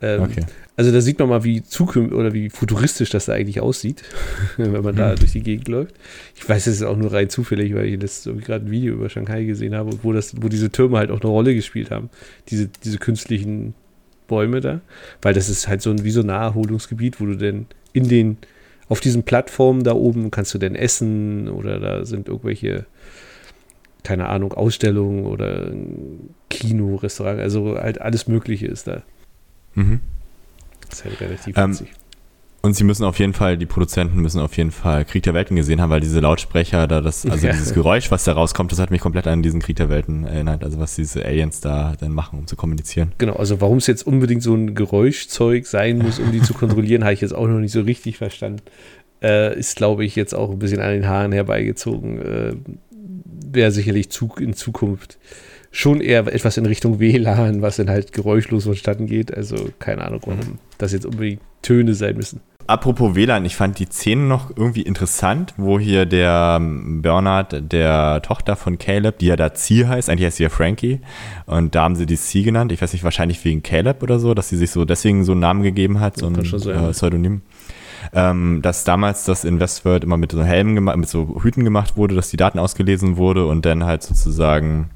Ähm, 0.01 0.23
okay. 0.23 0.45
Also 0.77 0.93
da 0.93 1.01
sieht 1.01 1.19
man 1.19 1.29
mal, 1.29 1.43
wie 1.43 1.63
zukünftig 1.63 2.17
oder 2.17 2.33
wie 2.33 2.51
futuristisch 2.51 3.11
das 3.11 3.27
da 3.27 3.33
eigentlich 3.33 3.61
aussieht, 3.61 4.03
wenn 4.57 4.83
man 4.83 4.95
da 4.95 5.15
durch 5.15 5.33
die 5.33 5.43
Gegend 5.43 5.69
läuft. 5.69 5.95
Ich 6.37 6.49
weiß 6.49 6.69
es 6.69 6.77
ist 6.77 6.83
auch 6.85 6.97
nur 6.97 7.13
rein 7.13 7.29
zufällig, 7.29 7.75
weil 7.75 7.87
ich 7.87 7.99
das 7.99 8.29
gerade 8.45 8.67
ein 8.67 8.71
Video 8.71 8.95
über 8.95 9.11
Shanghai 9.11 9.45
gesehen 9.45 9.75
habe, 9.75 9.91
wo, 10.03 10.13
das, 10.13 10.41
wo 10.41 10.49
diese 10.49 10.71
Türme 10.71 10.99
halt 10.99 11.11
auch 11.11 11.21
eine 11.21 11.31
Rolle 11.31 11.55
gespielt 11.55 11.91
haben. 11.91 12.11
Diese, 12.49 12.69
diese 12.85 12.99
künstlichen 12.99 13.75
Bäume 14.29 14.61
da, 14.61 14.81
weil 15.21 15.35
das 15.35 15.49
ist 15.49 15.67
halt 15.67 15.83
so 15.83 15.91
ein 15.91 16.05
wie 16.05 16.13
so 16.13 16.21
ein 16.21 16.27
Naherholungsgebiet, 16.27 17.21
wo 17.21 17.27
du 17.27 17.37
denn 17.37 17.67
in 17.93 18.09
den 18.09 18.37
auf 18.89 19.01
diesen 19.01 19.25
Plattformen 19.25 19.83
da 19.83 19.93
oben 19.93 20.31
kannst 20.31 20.55
du 20.55 20.59
denn 20.59 20.75
essen 20.75 21.49
oder 21.49 21.81
da 21.81 22.05
sind 22.05 22.29
irgendwelche 22.29 22.87
keine 24.05 24.29
Ahnung 24.29 24.55
Ausstellungen 24.55 25.27
oder 25.27 25.73
Kino, 26.49 26.95
Restaurant, 26.97 27.41
also 27.41 27.77
halt 27.77 28.01
alles 28.01 28.29
Mögliche 28.29 28.67
ist 28.67 28.87
da. 28.87 29.03
Mhm. 29.75 30.01
Das 30.89 31.01
ist 31.01 31.05
halt 31.05 31.21
relativ 31.21 31.57
ähm, 31.59 31.73
witzig. 31.73 31.89
Und 32.69 32.75
sie 32.75 32.85
müssen 32.85 33.05
auf 33.05 33.19
jeden 33.19 33.33
Fall, 33.33 33.57
die 33.57 33.65
Produzenten 33.65 34.21
müssen 34.21 34.43
auf 34.43 34.55
jeden 34.59 34.73
Fall 34.73 35.07
Krieg 35.07 35.23
der 35.23 35.33
Welten 35.33 35.57
gesehen 35.57 35.81
haben, 35.81 35.89
weil 35.89 36.01
diese 36.01 36.21
Lautsprecher 36.21 36.87
da, 36.87 37.01
das, 37.01 37.25
also 37.25 37.47
ja. 37.47 37.55
dieses 37.55 37.73
Geräusch, 37.73 38.11
was 38.11 38.25
da 38.25 38.35
rauskommt, 38.35 38.71
das 38.71 38.79
hat 38.79 38.91
mich 38.91 39.01
komplett 39.01 39.27
an 39.27 39.43
diesen 39.43 39.63
Krieg 39.63 39.77
der 39.77 39.89
Welten 39.89 40.27
erinnert, 40.27 40.63
also 40.63 40.79
was 40.79 40.95
diese 40.95 41.25
Aliens 41.25 41.63
da 41.63 41.95
dann 41.99 42.13
machen, 42.13 42.41
um 42.41 42.47
zu 42.47 42.57
kommunizieren. 42.57 43.13
Genau, 43.17 43.37
also 43.37 43.63
warum 43.63 43.79
es 43.79 43.87
jetzt 43.87 44.07
unbedingt 44.07 44.43
so 44.43 44.55
ein 44.55 44.75
Geräuschzeug 44.75 45.67
sein 45.67 45.97
muss, 45.97 46.19
um 46.19 46.31
die 46.31 46.43
zu 46.43 46.53
kontrollieren, 46.53 47.05
habe 47.05 47.15
ich 47.15 47.23
jetzt 47.23 47.35
auch 47.35 47.49
noch 47.49 47.59
nicht 47.59 47.73
so 47.73 47.81
richtig 47.81 48.19
verstanden. 48.19 48.61
Äh, 49.23 49.59
ist, 49.59 49.77
glaube 49.77 50.05
ich, 50.05 50.15
jetzt 50.15 50.35
auch 50.35 50.51
ein 50.51 50.59
bisschen 50.59 50.83
an 50.83 50.91
den 50.91 51.09
Haaren 51.09 51.33
herbeigezogen. 51.33 52.21
Äh, 52.21 52.53
Wäre 53.51 53.71
sicherlich 53.71 54.11
Zug 54.11 54.43
in 54.43 54.53
Zukunft 54.53 55.17
schon 55.71 56.03
eher 56.03 56.27
etwas 56.27 56.59
in 56.59 56.67
Richtung 56.67 57.01
WLAN, 57.01 57.63
was 57.63 57.77
dann 57.77 57.89
halt 57.89 58.13
geräuschlos 58.13 58.65
vonstatten 58.65 59.07
geht. 59.07 59.35
Also 59.35 59.71
keine 59.79 60.05
Ahnung, 60.05 60.21
warum 60.27 60.39
mhm. 60.39 60.59
das 60.77 60.93
jetzt 60.93 61.07
unbedingt 61.07 61.41
Töne 61.63 61.95
sein 61.95 62.15
müssen. 62.15 62.43
Apropos 62.69 63.15
WLAN, 63.15 63.47
ich 63.47 63.57
fand 63.57 63.79
die 63.79 63.87
Szene 63.87 64.25
noch 64.25 64.51
irgendwie 64.55 64.83
interessant, 64.83 65.55
wo 65.57 65.79
hier 65.79 66.05
der 66.05 66.59
ähm, 66.61 67.01
Bernard, 67.01 67.73
der 67.73 68.21
Tochter 68.21 68.57
von 68.57 68.77
Caleb, 68.77 69.21
die 69.21 69.27
ja 69.29 69.37
da 69.37 69.55
C 69.55 69.87
heißt, 69.87 70.11
eigentlich 70.11 70.27
heißt 70.27 70.37
sie 70.37 70.43
ja 70.43 70.51
Frankie, 70.51 71.01
und 71.47 71.75
da 71.75 71.85
haben 71.85 71.97
sie 71.97 72.05
die 72.05 72.19
C 72.19 72.43
genannt. 72.43 72.71
Ich 72.71 72.83
weiß 72.83 72.93
nicht, 72.93 73.05
wahrscheinlich 73.05 73.43
wegen 73.43 73.63
Caleb 73.63 74.03
oder 74.03 74.19
so, 74.19 74.35
dass 74.35 74.51
sie 74.51 74.59
sich 74.59 74.71
so 74.71 74.85
deswegen 74.85 75.25
so 75.25 75.33
einen 75.33 75.41
Namen 75.41 75.63
gegeben 75.63 75.99
hat, 75.99 76.19
so 76.19 76.27
ein 76.27 76.35
äh, 76.37 76.93
Pseudonym. 76.93 77.41
Ähm, 78.13 78.61
dass 78.61 78.85
damals 78.85 79.25
das 79.25 79.45
in 79.45 79.61
Westworld 79.61 80.05
immer 80.05 80.19
mit 80.19 80.33
so 80.33 80.43
Helmen 80.43 80.75
gemacht, 80.75 80.99
mit 80.99 81.09
so 81.09 81.41
Hüten 81.43 81.65
gemacht 81.65 81.97
wurde, 81.97 82.15
dass 82.15 82.29
die 82.29 82.37
Daten 82.37 82.59
ausgelesen 82.59 83.17
wurde 83.17 83.47
und 83.47 83.65
dann 83.65 83.85
halt 83.85 84.03
sozusagen 84.03 84.91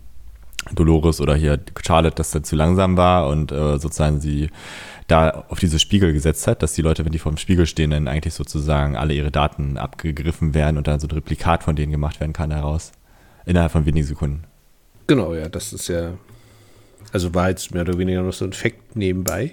Dolores 0.74 1.20
oder 1.22 1.34
hier 1.34 1.58
Charlotte, 1.82 2.16
dass 2.16 2.34
er 2.34 2.42
zu 2.42 2.54
langsam 2.54 2.98
war 2.98 3.28
und 3.28 3.50
äh, 3.50 3.78
sozusagen 3.78 4.20
sie 4.20 4.50
da 5.12 5.44
auf 5.48 5.58
diese 5.58 5.78
Spiegel 5.78 6.12
gesetzt 6.12 6.46
hat, 6.46 6.62
dass 6.62 6.72
die 6.72 6.82
Leute, 6.82 7.04
wenn 7.04 7.12
die 7.12 7.18
vor 7.18 7.30
dem 7.30 7.36
Spiegel 7.36 7.66
stehen, 7.66 7.90
dann 7.90 8.08
eigentlich 8.08 8.34
sozusagen 8.34 8.96
alle 8.96 9.12
ihre 9.12 9.30
Daten 9.30 9.76
abgegriffen 9.76 10.54
werden 10.54 10.78
und 10.78 10.86
dann 10.86 11.00
so 11.00 11.06
ein 11.06 11.10
Replikat 11.10 11.62
von 11.62 11.76
denen 11.76 11.92
gemacht 11.92 12.18
werden 12.18 12.32
kann 12.32 12.50
daraus. 12.50 12.92
Innerhalb 13.44 13.72
von 13.72 13.84
wenigen 13.84 14.06
Sekunden. 14.06 14.44
Genau, 15.06 15.34
ja, 15.34 15.48
das 15.48 15.72
ist 15.72 15.88
ja, 15.88 16.12
also 17.12 17.34
war 17.34 17.50
jetzt 17.50 17.74
mehr 17.74 17.82
oder 17.82 17.98
weniger 17.98 18.22
noch 18.22 18.32
so 18.32 18.46
ein 18.46 18.54
Fakt 18.54 18.96
nebenbei, 18.96 19.52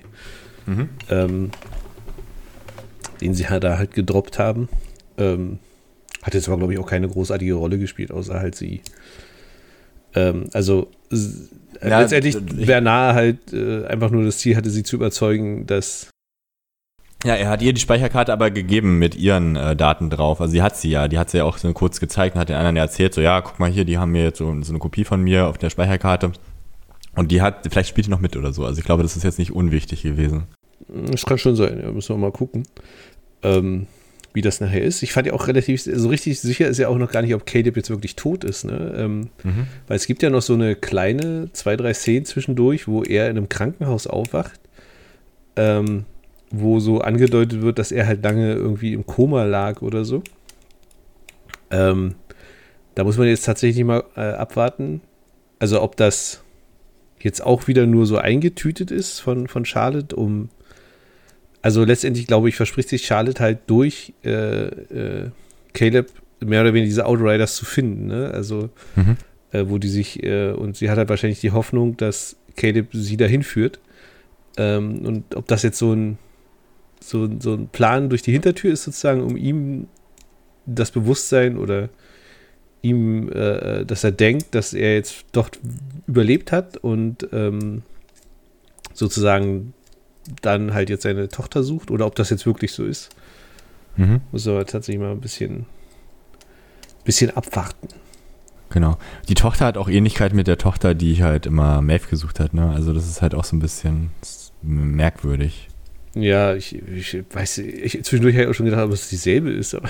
mhm. 0.65 0.89
ähm, 1.09 1.51
den 3.19 3.33
sie 3.33 3.49
halt 3.49 3.65
da 3.65 3.77
halt 3.77 3.93
gedroppt 3.93 4.39
haben. 4.39 4.69
Ähm, 5.17 5.59
hat 6.23 6.35
jetzt 6.35 6.47
aber, 6.47 6.57
glaube 6.57 6.73
ich, 6.73 6.79
auch 6.79 6.87
keine 6.87 7.09
großartige 7.09 7.55
Rolle 7.55 7.79
gespielt, 7.79 8.11
außer 8.11 8.39
halt 8.39 8.55
sie. 8.55 8.81
Ähm, 10.15 10.47
also 10.53 10.87
ja, 11.81 11.99
letztendlich 12.01 12.37
Bernard 12.65 13.15
halt 13.15 13.53
äh, 13.53 13.85
einfach 13.85 14.11
nur 14.11 14.23
das 14.23 14.39
Ziel 14.39 14.55
hatte, 14.55 14.69
sie 14.69 14.83
zu 14.83 14.95
überzeugen, 14.95 15.65
dass. 15.65 16.09
Ja, 17.25 17.35
er 17.35 17.49
hat 17.49 17.61
ihr 17.61 17.73
die 17.73 17.81
Speicherkarte 17.81 18.31
aber 18.31 18.49
gegeben 18.49 18.97
mit 18.97 19.15
ihren 19.15 19.57
äh, 19.57 19.75
Daten 19.75 20.09
drauf. 20.09 20.39
Also 20.39 20.53
sie 20.53 20.61
hat 20.61 20.77
sie 20.77 20.89
ja, 20.89 21.09
die 21.09 21.17
hat 21.17 21.29
sie 21.29 21.37
ja 21.37 21.43
auch 21.43 21.57
so 21.57 21.71
kurz 21.73 21.99
gezeigt 21.99 22.35
und 22.35 22.41
hat 22.41 22.49
den 22.49 22.55
anderen 22.55 22.77
ja 22.77 22.83
erzählt, 22.83 23.13
so 23.13 23.19
ja, 23.19 23.41
guck 23.41 23.59
mal 23.59 23.69
hier, 23.69 23.83
die 23.83 23.97
haben 23.97 24.11
mir 24.11 24.23
jetzt 24.23 24.37
so, 24.37 24.45
so 24.61 24.71
eine 24.71 24.79
Kopie 24.79 25.03
von 25.03 25.21
mir 25.21 25.47
auf 25.47 25.57
der 25.57 25.69
Speicherkarte. 25.69 26.31
Und 27.15 27.31
die 27.31 27.41
hat, 27.41 27.67
vielleicht 27.69 27.89
spielt 27.89 28.07
die 28.07 28.11
noch 28.11 28.21
mit 28.21 28.37
oder 28.37 28.53
so. 28.53 28.65
Also 28.65 28.79
ich 28.79 28.85
glaube, 28.85 29.03
das 29.03 29.17
ist 29.17 29.23
jetzt 29.23 29.39
nicht 29.39 29.51
unwichtig 29.51 30.03
gewesen. 30.03 30.43
Das 30.87 31.25
kann 31.25 31.37
schon 31.37 31.57
sein, 31.57 31.81
ja, 31.83 31.91
müssen 31.91 32.15
wir 32.15 32.19
mal 32.19 32.31
gucken. 32.31 32.63
Ähm, 33.43 33.87
wie 34.33 34.41
das 34.41 34.61
nachher 34.61 34.81
ist. 34.81 35.01
Ich 35.03 35.13
fand 35.13 35.27
ja 35.27 35.33
auch 35.33 35.47
relativ, 35.47 35.81
so 35.81 36.09
richtig 36.09 36.39
sicher 36.39 36.67
ist 36.67 36.77
ja 36.77 36.87
auch 36.87 36.97
noch 36.97 37.11
gar 37.11 37.21
nicht, 37.21 37.33
ob 37.33 37.45
Caleb 37.45 37.77
jetzt 37.77 37.89
wirklich 37.89 38.15
tot 38.15 38.43
ist. 38.43 38.65
Ne? 38.65 38.93
Ähm, 38.97 39.29
mhm. 39.43 39.67
Weil 39.87 39.97
es 39.97 40.07
gibt 40.07 40.21
ja 40.21 40.29
noch 40.29 40.41
so 40.41 40.53
eine 40.53 40.75
kleine, 40.75 41.49
zwei, 41.53 41.75
drei 41.75 41.93
Szenen 41.93 42.25
zwischendurch, 42.25 42.87
wo 42.87 43.03
er 43.03 43.29
in 43.29 43.37
einem 43.37 43.49
Krankenhaus 43.49 44.07
aufwacht. 44.07 44.59
Ähm, 45.55 46.05
wo 46.51 46.79
so 46.79 47.01
angedeutet 47.01 47.61
wird, 47.61 47.79
dass 47.79 47.91
er 47.91 48.07
halt 48.07 48.23
lange 48.23 48.53
irgendwie 48.53 48.93
im 48.93 49.05
Koma 49.05 49.43
lag 49.43 49.81
oder 49.81 50.05
so. 50.05 50.23
Ähm, 51.71 52.15
da 52.95 53.03
muss 53.03 53.17
man 53.17 53.27
jetzt 53.27 53.45
tatsächlich 53.45 53.83
mal 53.85 54.03
äh, 54.15 54.21
abwarten. 54.21 55.01
Also 55.59 55.81
ob 55.81 55.95
das 55.95 56.41
jetzt 57.19 57.45
auch 57.45 57.67
wieder 57.67 57.85
nur 57.85 58.05
so 58.05 58.17
eingetütet 58.17 58.91
ist 58.91 59.19
von, 59.19 59.47
von 59.47 59.65
Charlotte, 59.65 60.15
um 60.15 60.49
also 61.61 61.83
letztendlich 61.83 62.27
glaube 62.27 62.49
ich, 62.49 62.55
verspricht 62.55 62.89
sich 62.89 63.05
Charlotte 63.05 63.41
halt 63.41 63.59
durch 63.67 64.13
äh, 64.23 64.67
äh, 64.67 65.29
Caleb 65.73 66.11
mehr 66.39 66.61
oder 66.61 66.73
weniger 66.73 66.89
diese 66.89 67.05
Outriders 67.05 67.55
zu 67.55 67.65
finden. 67.65 68.07
Ne? 68.07 68.31
Also, 68.33 68.69
mhm. 68.95 69.17
äh, 69.51 69.65
wo 69.67 69.77
die 69.77 69.89
sich, 69.89 70.23
äh, 70.23 70.51
und 70.51 70.77
sie 70.77 70.89
hat 70.89 70.97
halt 70.97 71.09
wahrscheinlich 71.09 71.41
die 71.41 71.51
Hoffnung, 71.51 71.97
dass 71.97 72.37
Caleb 72.55 72.87
sie 72.93 73.17
dahin 73.17 73.43
führt. 73.43 73.79
Ähm, 74.57 75.05
und 75.05 75.35
ob 75.35 75.47
das 75.47 75.63
jetzt 75.63 75.77
so 75.77 75.93
ein, 75.93 76.17
so, 77.01 77.29
so 77.39 77.53
ein 77.53 77.69
Plan 77.69 78.09
durch 78.09 78.21
die 78.21 78.31
Hintertür 78.31 78.73
ist, 78.73 78.83
sozusagen, 78.83 79.21
um 79.21 79.37
ihm 79.37 79.87
das 80.65 80.91
Bewusstsein 80.91 81.57
oder 81.57 81.89
ihm, 82.81 83.29
äh, 83.31 83.85
dass 83.85 84.03
er 84.03 84.11
denkt, 84.11 84.55
dass 84.55 84.73
er 84.73 84.95
jetzt 84.95 85.25
doch 85.31 85.49
überlebt 86.07 86.51
hat 86.51 86.77
und 86.77 87.27
ähm, 87.31 87.83
sozusagen 88.93 89.73
dann 90.41 90.73
halt 90.73 90.89
jetzt 90.89 91.03
seine 91.03 91.29
Tochter 91.29 91.63
sucht 91.63 91.91
oder 91.91 92.05
ob 92.05 92.15
das 92.15 92.29
jetzt 92.29 92.45
wirklich 92.45 92.71
so 92.71 92.85
ist. 92.85 93.09
Mhm. 93.97 94.21
Muss 94.31 94.47
aber 94.47 94.65
tatsächlich 94.65 95.01
mal 95.01 95.11
ein 95.11 95.21
bisschen, 95.21 95.65
bisschen 97.03 97.35
abwarten. 97.35 97.87
Genau. 98.69 98.97
Die 99.27 99.33
Tochter 99.33 99.65
hat 99.65 99.77
auch 99.77 99.89
Ähnlichkeit 99.89 100.33
mit 100.33 100.47
der 100.47 100.57
Tochter, 100.57 100.93
die 100.93 101.23
halt 101.23 101.45
immer 101.45 101.81
Maeve 101.81 102.07
gesucht 102.07 102.39
hat. 102.39 102.53
Ne? 102.53 102.71
Also 102.71 102.93
das 102.93 103.07
ist 103.07 103.21
halt 103.21 103.33
auch 103.33 103.43
so 103.43 103.55
ein 103.55 103.59
bisschen 103.59 104.11
merkwürdig. 104.61 105.69
Ja, 106.15 106.55
ich, 106.55 106.75
ich 106.75 107.23
weiß, 107.31 107.59
ich 107.59 108.03
zwischendurch 108.03 108.35
habe 108.35 108.43
ich 108.43 108.49
auch 108.49 108.53
schon 108.53 108.65
gedacht, 108.65 108.83
ob 108.83 108.91
es 108.91 109.09
dieselbe 109.09 109.51
ist. 109.51 109.75
Aber 109.75 109.89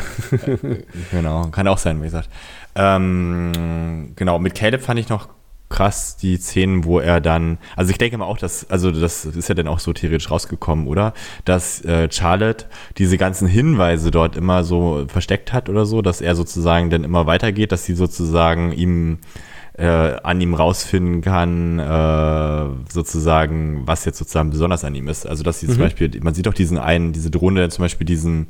genau, 1.11 1.47
kann 1.47 1.67
auch 1.67 1.77
sein, 1.77 1.99
wie 2.01 2.05
gesagt. 2.05 2.29
Ähm, 2.75 4.13
genau, 4.15 4.39
mit 4.39 4.55
Caleb 4.55 4.81
fand 4.81 4.99
ich 4.99 5.09
noch 5.09 5.29
krass 5.69 6.17
die 6.17 6.37
Szenen, 6.37 6.83
wo 6.83 6.99
er 6.99 7.21
dann, 7.21 7.59
also 7.75 7.91
ich 7.91 7.97
denke 7.97 8.17
mal 8.17 8.25
auch, 8.25 8.37
dass, 8.37 8.69
also 8.69 8.91
das 8.91 9.25
ist 9.25 9.49
ja 9.49 9.55
dann 9.55 9.67
auch 9.67 9.79
so 9.79 9.93
theoretisch 9.93 10.29
rausgekommen, 10.31 10.87
oder? 10.87 11.13
Dass 11.45 11.83
äh, 11.85 12.09
Charlotte 12.11 12.65
diese 12.97 13.17
ganzen 13.17 13.47
Hinweise 13.47 14.11
dort 14.11 14.35
immer 14.35 14.63
so 14.63 15.05
versteckt 15.07 15.53
hat 15.53 15.69
oder 15.69 15.85
so, 15.85 16.01
dass 16.01 16.21
er 16.21 16.35
sozusagen 16.35 16.89
dann 16.89 17.03
immer 17.03 17.27
weitergeht, 17.27 17.71
dass 17.71 17.85
sie 17.85 17.93
sozusagen 17.93 18.71
ihm 18.71 19.19
äh, 19.77 19.85
an 19.85 20.41
ihm 20.41 20.55
rausfinden 20.55 21.21
kann, 21.21 21.79
äh, 21.79 22.91
sozusagen, 22.91 23.87
was 23.87 24.03
jetzt 24.05 24.17
sozusagen 24.17 24.49
besonders 24.49 24.83
an 24.83 24.93
ihm 24.93 25.07
ist. 25.07 25.25
Also 25.25 25.43
dass 25.43 25.59
sie 25.59 25.67
mhm. 25.67 25.71
zum 25.71 25.79
Beispiel, 25.79 26.19
man 26.21 26.33
sieht 26.33 26.47
doch 26.47 26.53
diesen 26.53 26.77
einen, 26.77 27.13
diese 27.13 27.31
Drohne, 27.31 27.69
zum 27.69 27.83
Beispiel 27.83 28.05
diesen, 28.05 28.47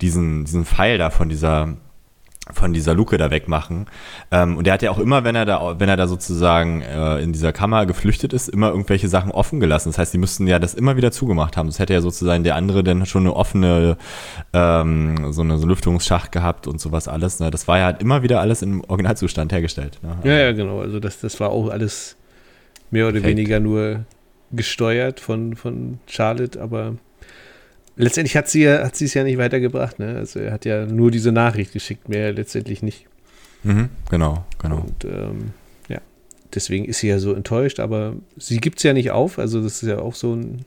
diesen, 0.00 0.44
diesen 0.44 0.66
Pfeil 0.66 0.98
da 0.98 1.10
von 1.10 1.28
dieser 1.28 1.76
von 2.52 2.72
dieser 2.72 2.94
Luke 2.94 3.16
da 3.18 3.30
wegmachen. 3.30 3.86
Ähm, 4.30 4.56
und 4.56 4.66
er 4.66 4.74
hat 4.74 4.82
ja 4.82 4.90
auch 4.90 4.98
immer, 4.98 5.24
wenn 5.24 5.34
er 5.34 5.44
da, 5.44 5.78
wenn 5.78 5.88
er 5.88 5.96
da 5.96 6.06
sozusagen 6.06 6.82
äh, 6.82 7.18
in 7.18 7.32
dieser 7.32 7.52
Kammer 7.52 7.86
geflüchtet 7.86 8.32
ist, 8.32 8.48
immer 8.48 8.70
irgendwelche 8.70 9.08
Sachen 9.08 9.30
offen 9.30 9.60
gelassen. 9.60 9.90
Das 9.90 9.98
heißt, 9.98 10.14
die 10.14 10.18
müssten 10.18 10.46
ja 10.46 10.58
das 10.58 10.74
immer 10.74 10.96
wieder 10.96 11.12
zugemacht 11.12 11.56
haben. 11.56 11.68
Das 11.68 11.78
hätte 11.78 11.92
ja 11.92 12.00
sozusagen 12.00 12.44
der 12.44 12.56
andere 12.56 12.84
dann 12.84 13.06
schon 13.06 13.22
eine 13.22 13.34
offene, 13.34 13.96
ähm, 14.52 15.32
so 15.32 15.42
eine 15.42 15.58
so 15.58 15.66
Lüftungsschacht 15.66 16.32
gehabt 16.32 16.66
und 16.66 16.80
sowas 16.80 17.08
alles. 17.08 17.40
Ne? 17.40 17.50
Das 17.50 17.68
war 17.68 17.78
ja 17.78 17.84
halt 17.86 18.00
immer 18.00 18.22
wieder 18.22 18.40
alles 18.40 18.62
im 18.62 18.82
Originalzustand 18.84 19.52
hergestellt. 19.52 19.98
Ne? 20.02 20.16
Ja, 20.24 20.38
ja, 20.38 20.52
genau. 20.52 20.80
Also 20.80 21.00
das, 21.00 21.20
das 21.20 21.40
war 21.40 21.50
auch 21.50 21.68
alles 21.68 22.16
mehr 22.90 23.04
oder 23.04 23.20
Perfekt. 23.20 23.36
weniger 23.36 23.60
nur 23.60 24.04
gesteuert 24.52 25.20
von, 25.20 25.54
von 25.54 25.98
Charlotte, 26.06 26.60
aber 26.60 26.94
letztendlich 28.00 28.36
hat 28.36 28.48
sie, 28.48 28.68
hat 28.68 28.96
sie 28.96 29.04
es 29.04 29.14
ja 29.14 29.24
nicht 29.24 29.38
weitergebracht. 29.38 29.98
Ne? 29.98 30.16
Also 30.16 30.40
er 30.40 30.52
hat 30.52 30.64
ja 30.64 30.86
nur 30.86 31.10
diese 31.10 31.32
Nachricht 31.32 31.72
geschickt, 31.72 32.08
mehr 32.08 32.32
letztendlich 32.32 32.82
nicht. 32.82 33.06
Mhm, 33.62 33.90
genau, 34.08 34.44
genau. 34.58 34.80
Und 34.80 35.04
ähm, 35.04 35.50
ja, 35.88 36.00
deswegen 36.54 36.84
ist 36.84 37.00
sie 37.00 37.08
ja 37.08 37.18
so 37.18 37.34
enttäuscht, 37.34 37.80
aber 37.80 38.14
sie 38.36 38.58
gibt 38.58 38.78
es 38.78 38.84
ja 38.84 38.92
nicht 38.92 39.10
auf. 39.10 39.38
Also 39.38 39.62
das 39.62 39.82
ist 39.82 39.88
ja 39.88 39.98
auch 39.98 40.14
so 40.14 40.34
ein, 40.34 40.64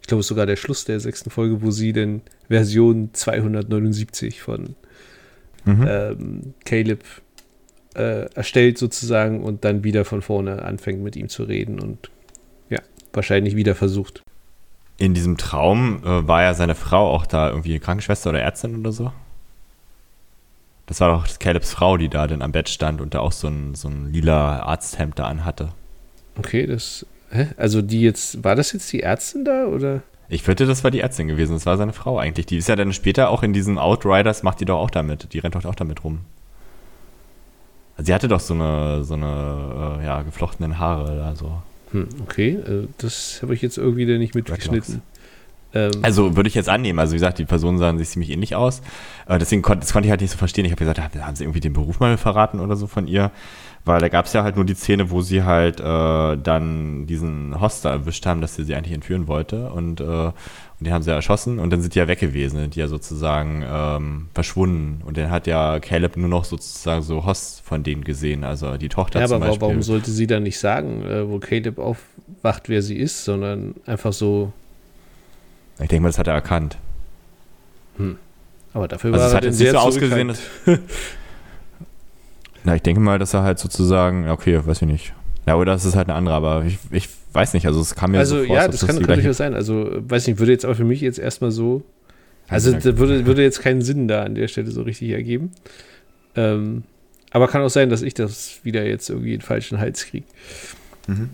ich 0.00 0.08
glaube, 0.08 0.20
es 0.20 0.26
ist 0.26 0.28
sogar 0.28 0.46
der 0.46 0.56
Schluss 0.56 0.84
der 0.84 1.00
sechsten 1.00 1.30
Folge, 1.30 1.62
wo 1.62 1.70
sie 1.70 1.92
denn 1.92 2.22
Version 2.48 3.10
279 3.12 4.42
von 4.42 4.74
mhm. 5.64 5.86
ähm, 5.88 6.54
Caleb 6.64 7.04
äh, 7.94 8.26
erstellt 8.34 8.78
sozusagen 8.78 9.42
und 9.42 9.64
dann 9.64 9.84
wieder 9.84 10.04
von 10.04 10.20
vorne 10.20 10.62
anfängt 10.62 11.02
mit 11.02 11.16
ihm 11.16 11.28
zu 11.28 11.44
reden 11.44 11.80
und 11.80 12.10
ja, 12.68 12.80
wahrscheinlich 13.12 13.56
wieder 13.56 13.74
versucht 13.74 14.22
in 14.98 15.14
diesem 15.14 15.36
Traum 15.36 16.02
äh, 16.04 16.26
war 16.26 16.42
ja 16.42 16.54
seine 16.54 16.74
Frau 16.74 17.10
auch 17.10 17.26
da 17.26 17.50
irgendwie 17.50 17.78
Krankenschwester 17.78 18.30
oder 18.30 18.40
Ärztin 18.40 18.78
oder 18.78 18.92
so. 18.92 19.12
Das 20.86 21.00
war 21.00 21.08
doch 21.10 21.26
Calebs 21.38 21.72
Frau, 21.72 21.96
die 21.96 22.08
da 22.08 22.26
dann 22.26 22.42
am 22.42 22.52
Bett 22.52 22.68
stand 22.68 23.00
und 23.00 23.14
da 23.14 23.20
auch 23.20 23.32
so 23.32 23.48
ein, 23.48 23.74
so 23.74 23.88
ein 23.88 24.12
lila 24.12 24.60
Arzthemd 24.60 25.18
da 25.18 25.26
anhatte. 25.26 25.70
Okay, 26.38 26.66
das. 26.66 27.04
Hä? 27.30 27.48
Also 27.56 27.82
die 27.82 28.00
jetzt, 28.00 28.44
war 28.44 28.54
das 28.54 28.72
jetzt 28.72 28.92
die 28.92 29.02
Ärztin 29.02 29.44
da 29.44 29.66
oder? 29.66 30.02
Ich 30.28 30.46
würde, 30.46 30.66
das 30.66 30.84
war 30.84 30.90
die 30.90 31.00
Ärztin 31.00 31.28
gewesen. 31.28 31.54
Das 31.54 31.66
war 31.66 31.76
seine 31.76 31.92
Frau 31.92 32.18
eigentlich. 32.18 32.46
Die 32.46 32.56
ist 32.56 32.68
ja 32.68 32.76
dann 32.76 32.92
später 32.92 33.30
auch 33.30 33.42
in 33.42 33.52
diesen 33.52 33.78
Outriders, 33.78 34.42
macht 34.42 34.60
die 34.60 34.64
doch 34.64 34.78
auch 34.78 34.90
damit. 34.90 35.32
Die 35.32 35.38
rennt 35.40 35.54
doch 35.54 35.64
auch 35.64 35.74
damit 35.74 36.04
rum. 36.04 36.20
Also 37.96 38.06
sie 38.06 38.14
hatte 38.14 38.28
doch 38.28 38.40
so 38.40 38.54
eine, 38.54 39.04
so 39.04 39.14
eine, 39.14 39.98
äh, 40.00 40.04
ja, 40.04 40.22
geflochtenen 40.22 40.78
Haare 40.78 41.16
da 41.16 41.34
so. 41.34 41.62
Hm, 41.96 42.08
okay, 42.22 42.50
äh, 42.50 42.88
das 42.98 43.40
habe 43.42 43.54
ich 43.54 43.62
jetzt 43.62 43.78
irgendwie 43.78 44.04
nicht 44.18 44.34
mitgeschnitten. 44.34 45.00
Ähm, 45.72 45.92
also 46.02 46.36
würde 46.36 46.48
ich 46.48 46.54
jetzt 46.54 46.68
annehmen. 46.68 46.98
Also 46.98 47.12
wie 47.12 47.16
gesagt, 47.16 47.38
die 47.38 47.46
Personen 47.46 47.78
sahen 47.78 47.96
sich 47.96 48.10
ziemlich 48.10 48.30
ähnlich 48.30 48.54
aus. 48.54 48.82
Äh, 49.26 49.38
deswegen 49.38 49.62
kon 49.62 49.80
das 49.80 49.92
konnte 49.92 50.06
ich 50.06 50.10
halt 50.10 50.20
nicht 50.20 50.30
so 50.30 50.36
verstehen. 50.36 50.66
Ich 50.66 50.72
habe 50.72 50.78
gesagt, 50.78 51.00
haben 51.00 51.36
sie 51.36 51.44
irgendwie 51.44 51.60
den 51.60 51.72
Beruf 51.72 51.98
mal 51.98 52.18
verraten 52.18 52.60
oder 52.60 52.76
so 52.76 52.86
von 52.86 53.08
ihr? 53.08 53.30
Weil 53.86 54.00
da 54.00 54.08
gab 54.08 54.26
es 54.26 54.32
ja 54.32 54.42
halt 54.42 54.56
nur 54.56 54.64
die 54.64 54.74
Szene, 54.74 55.10
wo 55.10 55.22
sie 55.22 55.44
halt 55.44 55.80
äh, 55.80 56.36
dann 56.36 57.06
diesen 57.06 57.60
Hoster 57.60 57.90
erwischt 57.90 58.26
haben, 58.26 58.40
dass 58.40 58.56
sie 58.56 58.64
sie 58.64 58.74
eigentlich 58.74 58.94
entführen 58.94 59.26
wollte. 59.26 59.70
Und 59.70 60.00
äh, 60.00 60.32
und 60.78 60.86
den 60.86 60.92
haben 60.92 61.02
sie 61.02 61.10
ja 61.10 61.16
erschossen 61.16 61.58
und 61.58 61.70
dann 61.70 61.80
sind 61.80 61.94
die 61.94 61.98
ja 61.98 62.06
weg 62.06 62.20
gewesen, 62.20 62.58
sind 62.58 62.74
die 62.74 62.80
ja 62.80 62.88
sozusagen 62.88 63.64
ähm, 63.66 64.28
verschwunden. 64.34 65.00
Und 65.06 65.16
dann 65.16 65.30
hat 65.30 65.46
ja 65.46 65.80
Caleb 65.80 66.18
nur 66.18 66.28
noch 66.28 66.44
sozusagen 66.44 67.02
so 67.02 67.24
Host 67.24 67.62
von 67.62 67.82
denen 67.82 68.04
gesehen, 68.04 68.44
also 68.44 68.76
die 68.76 68.90
Tochter 68.90 69.20
ja, 69.20 69.26
zum 69.26 69.36
aber 69.36 69.46
Beispiel. 69.46 69.68
warum 69.68 69.82
sollte 69.82 70.10
sie 70.10 70.26
dann 70.26 70.42
nicht 70.42 70.58
sagen, 70.58 71.02
äh, 71.06 71.26
wo 71.26 71.38
Caleb 71.38 71.78
aufwacht, 71.78 72.68
wer 72.68 72.82
sie 72.82 72.96
ist, 72.96 73.24
sondern 73.24 73.74
einfach 73.86 74.12
so. 74.12 74.52
Ich 75.80 75.88
denke 75.88 76.02
mal, 76.02 76.08
das 76.10 76.18
hat 76.18 76.26
er 76.26 76.34
erkannt. 76.34 76.76
Hm. 77.96 78.18
Aber 78.74 78.86
dafür 78.86 79.14
also 79.14 79.22
war 79.22 79.28
es 79.28 79.34
hat 79.34 79.44
jetzt 79.44 79.58
nicht 79.58 79.70
so 79.70 79.78
ausgesehen, 79.78 80.28
dass, 80.28 80.40
Na, 82.64 82.74
ich 82.74 82.82
denke 82.82 83.00
mal, 83.00 83.18
dass 83.18 83.32
er 83.32 83.42
halt 83.42 83.58
sozusagen, 83.58 84.28
okay, 84.28 84.60
weiß 84.62 84.82
ich 84.82 84.88
nicht. 84.88 85.14
Ja, 85.46 85.54
oder 85.54 85.72
es 85.72 85.86
ist 85.86 85.96
halt 85.96 86.08
eine 86.08 86.18
andere, 86.18 86.34
aber 86.34 86.64
ich, 86.64 86.78
ich 86.90 87.08
weiß 87.36 87.54
nicht, 87.54 87.66
also 87.66 87.80
es 87.80 87.94
kam 87.94 88.12
mir 88.12 88.18
also, 88.18 88.38
so 88.38 88.44
vor, 88.46 88.56
ja, 88.56 88.66
das, 88.66 88.80
das 88.80 88.88
kann, 88.88 88.98
kann 89.02 89.14
durchaus 89.14 89.36
sein. 89.36 89.54
Also, 89.54 89.90
weiß 89.96 90.26
nicht, 90.26 90.38
würde 90.38 90.52
jetzt 90.52 90.64
aber 90.64 90.74
für 90.74 90.84
mich 90.84 91.00
jetzt 91.00 91.18
erstmal 91.18 91.50
so, 91.50 91.82
also 92.48 92.72
da 92.72 92.98
würde, 92.98 93.26
würde 93.26 93.42
jetzt 93.42 93.60
keinen 93.60 93.82
Sinn 93.82 94.08
da 94.08 94.22
an 94.22 94.34
der 94.34 94.48
Stelle 94.48 94.70
so 94.70 94.82
richtig 94.82 95.10
ergeben. 95.10 95.52
Ähm, 96.34 96.84
aber 97.30 97.48
kann 97.48 97.62
auch 97.62 97.70
sein, 97.70 97.90
dass 97.90 98.02
ich 98.02 98.14
das 98.14 98.60
wieder 98.62 98.86
jetzt 98.86 99.10
irgendwie 99.10 99.34
in 99.34 99.40
den 99.40 99.44
falschen 99.44 99.78
Hals 99.78 100.06
kriege. 100.06 100.26
Mhm. 101.06 101.30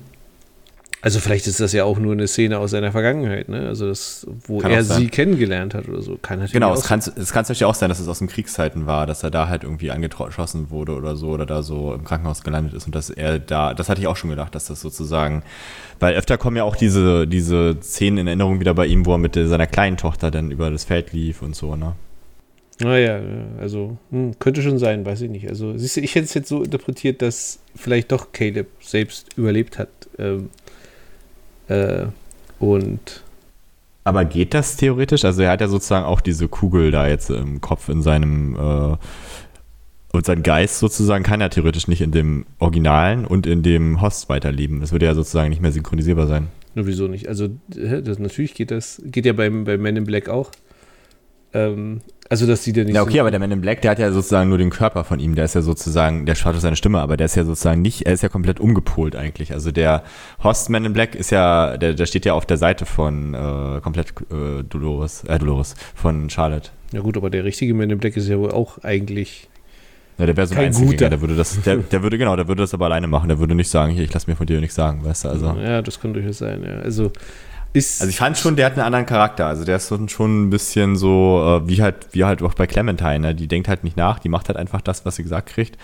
Also 1.04 1.18
vielleicht 1.18 1.48
ist 1.48 1.58
das 1.58 1.72
ja 1.72 1.82
auch 1.82 1.98
nur 1.98 2.12
eine 2.12 2.28
Szene 2.28 2.60
aus 2.60 2.70
seiner 2.70 2.92
Vergangenheit, 2.92 3.48
ne? 3.48 3.66
Also 3.66 3.88
das, 3.88 4.24
wo 4.46 4.58
kann 4.58 4.70
er 4.70 4.84
sie 4.84 5.08
kennengelernt 5.08 5.74
hat 5.74 5.88
oder 5.88 6.00
so. 6.00 6.16
Kann 6.22 6.38
natürlich 6.38 6.52
genau, 6.52 6.72
es 6.72 6.84
kann 6.84 7.00
es 7.00 7.32
kann 7.32 7.42
natürlich 7.42 7.64
auch 7.64 7.74
sein, 7.74 7.88
dass 7.88 7.98
es 7.98 8.06
aus 8.06 8.20
den 8.20 8.28
Kriegszeiten 8.28 8.86
war, 8.86 9.04
dass 9.04 9.24
er 9.24 9.32
da 9.32 9.48
halt 9.48 9.64
irgendwie 9.64 9.90
angeschossen 9.90 10.70
wurde 10.70 10.94
oder 10.94 11.16
so 11.16 11.30
oder 11.30 11.44
da 11.44 11.64
so 11.64 11.92
im 11.92 12.04
Krankenhaus 12.04 12.44
gelandet 12.44 12.74
ist 12.74 12.86
und 12.86 12.94
dass 12.94 13.10
er 13.10 13.40
da, 13.40 13.74
das 13.74 13.88
hatte 13.88 14.00
ich 14.00 14.06
auch 14.06 14.14
schon 14.16 14.30
gedacht, 14.30 14.54
dass 14.54 14.66
das 14.66 14.80
sozusagen, 14.80 15.42
weil 15.98 16.14
öfter 16.14 16.38
kommen 16.38 16.56
ja 16.56 16.62
auch 16.62 16.76
diese 16.76 17.26
diese 17.26 17.76
Szenen 17.82 18.18
in 18.18 18.26
Erinnerung 18.28 18.60
wieder 18.60 18.74
bei 18.74 18.86
ihm, 18.86 19.04
wo 19.04 19.14
er 19.14 19.18
mit 19.18 19.34
seiner 19.34 19.66
kleinen 19.66 19.96
Tochter 19.96 20.30
dann 20.30 20.52
über 20.52 20.70
das 20.70 20.84
Feld 20.84 21.12
lief 21.12 21.42
und 21.42 21.56
so, 21.56 21.74
ne? 21.74 21.96
Naja, 22.78 23.20
also 23.60 23.96
hm, 24.10 24.38
könnte 24.38 24.62
schon 24.62 24.78
sein, 24.78 25.04
weiß 25.04 25.22
ich 25.22 25.30
nicht. 25.30 25.48
Also 25.48 25.76
siehst 25.76 25.96
du, 25.96 26.00
ich 26.00 26.14
hätte 26.14 26.26
es 26.26 26.34
jetzt 26.34 26.48
so 26.48 26.62
interpretiert, 26.62 27.22
dass 27.22 27.58
vielleicht 27.74 28.12
doch 28.12 28.32
Caleb 28.32 28.68
selbst 28.80 29.36
überlebt 29.36 29.78
hat. 29.78 29.88
Ähm, 30.18 30.50
äh, 31.72 32.06
und 32.58 33.22
aber 34.04 34.24
geht 34.24 34.52
das 34.52 34.76
theoretisch? 34.76 35.24
Also 35.24 35.42
er 35.42 35.52
hat 35.52 35.60
ja 35.60 35.68
sozusagen 35.68 36.04
auch 36.04 36.20
diese 36.20 36.48
Kugel 36.48 36.90
da 36.90 37.06
jetzt 37.06 37.30
im 37.30 37.60
Kopf 37.60 37.88
in 37.88 38.02
seinem 38.02 38.56
äh, 38.56 38.96
und 40.12 40.26
sein 40.26 40.42
Geist 40.42 40.78
sozusagen 40.78 41.24
kann 41.24 41.40
ja 41.40 41.48
theoretisch 41.48 41.88
nicht 41.88 42.02
in 42.02 42.10
dem 42.10 42.44
Originalen 42.58 43.24
und 43.24 43.46
in 43.46 43.62
dem 43.62 44.02
Host 44.02 44.28
weiterleben. 44.28 44.80
Das 44.80 44.92
würde 44.92 45.06
ja 45.06 45.14
sozusagen 45.14 45.48
nicht 45.48 45.62
mehr 45.62 45.72
synchronisierbar 45.72 46.26
sein. 46.26 46.48
Nur 46.74 46.86
wieso 46.86 47.08
nicht? 47.08 47.28
Also 47.28 47.48
das, 47.68 48.18
natürlich 48.18 48.54
geht 48.54 48.70
das, 48.70 49.00
geht 49.04 49.24
ja 49.24 49.32
beim, 49.32 49.64
bei 49.64 49.78
Men 49.78 49.96
in 49.96 50.04
Black 50.04 50.28
auch. 50.28 50.50
Ähm, 51.54 52.00
also, 52.28 52.46
dass 52.46 52.62
die 52.62 52.72
dann 52.72 52.86
nicht. 52.86 52.94
Ja, 52.94 53.02
okay, 53.02 53.14
so 53.14 53.20
aber 53.20 53.30
der 53.30 53.40
Man 53.40 53.50
in 53.50 53.60
Black, 53.60 53.82
der 53.82 53.90
hat 53.90 53.98
ja 53.98 54.10
sozusagen 54.10 54.48
nur 54.48 54.56
den 54.56 54.70
Körper 54.70 55.04
von 55.04 55.20
ihm. 55.20 55.34
Der 55.34 55.44
ist 55.44 55.54
ja 55.54 55.60
sozusagen, 55.60 56.24
der 56.24 56.34
schaut 56.34 56.54
auf 56.54 56.62
seine 56.62 56.76
Stimme, 56.76 57.00
aber 57.00 57.18
der 57.18 57.26
ist 57.26 57.34
ja 57.34 57.44
sozusagen 57.44 57.82
nicht, 57.82 58.06
er 58.06 58.14
ist 58.14 58.22
ja 58.22 58.30
komplett 58.30 58.58
umgepolt 58.58 59.16
eigentlich. 59.16 59.52
Also 59.52 59.70
der 59.70 60.02
Host 60.42 60.70
Man 60.70 60.86
in 60.86 60.94
Black 60.94 61.14
ist 61.14 61.30
ja, 61.30 61.76
der, 61.76 61.92
der 61.92 62.06
steht 62.06 62.24
ja 62.24 62.32
auf 62.32 62.46
der 62.46 62.56
Seite 62.56 62.86
von 62.86 63.34
äh, 63.34 63.80
komplett 63.82 64.14
äh, 64.30 64.62
Dolores, 64.62 65.24
äh, 65.24 65.38
Dolores, 65.38 65.74
von 65.94 66.30
Charlotte. 66.30 66.70
Ja, 66.92 67.00
gut, 67.00 67.18
aber 67.18 67.28
der 67.28 67.44
richtige 67.44 67.74
Man 67.74 67.90
in 67.90 67.98
Black 67.98 68.16
ist 68.16 68.28
ja 68.28 68.38
wohl 68.38 68.50
auch 68.50 68.82
eigentlich. 68.82 69.50
Ja, 70.16 70.24
der 70.24 70.36
wäre 70.36 70.46
so 70.46 70.54
ein 70.54 70.66
Einzelgänger, 70.66 71.10
der 71.10 71.20
würde 71.20 71.36
das, 71.36 71.60
der, 71.60 71.76
der 71.76 72.02
würde, 72.02 72.16
genau, 72.16 72.34
der 72.36 72.48
würde 72.48 72.62
das 72.62 72.72
aber 72.72 72.86
alleine 72.86 73.08
machen. 73.08 73.28
Der 73.28 73.38
würde 73.38 73.54
nicht 73.54 73.68
sagen, 73.68 73.92
hier, 73.92 74.04
ich 74.04 74.12
lass 74.14 74.26
mir 74.26 74.36
von 74.36 74.46
dir 74.46 74.60
nichts 74.60 74.76
sagen, 74.76 75.04
weißt 75.04 75.24
du, 75.24 75.28
also. 75.28 75.54
Ja, 75.60 75.82
das 75.82 76.00
könnte 76.00 76.20
durchaus 76.20 76.38
sein, 76.38 76.62
ja. 76.64 76.76
Also, 76.78 77.12
ist 77.72 78.02
also 78.02 78.10
ich 78.10 78.16
fand 78.16 78.36
schon, 78.36 78.56
der 78.56 78.66
hat 78.66 78.72
einen 78.74 78.82
anderen 78.82 79.06
Charakter. 79.06 79.46
Also 79.46 79.64
der 79.64 79.76
ist 79.76 79.92
schon 80.10 80.44
ein 80.44 80.50
bisschen 80.50 80.96
so, 80.96 81.62
äh, 81.64 81.68
wie 81.68 81.82
halt, 81.82 82.08
wie 82.12 82.24
halt 82.24 82.42
auch 82.42 82.54
bei 82.54 82.66
Clementine. 82.66 83.20
Ne? 83.20 83.34
Die 83.34 83.48
denkt 83.48 83.68
halt 83.68 83.82
nicht 83.82 83.96
nach, 83.96 84.18
die 84.18 84.28
macht 84.28 84.48
halt 84.48 84.58
einfach 84.58 84.80
das, 84.82 85.06
was 85.06 85.16
sie 85.16 85.22
gesagt 85.22 85.48
kriegt. 85.48 85.78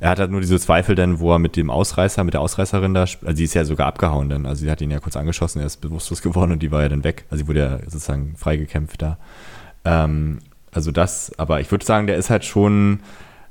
Er 0.00 0.10
hat 0.10 0.18
halt 0.18 0.30
nur 0.30 0.40
diese 0.40 0.58
Zweifel 0.58 0.94
dann, 0.94 1.18
wo 1.18 1.32
er 1.32 1.38
mit 1.38 1.56
dem 1.56 1.70
Ausreißer, 1.70 2.24
mit 2.24 2.34
der 2.34 2.40
Ausreißerin 2.40 2.94
da, 2.94 3.02
also 3.02 3.34
sie 3.34 3.44
ist 3.44 3.54
ja 3.54 3.64
sogar 3.64 3.86
abgehauen 3.86 4.30
dann. 4.30 4.46
Also 4.46 4.64
sie 4.64 4.70
hat 4.70 4.80
ihn 4.80 4.90
ja 4.90 5.00
kurz 5.00 5.16
angeschossen, 5.16 5.60
er 5.60 5.66
ist 5.66 5.80
bewusstlos 5.82 6.22
geworden 6.22 6.52
und 6.52 6.62
die 6.62 6.70
war 6.70 6.82
ja 6.82 6.88
dann 6.88 7.04
weg. 7.04 7.24
Also 7.30 7.44
sie 7.44 7.48
wurde 7.48 7.60
ja 7.60 7.78
sozusagen 7.90 8.36
freigekämpft 8.36 9.02
da. 9.02 9.18
Ähm, 9.84 10.38
also 10.72 10.92
das, 10.92 11.32
aber 11.38 11.60
ich 11.60 11.70
würde 11.70 11.84
sagen, 11.84 12.06
der 12.06 12.16
ist 12.16 12.30
halt 12.30 12.44
schon 12.44 13.00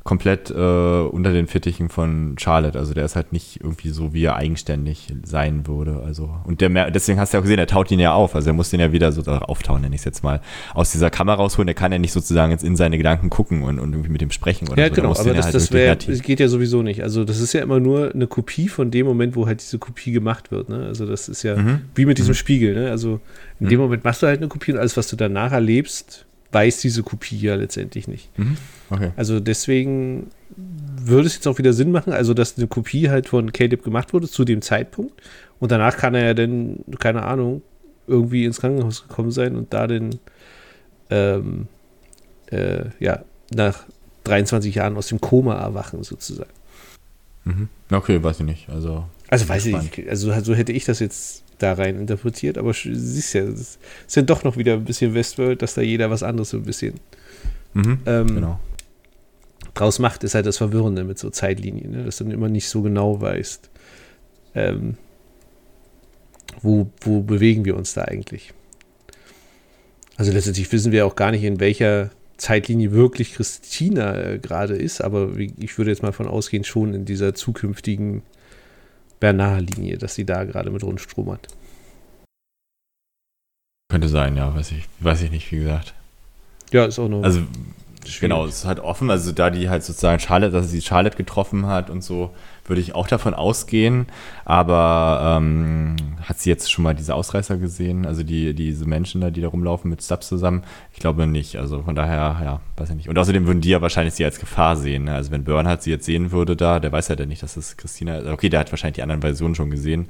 komplett 0.03 0.49
äh, 0.51 0.53
unter 0.53 1.31
den 1.31 1.47
Fittichen 1.47 1.87
von 1.87 2.35
Charlotte. 2.37 2.77
Also 2.77 2.93
der 2.93 3.05
ist 3.05 3.15
halt 3.15 3.31
nicht 3.31 3.61
irgendwie 3.61 3.89
so, 3.89 4.13
wie 4.13 4.25
er 4.25 4.35
eigenständig 4.35 5.13
sein 5.23 5.65
würde. 5.65 6.03
Also 6.05 6.29
und 6.43 6.59
der 6.59 6.91
deswegen 6.91 7.19
hast 7.19 7.31
du 7.31 7.37
ja 7.37 7.39
auch 7.39 7.43
gesehen, 7.43 7.59
er 7.59 7.67
taut 7.67 7.89
ihn 7.89 7.99
ja 7.99 8.13
auf. 8.13 8.35
Also 8.35 8.49
er 8.49 8.53
muss 8.53 8.69
den 8.69 8.81
ja 8.81 8.91
wieder 8.91 9.13
so 9.13 9.21
auftauen, 9.31 9.81
nenne 9.81 9.95
ich 9.95 10.01
es 10.01 10.05
jetzt 10.05 10.21
mal, 10.21 10.41
aus 10.73 10.91
dieser 10.91 11.09
Kamera 11.09 11.37
rausholen. 11.37 11.67
Der 11.67 11.73
kann 11.73 11.93
ja 11.93 11.99
nicht 11.99 12.11
sozusagen 12.11 12.51
jetzt 12.51 12.65
in 12.65 12.75
seine 12.75 12.97
Gedanken 12.97 13.29
gucken 13.29 13.63
und, 13.63 13.79
und 13.79 13.93
irgendwie 13.93 14.09
mit 14.09 14.21
ihm 14.21 14.31
sprechen 14.31 14.67
oder 14.67 14.83
ja, 14.83 14.89
so. 14.89 14.95
genau. 14.95 15.11
Aber 15.15 15.33
das, 15.33 15.45
halt 15.45 15.55
das 15.55 15.71
wär, 15.71 15.95
geht 15.95 16.41
ja 16.41 16.49
sowieso 16.49 16.81
nicht. 16.81 17.01
Also 17.01 17.23
das 17.23 17.39
ist 17.39 17.53
ja 17.53 17.61
immer 17.61 17.79
nur 17.79 18.13
eine 18.13 18.27
Kopie 18.27 18.67
von 18.67 18.91
dem 18.91 19.05
Moment, 19.05 19.37
wo 19.37 19.47
halt 19.47 19.61
diese 19.61 19.79
Kopie 19.79 20.11
gemacht 20.11 20.51
wird. 20.51 20.67
Ne? 20.67 20.85
Also 20.85 21.05
das 21.05 21.29
ist 21.29 21.43
ja 21.43 21.55
mhm. 21.55 21.81
wie 21.95 22.05
mit 22.05 22.17
diesem 22.17 22.31
mhm. 22.31 22.37
Spiegel. 22.37 22.75
Ne? 22.75 22.91
Also 22.91 23.21
in 23.61 23.67
mhm. 23.67 23.69
dem 23.69 23.79
Moment 23.79 24.03
machst 24.03 24.21
du 24.21 24.27
halt 24.27 24.39
eine 24.39 24.49
Kopie 24.49 24.73
und 24.73 24.79
alles, 24.79 24.97
was 24.97 25.07
du 25.07 25.15
danach 25.15 25.53
erlebst, 25.53 26.25
weiß 26.53 26.79
diese 26.81 27.03
Kopie 27.03 27.37
ja 27.37 27.55
letztendlich 27.55 28.07
nicht. 28.07 28.37
Mhm. 28.37 28.57
Okay. 28.89 29.11
Also 29.15 29.39
deswegen 29.39 30.27
würde 30.55 31.27
es 31.27 31.35
jetzt 31.35 31.47
auch 31.47 31.57
wieder 31.57 31.73
Sinn 31.73 31.91
machen, 31.91 32.13
also 32.13 32.33
dass 32.33 32.57
eine 32.57 32.67
Kopie 32.67 33.09
halt 33.09 33.27
von 33.27 33.51
Caleb 33.51 33.83
gemacht 33.83 34.13
wurde 34.13 34.27
zu 34.27 34.45
dem 34.45 34.61
Zeitpunkt 34.61 35.21
und 35.59 35.71
danach 35.71 35.97
kann 35.97 36.15
er 36.15 36.25
ja 36.25 36.33
dann, 36.33 36.79
keine 36.99 37.23
Ahnung, 37.23 37.61
irgendwie 38.07 38.45
ins 38.45 38.59
Krankenhaus 38.59 39.07
gekommen 39.07 39.31
sein 39.31 39.55
und 39.55 39.73
da 39.73 39.87
dann 39.87 40.19
ähm, 41.09 41.67
äh, 42.51 42.85
ja, 42.99 43.23
nach 43.53 43.83
23 44.25 44.75
Jahren 44.75 44.97
aus 44.97 45.07
dem 45.07 45.21
Koma 45.21 45.55
erwachen 45.55 46.03
sozusagen. 46.03 46.51
Mhm. 47.45 47.69
Okay, 47.91 48.21
weiß 48.21 48.39
ich 48.39 48.45
nicht. 48.45 48.69
Also, 48.69 49.05
also 49.29 49.49
weiß 49.49 49.65
ich 49.65 49.75
nicht. 49.75 50.09
Also 50.09 50.31
so 50.41 50.53
hätte 50.55 50.71
ich 50.71 50.85
das 50.85 50.99
jetzt 50.99 51.42
da 51.57 51.73
rein 51.73 51.99
interpretiert, 51.99 52.57
aber 52.57 52.73
siehst 52.73 53.33
ja, 53.33 53.43
es 53.43 53.79
ist 54.07 54.15
ja 54.15 54.21
doch 54.21 54.43
noch 54.43 54.57
wieder 54.57 54.73
ein 54.73 54.85
bisschen 54.85 55.13
Westworld, 55.13 55.61
dass 55.61 55.73
da 55.73 55.81
jeder 55.81 56.09
was 56.09 56.23
anderes 56.23 56.49
so 56.49 56.57
ein 56.57 56.63
bisschen 56.63 56.95
mhm, 57.73 57.99
ähm, 58.05 58.27
genau. 58.27 58.59
draus 59.73 59.99
macht, 59.99 60.23
ist 60.23 60.35
halt 60.35 60.45
das 60.45 60.57
Verwirrende 60.57 61.03
mit 61.03 61.19
so 61.19 61.29
Zeitlinien, 61.29 61.91
ne? 61.91 62.03
dass 62.05 62.17
du 62.17 62.25
dann 62.25 62.33
immer 62.33 62.49
nicht 62.49 62.67
so 62.67 62.81
genau 62.81 63.21
weißt, 63.21 63.69
ähm, 64.55 64.97
wo, 66.61 66.89
wo 67.01 67.21
bewegen 67.21 67.65
wir 67.65 67.75
uns 67.75 67.93
da 67.93 68.03
eigentlich. 68.03 68.53
Also 70.15 70.31
letztendlich 70.31 70.71
wissen 70.71 70.91
wir 70.91 71.05
auch 71.05 71.15
gar 71.15 71.31
nicht, 71.31 71.43
in 71.43 71.59
welcher 71.59 72.11
Zeitlinie 72.37 72.91
wirklich 72.91 73.33
Christina 73.33 74.15
äh, 74.15 74.39
gerade 74.39 74.75
ist, 74.75 75.01
aber 75.01 75.31
ich 75.37 75.77
würde 75.77 75.91
jetzt 75.91 76.03
mal 76.03 76.11
von 76.11 76.27
ausgehen, 76.27 76.63
schon 76.63 76.93
in 76.93 77.05
dieser 77.05 77.33
zukünftigen 77.33 78.21
Bernard-Linie, 79.23 79.97
dass 79.97 80.15
sie 80.15 80.25
da 80.25 80.43
gerade 80.43 80.69
mit 80.69 80.83
Rundstrom 80.83 81.31
hat. 81.31 81.47
Könnte 83.89 84.09
sein, 84.09 84.35
ja, 84.35 84.53
weiß 84.53 84.73
ich, 84.73 84.83
weiß 84.99 85.21
ich 85.21 85.31
nicht, 85.31 85.49
wie 85.49 85.59
gesagt. 85.59 85.93
Ja, 86.73 86.83
ist 86.83 86.99
auch 86.99 87.07
noch. 87.07 87.23
Also, 87.23 87.39
schwierig. 88.01 88.19
genau, 88.19 88.45
es 88.45 88.55
ist 88.55 88.65
halt 88.65 88.81
offen, 88.81 89.09
also 89.09 89.31
da 89.31 89.49
die 89.49 89.69
halt 89.69 89.85
sozusagen 89.85 90.19
Charlotte, 90.19 90.51
dass 90.51 90.69
sie 90.69 90.81
Charlotte 90.81 91.15
getroffen 91.15 91.67
hat 91.67 91.89
und 91.89 92.03
so, 92.03 92.35
würde 92.65 92.81
ich 92.81 92.95
auch 92.95 93.07
davon 93.07 93.33
ausgehen. 93.33 94.07
Aber 94.45 95.37
ähm, 95.37 95.95
hat 96.21 96.39
sie 96.39 96.49
jetzt 96.49 96.71
schon 96.71 96.83
mal 96.83 96.93
diese 96.93 97.15
Ausreißer 97.15 97.57
gesehen? 97.57 98.05
Also 98.05 98.23
die, 98.23 98.53
diese 98.53 98.85
Menschen 98.85 99.21
da, 99.21 99.29
die 99.29 99.41
da 99.41 99.49
rumlaufen 99.49 99.89
mit 99.89 100.01
Stubbs 100.03 100.27
zusammen? 100.27 100.63
Ich 100.93 100.99
glaube 100.99 101.27
nicht. 101.27 101.57
Also 101.57 101.83
von 101.83 101.95
daher, 101.95 102.39
ja, 102.43 102.61
weiß 102.77 102.89
ich 102.91 102.95
nicht. 102.95 103.09
Und 103.09 103.17
außerdem 103.17 103.45
würden 103.45 103.61
die 103.61 103.69
ja 103.69 103.81
wahrscheinlich 103.81 104.13
sie 104.13 104.25
als 104.25 104.39
Gefahr 104.39 104.75
sehen. 104.75 105.05
Ne? 105.05 105.15
Also 105.15 105.31
wenn 105.31 105.43
Bernhard 105.43 105.83
sie 105.83 105.91
jetzt 105.91 106.05
sehen 106.05 106.31
würde 106.31 106.55
da, 106.55 106.79
der 106.79 106.91
weiß 106.91 107.09
ja 107.09 107.15
dann 107.15 107.29
nicht, 107.29 107.43
dass 107.43 107.57
es 107.57 107.77
Christina 107.77 108.17
ist. 108.17 108.27
Okay, 108.27 108.49
der 108.49 108.61
hat 108.61 108.71
wahrscheinlich 108.71 108.95
die 108.95 109.03
anderen 109.03 109.21
Versionen 109.21 109.55
schon 109.55 109.69
gesehen 109.69 110.09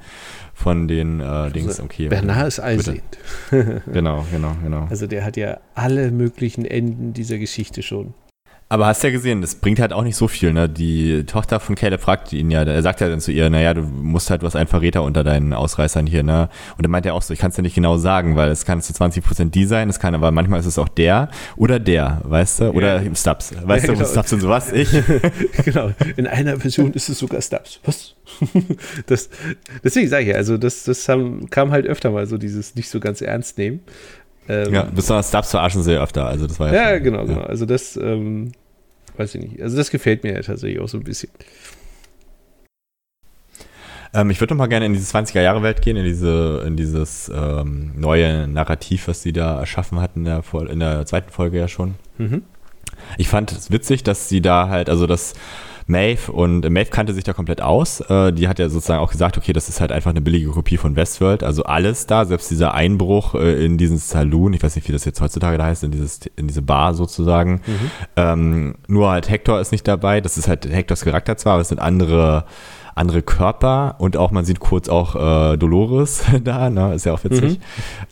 von 0.52 0.88
den 0.88 1.20
äh, 1.20 1.24
also 1.24 1.54
Dings. 1.54 1.80
Okay. 1.80 2.08
Bernhard 2.08 2.48
ist 2.48 2.60
allsehend. 2.60 3.18
genau, 3.50 4.24
genau, 4.30 4.56
genau. 4.62 4.86
Also 4.90 5.06
der 5.06 5.24
hat 5.24 5.36
ja 5.36 5.58
alle 5.74 6.10
möglichen 6.10 6.64
Enden 6.64 7.12
dieser 7.12 7.38
Geschichte 7.38 7.82
schon. 7.82 8.14
Aber 8.68 8.86
hast 8.86 9.04
ja 9.04 9.10
gesehen, 9.10 9.42
das 9.42 9.56
bringt 9.56 9.78
halt 9.78 9.92
auch 9.92 10.02
nicht 10.02 10.16
so 10.16 10.26
viel, 10.26 10.52
ne? 10.52 10.68
Die 10.68 11.24
Tochter 11.26 11.60
von 11.60 11.74
Caleb 11.74 12.00
fragt 12.00 12.32
ihn 12.32 12.50
ja, 12.50 12.62
er 12.62 12.82
sagt 12.82 13.00
ja 13.00 13.08
dann 13.08 13.20
zu 13.20 13.30
ihr, 13.30 13.50
naja, 13.50 13.74
du 13.74 13.82
musst 13.82 14.30
halt 14.30 14.42
was 14.42 14.56
ein 14.56 14.66
Verräter 14.66 15.02
unter 15.02 15.22
deinen 15.22 15.52
Ausreißern 15.52 16.06
hier, 16.06 16.22
ne? 16.22 16.48
Und 16.76 16.84
dann 16.84 16.90
meint 16.90 17.04
er 17.04 17.14
auch 17.14 17.22
so, 17.22 17.34
ich 17.34 17.40
kann 17.40 17.50
es 17.50 17.56
ja 17.58 17.62
nicht 17.62 17.74
genau 17.74 17.98
sagen, 17.98 18.36
weil 18.36 18.50
es 18.50 18.64
kann 18.64 18.80
zu 18.80 18.92
20% 18.94 19.50
die 19.50 19.66
sein, 19.66 19.90
es 19.90 20.00
kann 20.00 20.14
aber 20.14 20.30
manchmal 20.30 20.60
ist 20.60 20.66
es 20.66 20.78
auch 20.78 20.88
der 20.88 21.28
oder 21.56 21.78
der, 21.78 22.22
weißt 22.24 22.60
du? 22.60 22.70
Oder 22.70 23.02
ja. 23.02 23.14
Stubbs. 23.14 23.52
Weißt 23.62 23.86
ja, 23.86 23.92
du, 23.92 23.98
genau. 23.98 24.10
Stubbs 24.10 24.32
und 24.32 24.40
sowas? 24.40 24.72
Ich. 24.72 24.88
genau. 25.64 25.92
In 26.16 26.26
einer 26.26 26.56
Version 26.58 26.92
ist 26.94 27.10
es 27.10 27.18
sogar 27.18 27.42
Stubbs. 27.42 27.80
Was? 27.84 28.14
das, 29.06 29.28
deswegen 29.84 30.08
sage 30.08 30.22
ich 30.22 30.28
ja, 30.30 30.36
also 30.36 30.56
das, 30.56 30.84
das 30.84 31.06
haben, 31.08 31.50
kam 31.50 31.70
halt 31.70 31.86
öfter 31.86 32.10
mal 32.10 32.26
so 32.26 32.38
dieses 32.38 32.74
nicht 32.74 32.88
so 32.88 32.98
ganz 32.98 33.20
ernst 33.20 33.58
nehmen. 33.58 33.80
Ähm, 34.48 34.74
ja, 34.74 34.82
besonders 34.82 35.28
Stubbs 35.28 35.50
verarschen 35.50 35.82
sie 35.82 35.96
öfter, 35.96 36.26
also 36.26 36.46
das 36.46 36.60
war 36.60 36.72
ja. 36.72 36.74
Ja, 36.74 36.94
schon, 36.94 37.04
genau, 37.04 37.18
ja. 37.20 37.24
genau. 37.24 37.40
Also 37.40 37.66
das, 37.66 37.96
ähm, 37.96 38.52
weiß 39.16 39.34
ich 39.34 39.42
nicht. 39.42 39.62
Also 39.62 39.76
das 39.76 39.90
gefällt 39.90 40.24
mir 40.24 40.34
ja 40.34 40.42
tatsächlich 40.42 40.80
auch 40.80 40.88
so 40.88 40.98
ein 40.98 41.04
bisschen. 41.04 41.30
Ähm, 44.12 44.30
ich 44.30 44.40
würde 44.40 44.54
noch 44.54 44.58
mal 44.58 44.66
gerne 44.68 44.86
in 44.86 44.92
diese 44.92 45.16
20er-Jahre-Welt 45.16 45.82
gehen, 45.82 45.96
in, 45.96 46.04
diese, 46.04 46.62
in 46.66 46.76
dieses 46.76 47.30
ähm, 47.34 47.92
neue 47.96 48.46
Narrativ, 48.46 49.08
was 49.08 49.22
sie 49.22 49.32
da 49.32 49.58
erschaffen 49.58 50.00
hatten 50.00 50.20
in 50.20 50.24
der, 50.26 50.42
in 50.70 50.80
der 50.80 51.04
zweiten 51.06 51.30
Folge 51.30 51.58
ja 51.58 51.68
schon. 51.68 51.94
Mhm. 52.18 52.42
Ich 53.18 53.28
fand 53.28 53.50
es 53.50 53.70
witzig, 53.70 54.04
dass 54.04 54.28
sie 54.28 54.40
da 54.40 54.68
halt, 54.68 54.88
also 54.88 55.06
das 55.06 55.34
Maeve 55.86 56.32
und 56.32 56.68
Maeve 56.70 56.90
kannte 56.90 57.12
sich 57.12 57.24
da 57.24 57.32
komplett 57.32 57.60
aus. 57.60 58.00
Äh, 58.00 58.32
die 58.32 58.48
hat 58.48 58.58
ja 58.58 58.68
sozusagen 58.68 59.00
auch 59.00 59.10
gesagt, 59.10 59.36
okay, 59.36 59.52
das 59.52 59.68
ist 59.68 59.80
halt 59.80 59.92
einfach 59.92 60.10
eine 60.10 60.20
billige 60.20 60.50
Kopie 60.50 60.76
von 60.76 60.96
Westworld. 60.96 61.42
Also 61.42 61.64
alles 61.64 62.06
da, 62.06 62.24
selbst 62.24 62.50
dieser 62.50 62.74
Einbruch 62.74 63.34
äh, 63.34 63.64
in 63.64 63.76
diesen 63.76 63.98
Saloon, 63.98 64.52
ich 64.54 64.62
weiß 64.62 64.76
nicht, 64.76 64.88
wie 64.88 64.92
das 64.92 65.04
jetzt 65.04 65.20
heutzutage 65.20 65.58
da 65.58 65.64
heißt, 65.64 65.84
in, 65.84 65.90
dieses, 65.90 66.20
in 66.36 66.48
diese 66.48 66.62
Bar 66.62 66.94
sozusagen. 66.94 67.60
Mhm. 67.66 67.90
Ähm, 68.16 68.74
nur 68.88 69.10
halt 69.10 69.28
Hector 69.28 69.60
ist 69.60 69.72
nicht 69.72 69.86
dabei. 69.86 70.20
Das 70.20 70.38
ist 70.38 70.48
halt 70.48 70.66
Hectors 70.66 71.04
Charakter 71.04 71.36
zwar, 71.36 71.54
aber 71.54 71.62
es 71.62 71.68
sind 71.68 71.80
andere 71.80 72.44
andere 72.94 73.22
Körper 73.22 73.96
und 73.98 74.16
auch 74.16 74.30
man 74.30 74.44
sieht 74.44 74.60
kurz 74.60 74.88
auch 74.88 75.14
äh, 75.52 75.56
Dolores 75.56 76.24
da, 76.44 76.70
ne? 76.70 76.94
ist 76.94 77.06
ja 77.06 77.12
auch 77.12 77.24
witzig. 77.24 77.58
Mhm. 77.58 77.58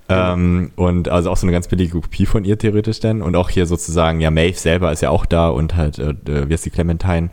Ähm, 0.09 0.71
und 0.77 1.09
also 1.09 1.31
auch 1.31 1.37
so 1.37 1.47
eine 1.47 1.53
ganz 1.53 1.69
billige 1.69 1.93
Kopie 1.93 2.27
von 2.27 2.45
ihr 2.45 2.59
theoretisch 2.59 3.01
dann 3.01 3.23
und 3.23 3.37
auch 3.37 3.49
hier 3.49 3.67
sozusagen, 3.67 4.21
ja, 4.21 4.31
Maeve 4.31 4.59
selber 4.59 4.93
ist 4.93 5.01
ja 5.01 5.11
auch 5.11 5.25
da 5.25 5.49
und 5.49 5.77
halt, 5.77 5.99
äh, 5.99 6.15
wie 6.27 6.53
heißt 6.53 6.67
die 6.67 6.71
Clementine, 6.71 7.31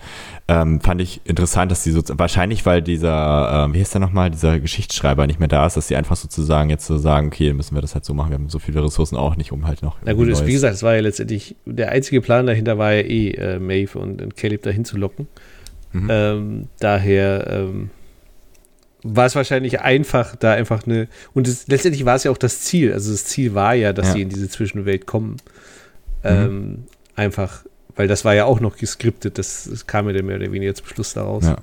ähm, 0.48 0.80
fand 0.82 1.02
ich 1.02 1.22
interessant, 1.26 1.72
dass 1.72 1.84
sie 1.84 1.92
so, 1.92 2.02
wahrscheinlich, 2.08 2.66
weil 2.66 2.82
dieser, 2.82 3.68
äh, 3.70 3.74
wie 3.74 3.80
heißt 3.80 3.94
der 3.94 4.02
nochmal, 4.02 4.30
dieser 4.30 4.60
Geschichtsschreiber 4.60 5.28
nicht 5.28 5.40
mehr 5.40 5.48
da 5.48 5.66
ist, 5.66 5.78
dass 5.78 5.88
sie 5.88 5.96
einfach 5.96 6.16
sozusagen 6.16 6.70
jetzt 6.70 6.86
so 6.86 6.98
sagen, 6.98 7.28
okay, 7.28 7.54
müssen 7.54 7.76
wir 7.76 7.82
das 7.82 7.94
halt 7.96 8.06
so 8.06 8.14
machen, 8.14 8.30
wir 8.30 8.38
haben 8.38 8.50
so 8.50 8.60
viele 8.60 8.84
Ressourcen 8.84 9.16
auch 9.16 9.36
nicht, 9.36 9.52
um 9.52 9.68
halt 9.68 9.82
noch. 9.82 9.98
Na 10.04 10.14
gut, 10.14 10.28
ist, 10.28 10.46
wie 10.46 10.54
gesagt, 10.54 10.76
es 10.76 10.84
war 10.84 10.96
ja 10.96 11.02
letztendlich, 11.02 11.56
der 11.66 11.92
einzige 11.92 12.22
Plan 12.22 12.46
dahinter 12.46 12.78
war 12.78 12.94
ja 12.94 13.02
eh, 13.02 13.32
äh, 13.32 13.60
Maeve 13.60 13.98
und, 13.98 14.22
und 14.22 14.36
Caleb 14.38 14.64
dahin 14.64 14.86
zu 14.86 14.98
locken. 14.98 15.28
Mhm. 15.92 16.08
Ähm, 16.10 16.68
daher 16.80 17.48
ähm, 17.50 17.90
war 19.04 19.26
es 19.26 19.36
wahrscheinlich 19.36 19.82
einfach, 19.82 20.36
da 20.36 20.54
einfach 20.54 20.86
eine. 20.86 21.08
Und 21.34 21.48
es, 21.48 21.68
letztendlich 21.68 22.06
war 22.06 22.16
es 22.16 22.24
ja 22.24 22.32
auch 22.32 22.38
das 22.38 22.62
Ziel. 22.62 22.94
Also 22.94 23.12
das 23.12 23.26
Ziel 23.26 23.56
war 23.56 23.74
ja, 23.74 23.94
dass 23.94 24.08
ja. 24.08 24.14
sie 24.14 24.22
in 24.24 24.30
diese 24.30 24.50
Zwischenwelt 24.50 25.06
kommen. 25.06 25.38
Mhm. 26.24 26.30
Ähm, 26.30 26.84
einfach, 27.16 27.64
weil 27.96 28.08
das 28.08 28.26
war 28.26 28.36
ja 28.36 28.46
auch 28.46 28.60
noch 28.60 28.78
geskriptet. 28.78 29.38
Das, 29.38 29.68
das 29.70 29.88
kam 29.88 30.08
ja 30.08 30.14
dann 30.14 30.26
mehr 30.26 30.36
oder 30.36 30.52
weniger 30.52 30.76
zum 30.76 30.88
Schluss 30.88 31.14
daraus. 31.14 31.46
Ja. 31.46 31.58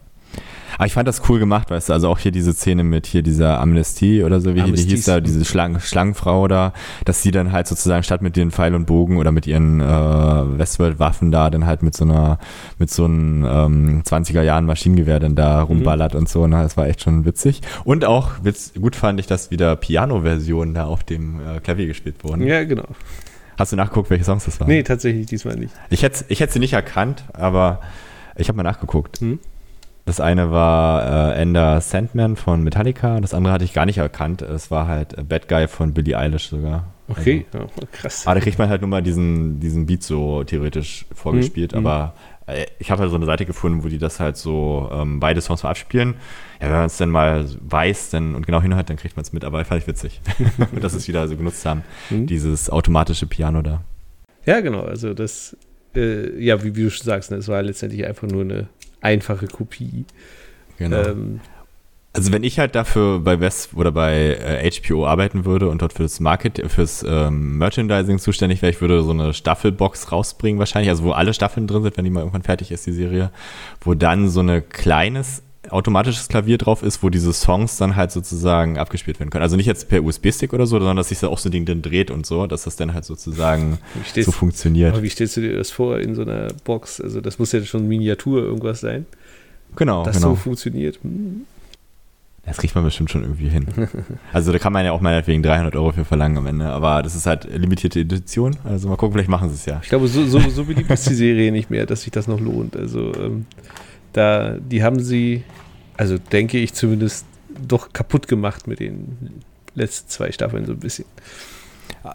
Aber 0.77 0.87
ich 0.87 0.93
fand 0.93 1.09
das 1.09 1.23
cool 1.29 1.39
gemacht, 1.39 1.71
weißt 1.71 1.89
du, 1.89 1.93
also 1.95 2.09
auch 2.09 2.19
hier 2.19 2.33
diese 2.33 2.53
Szene 2.53 2.85
mit 2.85 3.07
hier 3.07 3.23
dieser 3.23 3.61
Amnestie 3.61 4.23
oder 4.23 4.41
so, 4.41 4.55
wie 4.55 4.61
Amnesties. 4.61 4.87
die 4.87 4.95
hieß 4.97 5.05
da, 5.07 5.21
diese 5.21 5.45
Schlang, 5.45 5.81
Schlangenfrau 5.81 6.49
da, 6.49 6.73
dass 7.05 7.23
sie 7.23 7.31
dann 7.31 7.53
halt 7.53 7.67
sozusagen 7.67 8.03
statt 8.03 8.21
mit 8.21 8.37
den 8.37 8.51
Pfeil 8.51 8.75
und 8.75 8.87
Bogen 8.87 9.17
oder 9.17 9.33
mit 9.33 9.47
ihren 9.47 9.81
äh, 9.81 9.85
Westworld-Waffen 9.85 11.31
da 11.31 11.49
dann 11.49 11.65
halt 11.67 11.83
mit 11.83 11.97
so 11.97 12.05
einer, 12.05 12.39
mit 12.79 12.91
so 12.91 13.07
einem 13.07 13.45
ähm, 13.45 14.03
20er 14.03 14.43
Jahren 14.43 14.67
Maschinengewehr 14.67 15.19
dann 15.19 15.35
da 15.35 15.61
mhm. 15.61 15.67
rumballert 15.67 16.13
mhm. 16.13 16.21
und 16.21 16.29
so, 16.29 16.47
ne, 16.47 16.63
das 16.63 16.77
war 16.77 16.87
echt 16.87 17.03
schon 17.03 17.25
witzig. 17.25 17.63
Und 17.85 18.05
auch 18.05 18.33
witz, 18.43 18.73
gut 18.79 18.97
fand 18.97 19.19
ich, 19.19 19.27
dass 19.27 19.51
wieder 19.51 19.77
Piano-Versionen 19.77 20.75
da 20.75 20.85
auf 20.85 21.05
dem 21.05 21.41
äh, 21.41 21.61
Klavier 21.61 21.87
gespielt 21.87 22.17
wurden. 22.23 22.47
Ja, 22.47 22.65
genau. 22.65 22.87
Hast 23.59 23.73
du 23.73 23.77
nachgeguckt, 23.77 24.11
welche 24.11 24.25
Songs 24.25 24.45
das 24.45 24.61
waren? 24.61 24.69
Nee, 24.69 24.83
tatsächlich 24.83 25.27
diesmal 25.27 25.57
nicht. 25.57 25.73
Ich 25.89 26.03
hätte, 26.03 26.27
ich 26.29 26.45
sie 26.47 26.59
nicht 26.59 26.75
erkannt, 26.75 27.25
aber 27.33 27.81
ich 28.37 28.49
habe 28.49 28.57
mal 28.57 28.63
nachgeguckt. 28.63 29.21
Hm? 29.21 29.39
Das 30.07 30.21
eine 30.21 30.53
war 30.53 31.33
äh, 31.35 31.41
Ender 31.43 31.81
Sandman 31.81 32.37
von 32.37 32.63
Metallica, 32.63 33.21
das 33.21 33.35
andere 33.35 33.53
hatte 33.53 33.65
ich 33.65 33.73
gar 33.73 33.87
nicht 33.87 33.99
erkannt. 33.99 34.41
Es 34.41 34.71
war 34.71 34.87
halt 34.87 35.29
Bad 35.29 35.49
Guy 35.49 35.67
von 35.67 35.93
Billie 35.95 36.17
Eilish 36.17 36.49
sogar. 36.49 36.85
Okay, 37.09 37.45
also, 37.53 37.67
ja, 37.67 37.87
krass. 37.91 38.25
Aber 38.27 38.37
da 38.37 38.41
kriegt 38.41 38.59
man 38.59 38.69
halt 38.69 38.81
nur 38.83 38.89
mal 38.91 39.03
diesen, 39.03 39.59
diesen 39.61 39.85
Beat 39.87 40.03
so 40.05 40.45
theoretisch 40.45 41.07
vorgespielt, 41.13 41.73
Mhm. 41.73 41.79
aber 41.87 42.15
äh, 42.47 42.67
ich 42.79 42.91
habe 42.93 43.01
halt 43.03 43.11
so 43.11 43.17
eine 43.17 43.27
Seite 43.27 43.47
gefunden, 43.47 43.83
wo 43.83 43.89
die 43.89 43.99
das 43.99 44.21
halt 44.21 44.37
so 44.37 44.89
ähm, 44.93 45.19
beide 45.19 45.41
Songs 45.41 45.65
mal 45.65 45.71
abspielen. 45.71 46.15
Ja, 46.61 46.67
wenn 46.69 46.77
man 46.77 46.87
es 46.87 46.97
dann 46.97 47.11
mal 47.11 47.45
weiß 47.69 48.11
dann, 48.11 48.37
und 48.37 48.47
genau 48.47 48.63
hinhört, 48.63 48.89
dann 48.89 48.97
kriegt 48.97 49.17
man 49.17 49.23
es 49.25 49.33
mit, 49.33 49.45
aber 49.45 49.65
fand 49.65 49.83
ich 49.83 49.89
witzig, 49.89 50.21
dass 50.81 50.93
sie 50.93 50.99
es 50.99 51.09
wieder 51.09 51.27
so 51.27 51.37
genutzt 51.37 51.67
haben, 51.67 51.83
Hm? 52.11 52.27
dieses 52.29 52.71
automatische 52.71 53.27
Piano 53.27 53.61
da. 53.63 53.83
Ja, 54.45 54.61
genau. 54.61 54.83
Also 54.83 55.15
das, 55.15 55.57
äh, 55.97 56.41
ja, 56.41 56.63
wie, 56.63 56.77
wie 56.77 56.85
du 56.85 56.91
schon 56.91 57.05
sagst, 57.07 57.33
ne, 57.33 57.39
es 57.39 57.49
war 57.49 57.61
letztendlich 57.63 58.07
einfach 58.07 58.29
nur 58.29 58.43
eine 58.43 58.69
einfache 59.01 59.47
Kopie. 59.47 60.05
Genau. 60.79 61.03
Ähm, 61.03 61.41
Also 62.13 62.33
wenn 62.33 62.45
ich 62.45 62.59
halt 62.59 62.75
dafür 62.75 63.19
bei 63.21 63.41
West 63.41 63.75
oder 63.75 63.93
bei 63.93 64.15
äh, 64.15 64.71
HBO 64.71 65.07
arbeiten 65.07 65.45
würde 65.45 65.69
und 65.69 65.83
dort 65.83 65.93
für 65.93 66.03
das 66.03 66.19
Market, 66.19 66.63
fürs 66.71 67.05
ähm, 67.07 67.59
Merchandising 67.59 68.19
zuständig 68.19 68.63
wäre, 68.63 68.73
ich 68.73 68.81
würde 68.81 69.03
so 69.03 69.11
eine 69.11 69.35
Staffelbox 69.35 70.13
rausbringen 70.13 70.59
wahrscheinlich, 70.59 70.89
also 70.89 71.05
wo 71.05 71.13
alle 71.13 71.35
Staffeln 71.35 71.67
drin 71.67 71.83
sind, 71.83 71.97
wenn 71.99 72.05
die 72.05 72.11
mal 72.11 72.21
irgendwann 72.21 72.43
fertig 72.43 72.71
ist, 72.73 72.87
die 72.87 72.93
Serie, 72.93 73.31
wo 73.83 73.93
dann 73.93 74.31
so 74.31 74.41
ein 74.41 74.67
kleines 74.71 75.43
automatisches 75.71 76.29
Klavier 76.29 76.59
drauf 76.59 76.83
ist, 76.83 77.03
wo 77.03 77.11
diese 77.11 77.33
Songs 77.33 77.77
dann 77.77 77.97
halt 77.97 78.13
sozusagen 78.13 78.79
abgespielt 78.79 79.19
werden 79.21 79.31
können. 79.31 79.43
Also 79.43 79.57
nicht 79.57 79.67
jetzt 79.67 79.89
per 79.89 80.03
USB-Stick 80.03 80.53
oder 80.53 80.67
so, 80.67 80.79
sondern 80.79 80.97
dass 80.97 81.09
sich 81.11 81.21
da 81.21 81.29
auch 81.29 81.39
so 81.39 81.49
ein 81.49 81.53
Ding 81.53 81.65
dann 81.65 81.83
dreht 81.83 82.11
und 82.11 82.27
so, 82.27 82.47
dass 82.47 82.65
das 82.65 82.77
dann 82.77 82.95
halt 82.95 83.05
sozusagen 83.05 83.79
so 84.15 84.33
funktioniert. 84.33 84.93
aber 84.95 85.03
wie 85.03 85.09
stellst 85.09 85.37
du 85.37 85.41
dir 85.41 85.57
das 85.57 85.71
vor 85.71 85.99
in 85.99 86.15
so 86.15 86.23
einer 86.23 86.49
Box? 86.65 87.01
Also 87.01 87.21
das 87.21 87.39
muss 87.39 87.53
ja 87.53 87.63
schon 87.65 87.89
Miniatur 87.89 88.43
irgendwas 88.43 88.81
sein, 88.81 89.07
Genau, 89.75 90.05
das 90.05 90.17
genau. 90.17 90.31
so 90.31 90.37
funktioniert. 90.37 90.99
Hm. 91.03 91.47
Das 92.45 92.59
kriegt 92.59 92.77
man 92.77 92.85
bestimmt 92.85 93.11
schon 93.11 93.23
irgendwie 93.23 93.49
hin. 93.49 93.67
Also 94.33 94.53
da 94.53 94.59
kann 94.59 94.73
man 94.73 94.85
ja 94.85 94.93
auch 94.93 95.01
meinetwegen 95.01 95.43
300 95.43 95.75
Euro 95.75 95.91
für 95.91 96.05
verlangen 96.05 96.39
am 96.39 96.47
Ende, 96.47 96.67
aber 96.67 97.03
das 97.03 97.17
ist 97.17 97.27
halt 97.27 97.45
limitierte 97.53 97.99
Edition. 97.99 98.57
Also 98.63 98.89
mal 98.89 98.97
gucken, 98.97 99.15
vielleicht 99.15 99.29
machen 99.29 99.49
sie 99.49 99.57
es 99.57 99.67
ja. 99.67 99.81
Ich 99.83 99.89
glaube, 99.89 100.07
so, 100.07 100.25
so, 100.27 100.39
so 100.39 100.65
beliebt 100.65 100.89
ist 100.89 101.09
die 101.11 101.15
Serie 101.15 101.51
nicht 101.51 101.71
mehr, 101.71 101.87
dass 101.87 102.03
sich 102.03 102.13
das 102.13 102.29
noch 102.29 102.39
lohnt. 102.39 102.77
Also 102.77 103.13
ähm, 103.15 103.47
da, 104.17 104.57
die 104.59 104.83
haben 104.83 105.01
sie, 105.01 105.45
also 105.97 106.19
denke 106.19 106.59
ich 106.59 106.75
zumindest, 106.75 107.27
doch 107.67 107.93
kaputt 107.93 108.29
gemacht 108.29 108.67
mit 108.67 108.81
den 108.81 109.43
letzten 109.75 110.09
zwei 110.09 110.33
Staffeln 110.33 110.67
so 110.67 110.73
ein 110.73 110.81
bisschen. 110.81 111.07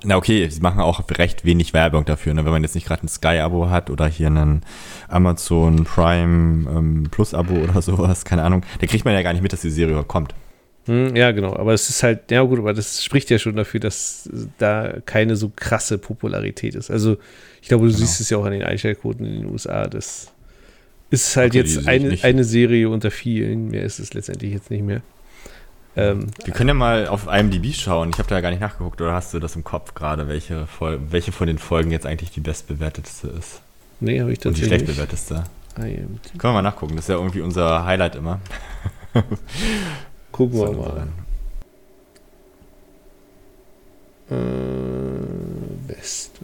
Na 0.04 0.16
okay, 0.16 0.48
sie 0.50 0.62
machen 0.62 0.80
auch 0.80 1.02
recht 1.18 1.44
wenig 1.44 1.74
Werbung 1.74 2.06
dafür, 2.06 2.34
ne? 2.34 2.46
wenn 2.46 2.52
man 2.52 2.64
jetzt 2.64 2.76
nicht 2.76 2.88
gerade 2.88 3.06
ein 3.06 3.10
Sky-Abo 3.10 3.70
hat 3.70 3.90
oder 3.90 4.08
hier 4.08 4.28
einen 4.28 4.62
Amazon 5.10 5.84
Prime 5.84 6.70
ähm, 6.70 7.08
Plus-Abo 7.12 7.56
oder 7.56 7.82
sowas, 7.82 8.24
keine 8.24 8.44
Ahnung. 8.44 8.64
Da 8.80 8.88
kriegt 8.88 9.04
man 9.04 9.14
ja 9.14 9.22
gar 9.22 9.34
nicht 9.34 9.42
mit, 9.42 9.52
dass 9.52 9.62
die 9.62 9.70
Serie 9.70 10.02
kommt. 10.04 10.34
Hm, 10.86 11.16
ja, 11.16 11.32
genau. 11.32 11.56
Aber 11.56 11.74
es 11.74 11.90
ist 11.90 12.04
halt, 12.04 12.32
ja 12.32 12.42
gut, 12.42 12.60
aber 12.60 12.74
das 12.74 13.04
spricht 13.04 13.30
ja 13.30 13.38
schon 13.38 13.56
dafür, 13.56 13.80
dass 13.80 14.30
da 14.58 14.94
keine 15.06 15.36
so 15.36 15.52
krasse 15.56 15.98
Popularität 15.98 16.74
ist. 16.76 16.90
Also 16.90 17.18
ich 17.62 17.68
glaube, 17.68 17.86
du 17.86 17.92
Genau. 17.92 18.00
siehst 18.00 18.22
es 18.22 18.30
ja 18.30 18.38
auch 18.38 18.46
an 18.46 18.52
den 18.54 18.64
Einstellquoten 18.64 19.26
in 19.26 19.42
den 19.42 19.46
USA. 19.52 19.88
Das 19.88 20.32
ist 21.12 21.36
halt 21.38 21.54
jetzt 21.54 21.88
eine, 21.88 22.18
eine 22.24 22.44
Serie 22.44 22.90
unter 22.90 23.12
vielen. 23.12 23.70
Mehr 23.70 23.84
ist 23.84 24.00
es 24.00 24.14
letztendlich 24.14 24.54
jetzt 24.54 24.72
nicht 24.72 24.84
mehr. 24.84 25.02
Ähm, 25.96 26.28
Wir 26.46 26.54
können 26.54 26.70
ja 26.70 26.74
mal 26.74 27.08
auf 27.08 27.28
IMDb 27.28 27.74
schauen. 27.76 28.10
Ich 28.12 28.18
habe 28.18 28.30
da 28.30 28.36
ja 28.36 28.42
gar 28.42 28.50
nicht 28.50 28.62
nachgeguckt, 28.62 29.02
oder 29.02 29.14
hast 29.14 29.34
du 29.34 29.40
das 29.40 29.56
im 29.56 29.64
Kopf 29.64 29.94
gerade, 29.94 30.28
welche, 30.30 30.68
welche 30.80 31.32
von 31.34 31.48
den 31.48 31.58
Folgen 31.58 31.92
jetzt 31.92 32.06
eigentlich 32.06 32.32
die 32.32 32.40
bestbewertetste 32.40 33.28
ist? 33.28 33.62
nee, 34.00 34.20
habe 34.20 34.32
ich 34.32 34.38
Und 34.46 34.58
die 34.58 34.62
tatsächlich 34.62 34.68
schlecht 34.68 34.86
bewertetste? 34.88 35.44
IMDb. 35.78 36.38
Können 36.38 36.54
wir 36.54 36.54
mal 36.54 36.62
nachgucken, 36.62 36.96
das 36.96 37.06
ist 37.06 37.10
ja 37.10 37.16
irgendwie 37.16 37.42
unser 37.42 37.86
Highlight 37.86 38.16
immer. 38.16 38.40
Gucken 40.32 40.60
wir 40.60 40.72
mal. 40.72 41.08
Äh, 44.30 45.94
Best. 45.94 46.40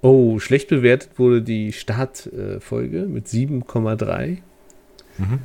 Oh, 0.00 0.38
schlecht 0.38 0.68
bewertet 0.68 1.18
wurde 1.18 1.42
die 1.42 1.72
Startfolge 1.72 3.06
mit 3.06 3.26
7,3. 3.26 4.38
Mhm. 5.18 5.38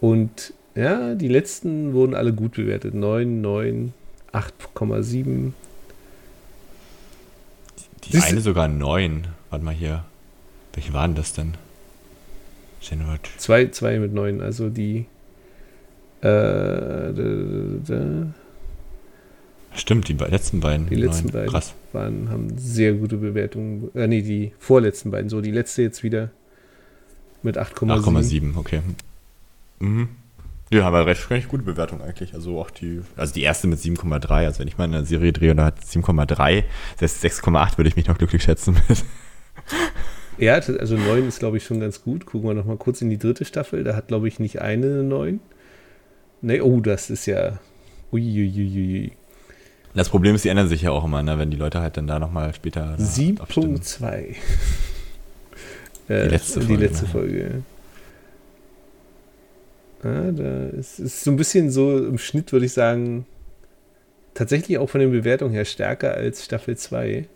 Und 0.00 0.54
ja, 0.74 1.14
die 1.14 1.28
letzten 1.28 1.92
wurden 1.92 2.14
alle 2.14 2.32
gut 2.32 2.52
bewertet. 2.52 2.94
9, 2.94 3.40
9, 3.40 3.92
8,7. 4.32 5.52
Die 8.04 8.12
Siehst 8.12 8.28
eine 8.28 8.40
sogar 8.40 8.68
neun. 8.68 9.26
Warte 9.50 9.64
mal 9.64 9.74
hier. 9.74 10.04
Welche 10.72 10.92
waren 10.92 11.14
das 11.14 11.32
denn? 11.32 11.54
Zwei, 13.38 13.68
zwei 13.68 13.98
mit 13.98 14.12
9. 14.12 14.40
Also 14.40 14.68
die. 14.68 15.06
Äh, 16.20 16.26
da, 16.26 17.12
da, 17.12 17.24
da, 17.86 18.26
Stimmt, 19.74 20.08
die 20.08 20.14
letzten 20.14 20.60
beiden. 20.60 20.88
Die 20.88 20.94
letzten 20.94 21.26
neun. 21.26 21.32
beiden. 21.32 21.50
Krass. 21.50 21.74
Waren, 21.94 22.30
haben 22.30 22.58
sehr 22.58 22.94
gute 22.94 23.16
Bewertungen. 23.16 23.90
Äh, 23.94 24.06
nee, 24.06 24.22
die 24.22 24.52
vorletzten 24.58 25.10
beiden. 25.10 25.28
So, 25.28 25.40
die 25.40 25.50
letzte 25.50 25.82
jetzt 25.82 26.02
wieder 26.02 26.30
mit 27.42 27.58
8,7. 27.58 28.02
8,7, 28.04 28.56
okay. 28.56 28.80
Mhm. 29.78 30.08
Ja, 30.70 30.86
aber 30.86 31.06
recht, 31.06 31.30
recht 31.30 31.48
gute 31.48 31.62
Bewertung 31.62 32.00
eigentlich. 32.00 32.34
Also 32.34 32.58
auch 32.58 32.70
die, 32.70 33.02
also 33.16 33.32
die 33.32 33.42
erste 33.42 33.68
mit 33.68 33.78
7,3. 33.78 34.28
Also 34.28 34.58
wenn 34.60 34.68
ich 34.68 34.78
mal 34.78 34.84
eine 34.84 35.04
Serie 35.04 35.32
drehe 35.32 35.52
und 35.52 35.58
da 35.58 35.66
hat 35.66 35.80
7,3, 35.80 36.64
selbst 36.98 37.24
6,8 37.24 37.78
würde 37.78 37.88
ich 37.88 37.96
mich 37.96 38.06
noch 38.06 38.18
glücklich 38.18 38.42
schätzen. 38.42 38.76
Ja, 40.38 40.54
also 40.54 40.96
9 40.96 41.28
ist, 41.28 41.38
glaube 41.38 41.58
ich, 41.58 41.64
schon 41.64 41.80
ganz 41.80 42.02
gut. 42.02 42.26
Gucken 42.26 42.48
wir 42.48 42.54
noch 42.54 42.64
mal 42.64 42.76
kurz 42.76 43.00
in 43.02 43.10
die 43.10 43.18
dritte 43.18 43.44
Staffel. 43.44 43.84
Da 43.84 43.94
hat, 43.94 44.08
glaube 44.08 44.26
ich, 44.28 44.40
nicht 44.40 44.60
eine 44.60 44.86
eine 44.86 45.02
9. 45.04 45.40
Nee, 46.42 46.60
oh, 46.60 46.80
das 46.80 47.10
ist 47.10 47.26
ja. 47.26 47.58
Uiuiui. 48.12 49.12
Das 49.94 50.08
Problem 50.08 50.34
ist, 50.34 50.44
die 50.44 50.48
ändern 50.48 50.68
sich 50.68 50.82
ja 50.82 50.90
auch 50.90 51.04
immer, 51.04 51.22
ne, 51.22 51.38
wenn 51.38 51.50
die 51.50 51.56
Leute 51.56 51.80
halt 51.80 51.96
dann 51.96 52.06
da 52.06 52.18
nochmal 52.18 52.52
später. 52.52 52.96
da 52.98 53.42
abstimmen. 53.42 53.76
7.2. 53.78 54.34
Äh, 56.08 56.26
letzte 56.28 56.60
Die 56.60 56.66
Folge, 56.66 56.84
letzte 56.84 57.04
ne? 57.04 57.10
Folge. 57.10 57.62
Ja, 60.02 60.32
da 60.32 60.66
ist, 60.68 60.98
ist 60.98 61.24
so 61.24 61.30
ein 61.30 61.36
bisschen 61.36 61.70
so 61.70 61.96
im 61.96 62.18
Schnitt, 62.18 62.52
würde 62.52 62.66
ich 62.66 62.72
sagen, 62.72 63.24
tatsächlich 64.34 64.78
auch 64.78 64.90
von 64.90 65.00
den 65.00 65.12
Bewertungen 65.12 65.54
her 65.54 65.64
stärker 65.64 66.12
als 66.12 66.44
Staffel 66.44 66.76
2. 66.76 67.26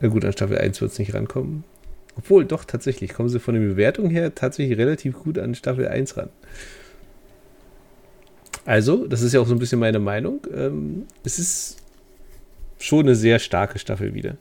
Na 0.00 0.08
gut, 0.08 0.24
an 0.24 0.32
Staffel 0.32 0.58
1 0.58 0.80
wird 0.80 0.90
es 0.90 0.98
nicht 0.98 1.14
rankommen. 1.14 1.64
Obwohl, 2.16 2.44
doch, 2.44 2.64
tatsächlich 2.64 3.12
kommen 3.12 3.28
sie 3.28 3.40
von 3.40 3.54
den 3.54 3.68
Bewertungen 3.68 4.10
her 4.10 4.34
tatsächlich 4.34 4.78
relativ 4.78 5.14
gut 5.20 5.38
an 5.38 5.54
Staffel 5.54 5.86
1 5.86 6.16
ran. 6.16 6.30
Also, 8.66 9.06
das 9.06 9.22
ist 9.22 9.32
ja 9.34 9.40
auch 9.40 9.46
so 9.46 9.54
ein 9.54 9.58
bisschen 9.58 9.78
meine 9.78 9.98
Meinung. 9.98 10.40
Ähm, 10.54 11.02
es 11.22 11.38
ist 11.38 11.76
schon 12.78 13.00
eine 13.00 13.14
sehr 13.14 13.38
starke 13.38 13.78
Staffel 13.78 14.14
wieder. 14.14 14.36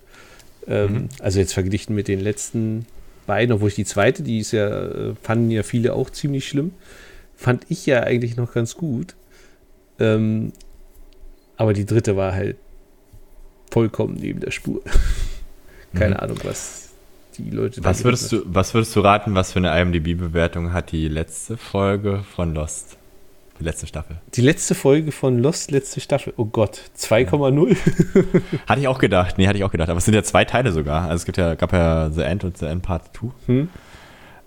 Ähm, 0.68 0.94
Mhm. 0.94 1.10
Also 1.20 1.40
jetzt 1.40 1.54
verglichen 1.54 1.94
mit 1.96 2.08
den 2.08 2.20
letzten 2.20 2.86
beiden, 3.28 3.54
obwohl 3.54 3.70
ich 3.70 3.76
die 3.76 3.86
zweite, 3.86 4.24
die 4.24 4.40
ist 4.40 4.52
ja, 4.52 5.14
fanden 5.22 5.50
ja 5.52 5.64
viele 5.64 5.94
auch 5.94 6.10
ziemlich 6.10 6.48
schlimm, 6.48 6.72
fand 7.36 7.66
ich 7.70 7.86
ja 7.86 8.02
eigentlich 8.04 8.36
noch 8.38 8.54
ganz 8.54 8.76
gut. 8.76 9.16
Ähm, 10.00 10.52
aber 11.58 11.74
die 11.74 11.86
dritte 11.86 12.16
war 12.16 12.34
halt 12.34 12.58
vollkommen 13.72 14.16
neben 14.16 14.40
der 14.40 14.52
Spur. 14.52 14.82
Keine 15.94 16.16
Mhm. 16.16 16.22
Ahnung, 16.22 16.38
was 16.44 16.90
die 17.38 17.50
Leute 17.50 17.82
da 17.82 17.90
Was 17.90 18.04
würdest, 18.04 18.32
du, 18.32 18.42
was 18.46 18.74
würdest 18.74 18.96
du 18.96 19.00
raten, 19.02 19.36
was 19.36 19.52
für 19.54 19.60
eine 19.60 19.80
IMDb-Bewertung 19.80 20.72
hat 20.74 20.92
die 20.92 21.08
letzte 21.08 21.58
Folge 21.58 22.24
von 22.36 22.54
Lost? 22.56 22.98
Die 23.60 23.64
letzte 23.64 23.86
Staffel. 23.86 24.18
Die 24.34 24.42
letzte 24.42 24.74
Folge 24.74 25.12
von 25.12 25.38
Lost, 25.38 25.72
letzte 25.72 26.00
Staffel. 26.00 26.34
Oh 26.38 26.46
Gott, 26.46 26.82
2,0. 26.98 27.78
Hatte 28.68 28.82
ich 28.82 28.88
auch 28.88 28.98
gedacht. 28.98 29.38
Nee, 29.38 29.48
hatte 29.48 29.58
ich 29.58 29.64
auch 29.64 29.72
gedacht. 29.72 29.90
Aber 29.90 30.00
es 30.00 30.06
sind 30.06 30.16
ja 30.16 30.24
zwei 30.24 30.44
Teile 30.44 30.72
sogar. 30.72 31.04
Also 31.04 31.16
es 31.18 31.26
gibt 31.26 31.38
ja, 31.38 31.54
gab 31.54 31.72
ja 31.72 32.10
The 32.10 32.24
End 32.24 32.44
und 32.44 32.58
The 32.58 32.66
End 32.66 32.82
Part 32.82 33.16
2. 33.16 33.28
Hm? 33.46 33.70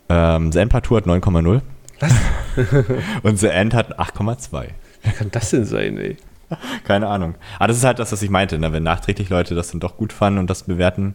Ähm, 0.09 0.53
The 0.53 0.59
End 0.59 0.73
Part 0.73 0.87
2 0.87 0.97
hat 0.97 1.07
9,0. 1.07 1.61
Was? 2.01 2.15
und 3.23 3.39
The 3.39 3.49
End 3.49 3.75
hat 3.75 3.99
8,2. 3.99 4.67
Wie 5.03 5.11
kann 5.11 5.31
das 5.31 5.51
denn 5.51 5.65
sein, 5.65 5.99
ey? 5.99 6.17
Keine 6.85 7.09
Ahnung. 7.09 7.35
Aber 7.59 7.69
das 7.69 7.77
ist 7.77 7.85
halt 7.85 7.99
das, 7.99 8.13
was 8.13 8.23
ich 8.23 8.31
meinte. 8.31 8.59
Ne? 8.59 8.73
Wenn 8.73 8.83
nachträglich 8.83 9.29
Leute 9.29 9.55
das 9.55 9.71
dann 9.71 9.81
doch 9.81 9.97
gut 9.97 10.13
fanden 10.13 10.39
und 10.39 10.51
das 10.51 10.65
bewerten, 10.65 11.15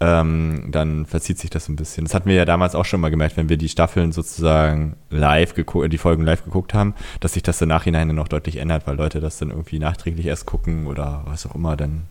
ähm, 0.00 0.68
dann 0.70 1.06
verzieht 1.06 1.38
sich 1.38 1.50
das 1.50 1.68
ein 1.68 1.76
bisschen. 1.76 2.04
Das 2.04 2.14
hatten 2.14 2.28
wir 2.28 2.36
ja 2.36 2.44
damals 2.44 2.74
auch 2.74 2.84
schon 2.84 3.00
mal 3.00 3.10
gemerkt, 3.10 3.36
wenn 3.36 3.48
wir 3.48 3.56
die 3.56 3.68
Staffeln 3.68 4.12
sozusagen 4.12 4.96
live 5.10 5.54
geguckt, 5.54 5.92
die 5.92 5.98
Folgen 5.98 6.24
live 6.24 6.44
geguckt 6.44 6.74
haben, 6.74 6.94
dass 7.20 7.32
sich 7.32 7.42
das 7.42 7.62
im 7.62 7.68
Nachhinein 7.68 8.08
noch 8.08 8.28
deutlich 8.28 8.56
ändert, 8.56 8.86
weil 8.86 8.96
Leute 8.96 9.20
das 9.20 9.38
dann 9.38 9.50
irgendwie 9.50 9.78
nachträglich 9.78 10.26
erst 10.26 10.46
gucken 10.46 10.86
oder 10.86 11.22
was 11.26 11.46
auch 11.46 11.54
immer 11.54 11.76
dann 11.76 12.02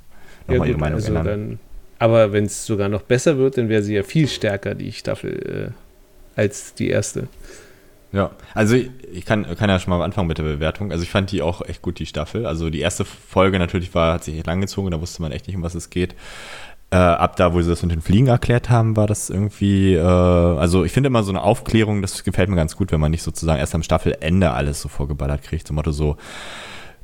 nochmal 0.48 0.70
ihre 0.70 0.78
Meinung 0.80 1.00
ändern. 1.00 1.18
also 1.18 1.30
dann, 1.30 1.60
aber 2.00 2.34
wenn 2.34 2.46
es 2.46 2.66
sogar 2.66 2.90
noch 2.90 3.04
besser 3.04 3.38
wird, 3.38 3.58
dann 3.58 3.70
wäre 3.70 3.84
sie 3.84 3.96
ja 3.96 4.04
viel 4.04 4.28
stärker, 4.28 4.76
die 4.76 4.92
Staffel, 4.92 5.74
äh, 5.76 6.40
als 6.40 6.74
die 6.74 6.90
erste. 6.90 7.28
Ja, 8.12 8.32
also 8.54 8.76
ich, 8.76 9.26
kann, 9.26 9.46
kann 9.58 9.70
ja 9.70 9.78
schon 9.78 9.92
mal 9.92 10.02
anfangen 10.02 10.28
mit 10.28 10.38
der 10.38 10.44
Bewertung. 10.44 10.92
Also 10.92 11.04
ich 11.04 11.10
fand 11.10 11.32
die 11.32 11.42
auch 11.42 11.62
echt 11.62 11.82
gut, 11.82 12.00
die 12.00 12.06
Staffel. 12.06 12.46
Also 12.46 12.70
die 12.70 12.80
erste 12.80 13.04
Folge 13.04 13.60
natürlich 13.60 13.94
war, 13.94 14.14
hat 14.14 14.24
sich 14.24 14.38
echt 14.38 14.48
langgezogen, 14.48 14.92
da 14.92 15.02
wusste 15.02 15.22
man 15.22 15.34
echt 15.34 15.48
nicht, 15.48 15.58
um 15.58 15.64
was 15.64 15.76
es 15.76 15.90
geht. 15.90 16.16
Äh, 16.96 16.98
ab 16.98 17.36
da, 17.36 17.54
wo 17.54 17.62
sie 17.62 17.70
das 17.70 17.82
mit 17.82 17.92
den 17.92 18.02
Fliegen 18.02 18.28
erklärt 18.28 18.70
haben, 18.70 18.96
war 18.96 19.06
das 19.06 19.30
irgendwie, 19.30 19.96
äh, 19.96 20.00
also 20.00 20.86
ich 20.86 20.94
finde 20.94 21.08
immer 21.08 21.24
so 21.24 21.32
eine 21.34 21.42
Aufklärung, 21.42 22.02
das 22.02 22.24
gefällt 22.24 22.48
mir 22.48 22.56
ganz 22.56 22.78
gut, 22.78 22.94
wenn 22.94 23.02
man 23.02 23.12
nicht 23.12 23.22
sozusagen 23.22 23.60
erst 23.60 23.76
am 23.76 23.84
Staffelende 23.84 24.52
alles 24.52 24.80
so 24.80 24.88
vorgeballert 24.88 25.42
kriegt. 25.44 25.68
Zum 25.68 25.76
Motto 25.76 25.92
so, 25.92 26.16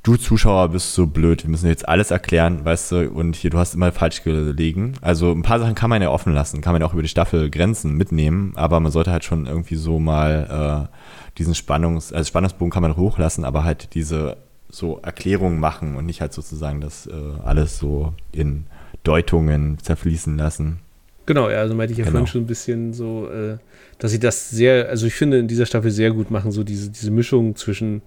du 0.02 0.16
Zuschauer 0.16 0.70
bist 0.70 0.94
so 0.94 1.08
blöd, 1.08 1.44
wir 1.44 1.50
müssen 1.50 1.68
jetzt 1.68 1.90
alles 1.90 2.10
erklären, 2.10 2.64
weißt 2.64 2.92
du, 2.94 3.10
und 3.10 3.36
hier, 3.36 3.50
du 3.50 3.58
hast 3.58 3.76
immer 3.76 3.92
falsch 3.92 4.24
gelegen. 4.24 4.94
Also 5.02 5.30
ein 5.34 5.42
paar 5.42 5.60
Sachen 5.60 5.76
kann 5.76 5.90
man 5.90 6.02
ja 6.02 6.10
offen 6.10 6.34
lassen, 6.34 6.62
kann 6.62 6.72
man 6.72 6.82
ja 6.82 6.88
auch 6.88 6.94
über 6.94 7.04
die 7.04 7.10
Staffel 7.10 7.50
Grenzen 7.50 7.98
mitnehmen, 7.98 8.54
aber 8.56 8.80
man 8.80 8.94
sollte 8.94 9.12
halt 9.12 9.26
schon 9.26 9.46
irgendwie 9.46 9.76
so 9.76 10.00
mal 10.00 10.88
äh, 10.90 11.38
diesen 11.38 11.54
Spannungs-, 11.54 12.14
also 12.14 12.26
Spannungsbogen 12.26 12.72
kann 12.72 12.84
man 12.84 12.96
hochlassen, 12.96 13.44
aber 13.44 13.66
halt 13.66 13.94
diese 13.94 14.38
so 14.70 15.00
Erklärungen 15.04 15.60
machen 15.60 15.98
und 15.98 16.06
nicht 16.06 16.22
halt 16.22 16.32
sozusagen 16.32 16.80
das 16.80 17.08
äh, 17.08 17.12
alles 17.44 17.78
so 17.78 18.14
in 18.32 18.68
Deutungen 19.04 19.78
zerfließen 19.80 20.38
lassen. 20.38 20.80
Genau, 21.26 21.50
ja, 21.50 21.60
also 21.60 21.76
meinte 21.76 21.94
ich 21.94 22.00
ja 22.00 22.06
genau. 22.06 22.14
vorhin 22.14 22.28
schon 22.28 22.42
ein 22.42 22.48
bisschen 22.48 22.94
so, 22.94 23.30
äh, 23.30 23.58
dass 24.00 24.12
sie 24.12 24.20
das 24.20 24.50
sehr, 24.50 24.90
also 24.90 25.06
ich 25.06 25.14
finde 25.14 25.40
in 25.40 25.48
dieser 25.48 25.66
Staffel 25.66 25.92
sehr 25.92 26.12
gut 26.12 26.32
machen, 26.32 26.52
so 26.52 26.64
diese, 26.64 26.90
diese 26.90 27.12
Mischung 27.12 27.56
zwischen 27.56 28.02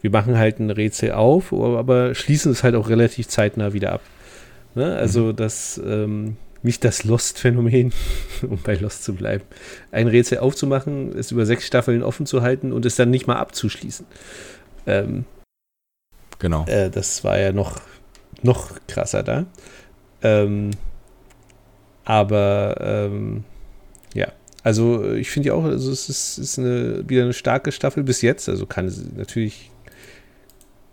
wir 0.00 0.10
machen 0.10 0.38
halt 0.38 0.60
ein 0.60 0.70
Rätsel 0.70 1.12
auf, 1.12 1.52
aber 1.52 2.14
schließen 2.14 2.52
es 2.52 2.62
halt 2.62 2.74
auch 2.74 2.88
relativ 2.88 3.28
zeitnah 3.28 3.72
wieder 3.72 3.92
ab. 3.92 4.00
Ne? 4.74 4.94
Also 4.96 5.26
mhm. 5.26 5.36
das, 5.36 5.80
ähm, 5.84 6.36
nicht 6.62 6.84
das 6.84 7.04
Lost-Phänomen, 7.04 7.92
um 8.42 8.58
bei 8.62 8.74
Lost 8.74 9.04
zu 9.04 9.14
bleiben, 9.14 9.44
ein 9.90 10.08
Rätsel 10.08 10.38
aufzumachen, 10.38 11.16
es 11.16 11.32
über 11.32 11.46
sechs 11.46 11.66
Staffeln 11.66 12.02
offen 12.02 12.26
zu 12.26 12.42
halten 12.42 12.72
und 12.72 12.86
es 12.86 12.96
dann 12.96 13.10
nicht 13.10 13.26
mal 13.26 13.36
abzuschließen. 13.36 14.06
Ähm, 14.86 15.24
genau. 16.38 16.64
Äh, 16.66 16.90
das 16.90 17.24
war 17.24 17.38
ja 17.38 17.52
noch, 17.52 17.80
noch 18.42 18.70
krasser 18.86 19.22
da. 19.22 19.46
Ähm, 20.22 20.70
aber 22.04 22.76
ähm, 22.80 23.44
ja, 24.14 24.32
also 24.62 25.12
ich 25.12 25.30
finde 25.30 25.48
ja 25.48 25.54
auch, 25.54 25.64
also 25.64 25.90
es 25.90 26.08
ist, 26.08 26.38
ist 26.38 26.58
eine, 26.58 27.08
wieder 27.08 27.22
eine 27.22 27.32
starke 27.32 27.72
Staffel 27.72 28.02
bis 28.02 28.22
jetzt. 28.22 28.48
Also 28.48 28.66
kann 28.66 28.86
es 28.86 29.02
natürlich 29.16 29.70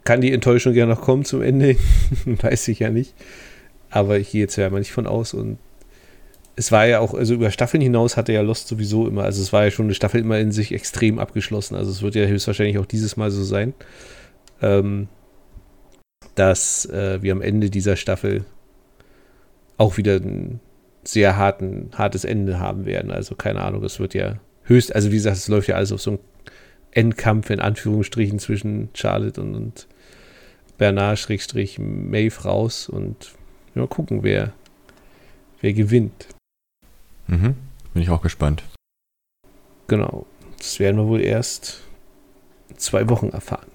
kann 0.05 0.21
die 0.21 0.31
Enttäuschung 0.31 0.73
ja 0.73 0.85
noch 0.85 1.01
kommen 1.01 1.25
zum 1.25 1.41
Ende, 1.41 1.75
weiß 2.25 2.69
ich 2.69 2.79
ja 2.79 2.89
nicht. 2.89 3.13
Aber 3.89 4.19
ich 4.19 4.31
gehe 4.31 4.41
jetzt 4.41 4.55
ja 4.55 4.69
mal 4.69 4.79
nicht 4.79 4.91
von 4.91 5.07
aus 5.07 5.33
und 5.33 5.57
es 6.55 6.71
war 6.71 6.85
ja 6.85 6.99
auch, 6.99 7.13
also 7.13 7.33
über 7.33 7.51
Staffeln 7.51 7.81
hinaus 7.81 8.15
hatte 8.15 8.31
ja 8.31 8.41
Lost 8.41 8.67
sowieso 8.67 9.07
immer, 9.07 9.23
also 9.23 9.41
es 9.41 9.51
war 9.51 9.65
ja 9.65 9.71
schon 9.71 9.87
eine 9.87 9.93
Staffel 9.93 10.21
immer 10.21 10.39
in 10.39 10.51
sich 10.51 10.71
extrem 10.73 11.19
abgeschlossen. 11.19 11.75
Also 11.75 11.91
es 11.91 12.01
wird 12.01 12.15
ja 12.15 12.25
höchstwahrscheinlich 12.25 12.77
auch 12.77 12.85
dieses 12.85 13.17
Mal 13.17 13.31
so 13.31 13.43
sein, 13.43 13.73
ähm, 14.61 15.09
dass 16.35 16.85
äh, 16.85 17.21
wir 17.21 17.33
am 17.33 17.41
Ende 17.41 17.69
dieser 17.69 17.95
Staffel 17.95 18.45
auch 19.77 19.97
wieder 19.97 20.15
ein 20.15 20.59
sehr 21.03 21.37
harten, 21.37 21.91
hartes 21.95 22.25
Ende 22.25 22.59
haben 22.59 22.85
werden. 22.85 23.11
Also 23.11 23.35
keine 23.35 23.61
Ahnung, 23.61 23.83
es 23.83 23.99
wird 23.99 24.13
ja 24.13 24.39
höchst, 24.63 24.93
also 24.95 25.11
wie 25.11 25.15
gesagt, 25.15 25.37
es 25.37 25.47
läuft 25.47 25.67
ja 25.67 25.75
alles 25.75 25.91
auf 25.91 26.01
so 26.01 26.11
einen 26.11 26.19
Endkampf 26.91 27.49
in 27.49 27.59
Anführungsstrichen 27.59 28.39
zwischen 28.39 28.89
Charlotte 28.93 29.41
und, 29.41 29.55
und 29.55 29.87
Bernard-Maeve 30.77 32.43
raus 32.43 32.89
und 32.89 33.33
ja, 33.75 33.85
gucken, 33.85 34.23
wer, 34.23 34.53
wer 35.61 35.73
gewinnt. 35.73 36.27
Mhm. 37.27 37.55
Bin 37.93 38.01
ich 38.01 38.09
auch 38.09 38.21
gespannt. 38.21 38.63
Genau. 39.87 40.25
Das 40.57 40.79
werden 40.79 40.97
wir 40.97 41.07
wohl 41.07 41.21
erst 41.21 41.81
zwei 42.77 43.07
Wochen 43.09 43.29
erfahren. 43.29 43.67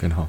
Genau. 0.00 0.28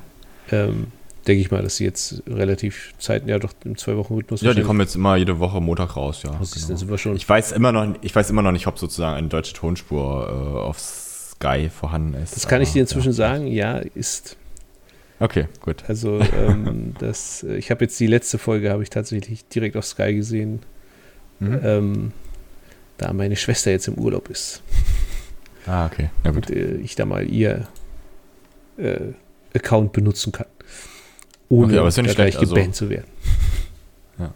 Ähm, 0.51 0.91
denke 1.27 1.41
ich 1.41 1.51
mal, 1.51 1.61
dass 1.61 1.77
sie 1.77 1.83
jetzt 1.83 2.23
relativ 2.27 2.93
Zeiten, 2.97 3.27
ja 3.27 3.39
doch 3.39 3.53
im 3.65 3.77
zwei 3.77 3.95
Wochen 3.97 4.15
Rhythmus. 4.15 4.41
Ja, 4.41 4.53
die 4.53 4.61
kommen 4.61 4.79
jetzt 4.79 4.95
immer 4.95 5.15
jede 5.15 5.39
Woche 5.39 5.61
Montag 5.61 5.95
raus, 5.95 6.23
ja. 6.23 6.31
Genau. 6.31 6.97
Schon 6.97 7.15
ich 7.15 7.27
weiß 7.27 7.51
immer 7.51 7.71
noch, 7.71 7.95
ich 8.01 8.15
weiß 8.15 8.29
immer 8.29 8.41
noch 8.41 8.51
nicht, 8.51 8.67
ob 8.67 8.79
sozusagen 8.79 9.17
eine 9.17 9.27
deutsche 9.27 9.53
Tonspur 9.53 10.27
äh, 10.27 10.59
auf 10.59 10.79
Sky 10.79 11.69
vorhanden 11.69 12.15
ist. 12.15 12.35
Das 12.35 12.47
kann 12.47 12.61
ich 12.61 12.71
dir 12.71 12.81
inzwischen 12.81 13.09
ja. 13.09 13.13
sagen, 13.13 13.47
ja, 13.47 13.77
ist. 13.77 14.37
Okay, 15.19 15.47
gut. 15.61 15.83
Also 15.87 16.19
ähm, 16.19 16.93
das, 16.99 17.43
äh, 17.43 17.57
ich 17.57 17.71
habe 17.71 17.85
jetzt 17.85 17.99
die 17.99 18.07
letzte 18.07 18.37
Folge, 18.37 18.71
habe 18.71 18.83
ich 18.83 18.89
tatsächlich 18.89 19.47
direkt 19.47 19.75
auf 19.75 19.85
Sky 19.85 20.13
gesehen, 20.13 20.61
mhm. 21.39 21.59
ähm, 21.63 22.11
da 22.97 23.13
meine 23.13 23.35
Schwester 23.35 23.71
jetzt 23.71 23.87
im 23.87 23.95
Urlaub 23.95 24.29
ist. 24.29 24.61
Ah, 25.65 25.85
okay. 25.85 26.09
Ja, 26.23 26.31
gut. 26.31 26.49
Und 26.49 26.55
äh, 26.55 26.75
ich 26.77 26.95
da 26.95 27.05
mal 27.05 27.29
ihr 27.29 27.67
äh, 28.77 29.13
Account 29.53 29.93
benutzen 29.93 30.31
kann. 30.31 30.47
Ohne 31.49 31.67
okay, 31.67 31.77
aber 31.79 31.87
ist 31.87 31.97
ja 31.97 32.03
nicht 32.03 32.15
gleich 32.15 32.35
schlecht, 32.35 32.49
gebannt 32.49 32.67
also, 32.67 32.85
zu 32.85 32.89
werden. 32.89 33.07
Ja. 34.19 34.31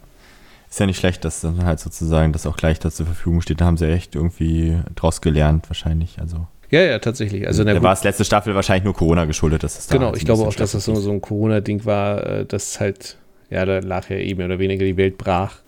Ist 0.68 0.80
ja 0.80 0.86
nicht 0.86 0.98
schlecht, 0.98 1.24
dass 1.24 1.40
dann 1.40 1.64
halt 1.64 1.78
sozusagen 1.78 2.32
das 2.32 2.46
auch 2.46 2.56
gleich 2.56 2.80
da 2.80 2.90
zur 2.90 3.06
Verfügung 3.06 3.40
steht. 3.40 3.60
Da 3.60 3.66
haben 3.66 3.76
sie 3.76 3.88
echt 3.88 4.14
irgendwie 4.14 4.80
draus 4.96 5.20
gelernt, 5.20 5.70
wahrscheinlich. 5.70 6.18
Also. 6.20 6.46
Ja, 6.70 6.80
ja, 6.80 6.98
tatsächlich. 6.98 7.46
Also, 7.46 7.62
da 7.62 7.80
war 7.82 7.92
es 7.92 8.02
letzte 8.02 8.24
Staffel 8.24 8.54
wahrscheinlich 8.56 8.84
nur 8.84 8.94
Corona 8.94 9.26
geschuldet. 9.26 9.62
Dass 9.62 9.78
es 9.78 9.86
da 9.86 9.94
genau, 9.94 10.06
halt 10.08 10.16
ich 10.16 10.24
glaube 10.24 10.42
auch, 10.42 10.54
dass 10.54 10.72
das 10.72 10.84
so, 10.84 10.94
so 10.96 11.12
ein 11.12 11.20
Corona-Ding 11.20 11.84
war, 11.84 12.26
äh, 12.26 12.46
dass 12.46 12.80
halt, 12.80 13.16
ja, 13.48 13.64
da 13.64 13.78
lag 13.78 14.10
ja 14.10 14.16
eben 14.16 14.42
oder 14.42 14.58
weniger 14.58 14.84
die 14.84 14.96
Welt 14.96 15.16
brach. 15.16 15.58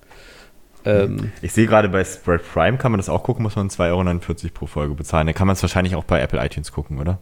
Ähm, 0.84 1.32
ich 1.42 1.52
sehe 1.52 1.66
gerade 1.66 1.88
bei 1.88 2.04
Spread 2.04 2.42
Prime, 2.52 2.78
kann 2.78 2.92
man 2.92 2.98
das 2.98 3.08
auch 3.08 3.22
gucken, 3.22 3.42
muss 3.42 3.56
man 3.56 3.68
2,49 3.68 4.44
Euro 4.44 4.50
pro 4.54 4.66
Folge 4.66 4.94
bezahlen. 4.94 5.26
Da 5.26 5.32
kann 5.32 5.46
man 5.46 5.54
es 5.54 5.62
wahrscheinlich 5.62 5.94
auch 5.96 6.04
bei 6.04 6.20
Apple 6.20 6.44
iTunes 6.44 6.72
gucken, 6.72 6.98
oder? 6.98 7.18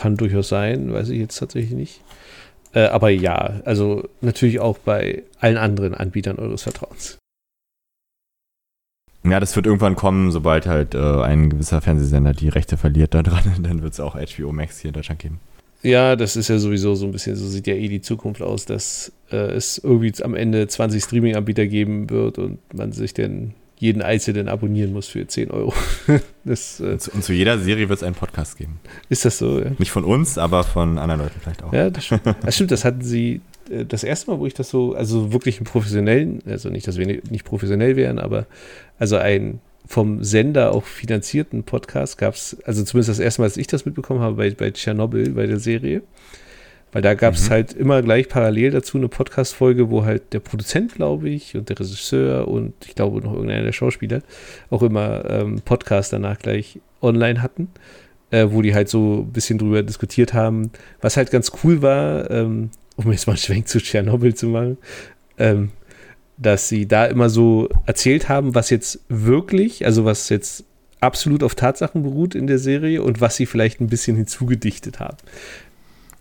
Kann 0.00 0.16
durchaus 0.16 0.48
sein, 0.48 0.92
weiß 0.92 1.10
ich 1.10 1.18
jetzt 1.18 1.38
tatsächlich 1.38 1.72
nicht. 1.72 2.00
Äh, 2.72 2.86
aber 2.86 3.10
ja, 3.10 3.60
also 3.66 4.08
natürlich 4.22 4.60
auch 4.60 4.78
bei 4.78 5.24
allen 5.40 5.58
anderen 5.58 5.94
Anbietern 5.94 6.38
eures 6.38 6.62
Vertrauens. 6.62 7.18
Ja, 9.24 9.38
das 9.38 9.54
wird 9.54 9.66
irgendwann 9.66 9.96
kommen, 9.96 10.30
sobald 10.30 10.66
halt 10.66 10.94
äh, 10.94 10.98
ein 10.98 11.50
gewisser 11.50 11.82
Fernsehsender 11.82 12.32
die 12.32 12.48
Rechte 12.48 12.78
verliert 12.78 13.12
daran, 13.12 13.44
dann 13.62 13.82
wird 13.82 13.92
es 13.92 14.00
auch 14.00 14.14
HBO 14.14 14.52
Max 14.52 14.78
hier 14.78 14.88
in 14.88 14.94
Deutschland 14.94 15.20
geben. 15.20 15.40
Ja, 15.82 16.16
das 16.16 16.36
ist 16.36 16.48
ja 16.48 16.58
sowieso 16.58 16.94
so 16.94 17.06
ein 17.06 17.12
bisschen, 17.12 17.36
so 17.36 17.46
sieht 17.46 17.66
ja 17.66 17.74
eh 17.74 17.88
die 17.88 18.02
Zukunft 18.02 18.40
aus, 18.42 18.66
dass 18.66 19.12
äh, 19.30 19.36
es 19.36 19.78
irgendwie 19.78 20.12
am 20.22 20.34
Ende 20.34 20.66
20 20.66 21.02
Streaming-Anbieter 21.02 21.66
geben 21.66 22.08
wird 22.08 22.38
und 22.38 22.58
man 22.74 22.92
sich 22.92 23.12
dann 23.12 23.54
jeden 23.80 24.02
einzelnen 24.02 24.48
abonnieren 24.48 24.92
muss 24.92 25.08
für 25.08 25.26
10 25.26 25.50
Euro. 25.50 25.72
das, 26.44 26.80
äh, 26.80 26.84
und, 26.84 27.00
zu, 27.00 27.10
und, 27.12 27.24
zu, 27.24 27.32
jeder 27.32 27.58
Serie 27.58 27.88
wird 27.88 27.98
es 27.98 28.02
einen 28.02 28.14
Podcast 28.14 28.58
geben. 28.58 28.78
Ist 29.08 29.24
das 29.24 29.38
so? 29.38 29.58
Ja? 29.58 29.70
Nicht 29.78 29.90
von 29.90 30.04
uns, 30.04 30.36
aber 30.36 30.64
von 30.64 30.98
anderen 30.98 31.22
Leuten 31.22 31.40
vielleicht 31.40 31.62
auch. 31.62 31.72
Ja, 31.72 31.88
das 31.88 32.04
stimmt. 32.04 32.22
Das, 32.42 32.54
stimmt, 32.54 32.70
das 32.72 32.84
hatten 32.84 33.00
sie 33.00 33.40
äh, 33.70 33.86
das 33.86 34.04
erste 34.04 34.30
Mal, 34.30 34.38
wo 34.38 34.46
ich 34.46 34.52
das 34.52 34.68
so, 34.68 34.94
also 34.94 35.32
wirklich 35.32 35.56
einen 35.56 35.64
professionellen, 35.64 36.40
also 36.44 36.68
nicht, 36.68 36.86
dass 36.86 36.98
wir 36.98 37.06
nicht 37.06 37.44
professionell 37.44 37.96
wären, 37.96 38.18
aber 38.18 38.46
also 38.98 39.16
ein 39.16 39.60
vom 39.86 40.22
Sender 40.22 40.72
auch 40.74 40.84
finanzierten 40.84 41.64
Podcast 41.64 42.18
gab 42.18 42.34
es, 42.34 42.58
also 42.64 42.84
zumindest 42.84 43.08
das 43.08 43.18
erste 43.18 43.40
Mal, 43.40 43.46
als 43.46 43.56
ich 43.56 43.66
das 43.66 43.86
mitbekommen 43.86 44.20
habe, 44.20 44.36
bei, 44.36 44.50
bei 44.50 44.70
Tschernobyl, 44.70 45.30
bei 45.30 45.46
der 45.46 45.58
Serie. 45.58 46.02
Weil 46.92 47.02
da 47.02 47.14
gab 47.14 47.34
es 47.34 47.48
mhm. 47.48 47.50
halt 47.52 47.72
immer 47.72 48.02
gleich 48.02 48.28
parallel 48.28 48.72
dazu 48.72 48.98
eine 48.98 49.08
Podcast-Folge, 49.08 49.90
wo 49.90 50.04
halt 50.04 50.32
der 50.32 50.40
Produzent, 50.40 50.94
glaube 50.94 51.28
ich, 51.28 51.56
und 51.56 51.68
der 51.68 51.78
Regisseur 51.78 52.48
und 52.48 52.74
ich 52.84 52.94
glaube 52.94 53.20
noch 53.20 53.32
irgendeiner 53.32 53.62
der 53.62 53.72
Schauspieler 53.72 54.22
auch 54.70 54.82
immer 54.82 55.28
ähm, 55.28 55.60
Podcast 55.64 56.12
danach 56.12 56.38
gleich 56.38 56.80
online 57.00 57.42
hatten, 57.42 57.68
äh, 58.30 58.48
wo 58.50 58.62
die 58.62 58.74
halt 58.74 58.88
so 58.88 59.20
ein 59.20 59.32
bisschen 59.32 59.58
drüber 59.58 59.82
diskutiert 59.82 60.34
haben. 60.34 60.70
Was 61.00 61.16
halt 61.16 61.30
ganz 61.30 61.52
cool 61.62 61.80
war, 61.80 62.30
ähm, 62.30 62.70
um 62.96 63.12
jetzt 63.12 63.26
mal 63.26 63.34
einen 63.34 63.38
Schwenk 63.38 63.68
zu 63.68 63.80
Tschernobyl 63.80 64.34
zu 64.34 64.46
machen, 64.48 64.76
ähm, 65.38 65.70
dass 66.36 66.68
sie 66.68 66.88
da 66.88 67.06
immer 67.06 67.28
so 67.28 67.68
erzählt 67.86 68.28
haben, 68.28 68.54
was 68.54 68.70
jetzt 68.70 69.00
wirklich, 69.08 69.84
also 69.84 70.04
was 70.04 70.28
jetzt 70.28 70.64
absolut 71.00 71.42
auf 71.42 71.54
Tatsachen 71.54 72.02
beruht 72.02 72.34
in 72.34 72.46
der 72.46 72.58
Serie 72.58 73.02
und 73.02 73.20
was 73.20 73.36
sie 73.36 73.46
vielleicht 73.46 73.80
ein 73.80 73.88
bisschen 73.88 74.16
hinzugedichtet 74.16 75.00
haben. 75.00 75.16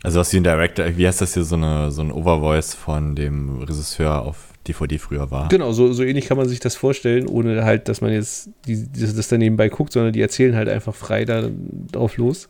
Also 0.02 0.20
was 0.20 0.32
wie 0.32 0.38
ein 0.38 0.44
Director, 0.44 0.86
wie 0.98 1.08
heißt 1.08 1.22
das 1.22 1.34
hier, 1.34 1.44
so, 1.44 1.56
eine, 1.56 1.92
so 1.92 2.02
ein 2.02 2.12
Overvoice 2.12 2.74
von 2.74 3.16
dem 3.16 3.60
Regisseur 3.60 4.22
auf 4.22 4.54
DVD 4.68 4.98
früher 4.98 5.30
war. 5.32 5.50
Genau, 5.50 5.72
so, 5.72 5.92
so 5.92 6.04
ähnlich 6.04 6.28
kann 6.28 6.38
man 6.38 6.48
sich 6.48 6.60
das 6.60 6.76
vorstellen, 6.76 7.28
ohne 7.28 7.64
halt, 7.66 7.90
dass 7.90 8.02
man 8.02 8.12
jetzt 8.12 8.50
die, 8.66 8.88
das, 8.92 9.16
das 9.16 9.28
dann 9.28 9.40
nebenbei 9.40 9.68
guckt, 9.68 9.92
sondern 9.92 10.14
die 10.14 10.22
erzählen 10.22 10.56
halt 10.56 10.70
einfach 10.70 10.96
frei 10.96 11.26
da 11.26 11.50
drauf 11.92 12.18
los. 12.18 12.50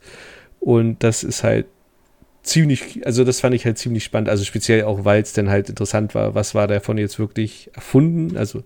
Und 0.59 1.03
das 1.03 1.23
ist 1.23 1.43
halt 1.43 1.65
ziemlich, 2.43 3.05
also 3.05 3.23
das 3.23 3.39
fand 3.39 3.55
ich 3.55 3.65
halt 3.65 3.77
ziemlich 3.77 4.03
spannend, 4.03 4.29
also 4.29 4.43
speziell 4.43 4.83
auch, 4.83 5.05
weil 5.05 5.21
es 5.21 5.33
dann 5.33 5.49
halt 5.49 5.69
interessant 5.69 6.15
war, 6.15 6.35
was 6.35 6.55
war 6.55 6.67
davon 6.67 6.97
jetzt 6.97 7.19
wirklich 7.19 7.69
erfunden, 7.73 8.37
also 8.37 8.63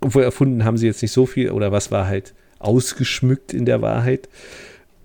obwohl 0.00 0.22
erfunden 0.22 0.64
haben 0.64 0.76
sie 0.76 0.86
jetzt 0.86 1.02
nicht 1.02 1.12
so 1.12 1.26
viel, 1.26 1.50
oder 1.50 1.72
was 1.72 1.90
war 1.90 2.06
halt 2.06 2.34
ausgeschmückt 2.58 3.52
in 3.52 3.64
der 3.64 3.82
Wahrheit 3.82 4.28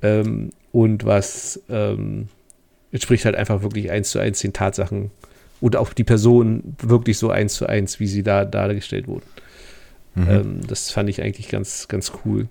ähm, 0.01 0.49
und 0.71 1.05
was 1.05 1.61
ähm, 1.69 2.29
entspricht 2.91 3.25
halt 3.25 3.35
einfach 3.35 3.61
wirklich 3.61 3.91
eins 3.91 4.11
zu 4.11 4.19
eins 4.19 4.39
den 4.39 4.53
Tatsachen 4.53 5.11
und 5.59 5.75
auch 5.75 5.93
die 5.93 6.03
Person 6.03 6.75
wirklich 6.79 7.17
so 7.17 7.29
eins 7.29 7.53
zu 7.53 7.67
eins, 7.67 7.99
wie 7.99 8.07
sie 8.07 8.23
da 8.23 8.45
dargestellt 8.45 9.07
wurden. 9.07 9.25
Mhm. 10.15 10.29
Ähm, 10.29 10.67
das 10.67 10.91
fand 10.91 11.09
ich 11.09 11.21
eigentlich 11.21 11.49
ganz, 11.49 11.87
ganz 11.87 12.11
cool. 12.25 12.47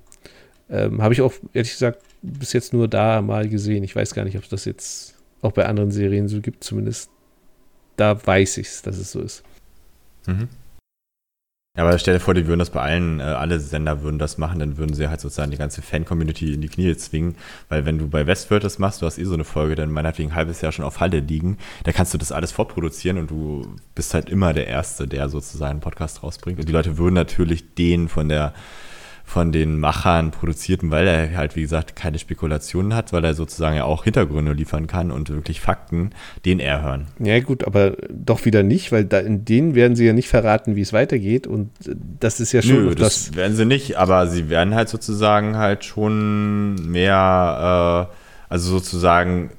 Ähm, 0.70 1.02
Habe 1.02 1.14
ich 1.14 1.22
auch, 1.22 1.32
ehrlich 1.52 1.72
gesagt, 1.72 2.02
bis 2.22 2.52
jetzt 2.52 2.72
nur 2.72 2.88
da 2.88 3.22
mal 3.22 3.48
gesehen. 3.48 3.84
Ich 3.84 3.94
weiß 3.94 4.14
gar 4.14 4.24
nicht, 4.24 4.36
ob 4.36 4.48
das 4.48 4.64
jetzt 4.64 5.14
auch 5.42 5.52
bei 5.52 5.66
anderen 5.66 5.90
Serien 5.90 6.28
so 6.28 6.40
gibt, 6.40 6.64
zumindest 6.64 7.10
da 7.96 8.26
weiß 8.26 8.58
ich 8.58 8.68
es, 8.68 8.82
dass 8.82 8.98
es 8.98 9.12
so 9.12 9.20
ist. 9.20 9.42
Mhm. 10.26 10.48
Ja, 11.76 11.84
aber 11.84 11.98
stell 11.98 12.14
dir 12.14 12.20
vor, 12.20 12.32
die 12.32 12.46
würden 12.46 12.58
das 12.58 12.70
bei 12.70 12.80
allen, 12.80 13.20
äh, 13.20 13.24
alle 13.24 13.60
Sender 13.60 14.02
würden 14.02 14.18
das 14.18 14.38
machen, 14.38 14.58
dann 14.58 14.78
würden 14.78 14.94
sie 14.94 15.08
halt 15.08 15.20
sozusagen 15.20 15.50
die 15.50 15.58
ganze 15.58 15.82
Fan-Community 15.82 16.54
in 16.54 16.62
die 16.62 16.68
Knie 16.68 16.96
zwingen, 16.96 17.36
weil 17.68 17.84
wenn 17.84 17.98
du 17.98 18.08
bei 18.08 18.26
Westworld 18.26 18.64
das 18.64 18.78
machst, 18.78 19.02
du 19.02 19.06
hast 19.06 19.18
eh 19.18 19.24
so 19.24 19.34
eine 19.34 19.44
Folge, 19.44 19.74
dann 19.74 19.90
meinetwegen 19.90 20.30
ein 20.30 20.36
halbes 20.36 20.62
Jahr 20.62 20.72
schon 20.72 20.86
auf 20.86 21.00
Halle 21.00 21.20
liegen, 21.20 21.58
da 21.84 21.92
kannst 21.92 22.14
du 22.14 22.18
das 22.18 22.32
alles 22.32 22.50
vorproduzieren 22.50 23.18
und 23.18 23.30
du 23.30 23.76
bist 23.94 24.14
halt 24.14 24.30
immer 24.30 24.54
der 24.54 24.68
Erste, 24.68 25.06
der 25.06 25.28
sozusagen 25.28 25.72
einen 25.72 25.80
Podcast 25.80 26.22
rausbringt. 26.22 26.58
Und 26.58 26.66
die 26.66 26.72
Leute 26.72 26.96
würden 26.96 27.14
natürlich 27.14 27.74
den 27.74 28.08
von 28.08 28.30
der 28.30 28.54
von 29.26 29.50
den 29.50 29.80
Machern 29.80 30.30
produzierten, 30.30 30.92
weil 30.92 31.06
er 31.08 31.36
halt, 31.36 31.56
wie 31.56 31.62
gesagt, 31.62 31.96
keine 31.96 32.18
Spekulationen 32.20 32.94
hat, 32.94 33.12
weil 33.12 33.24
er 33.24 33.34
sozusagen 33.34 33.76
ja 33.76 33.84
auch 33.84 34.04
Hintergründe 34.04 34.52
liefern 34.52 34.86
kann 34.86 35.10
und 35.10 35.28
wirklich 35.28 35.60
Fakten, 35.60 36.10
den 36.44 36.60
er 36.60 36.82
hören. 36.82 37.08
Ja, 37.18 37.40
gut, 37.40 37.66
aber 37.66 37.96
doch 38.08 38.44
wieder 38.44 38.62
nicht, 38.62 38.92
weil 38.92 39.04
da 39.04 39.18
in 39.18 39.44
denen 39.44 39.74
werden 39.74 39.96
sie 39.96 40.06
ja 40.06 40.12
nicht 40.12 40.28
verraten, 40.28 40.76
wie 40.76 40.80
es 40.80 40.92
weitergeht 40.92 41.48
und 41.48 41.70
das 42.20 42.38
ist 42.38 42.52
ja 42.52 42.62
schon. 42.62 42.84
Nö, 42.84 42.94
das, 42.94 43.26
das 43.26 43.36
werden 43.36 43.56
sie 43.56 43.66
nicht, 43.66 43.96
aber 43.98 44.28
sie 44.28 44.48
werden 44.48 44.76
halt 44.76 44.88
sozusagen 44.88 45.56
halt 45.56 45.84
schon 45.84 46.76
mehr, 46.88 48.08
äh, 48.08 48.14
also 48.48 48.70
sozusagen 48.70 49.50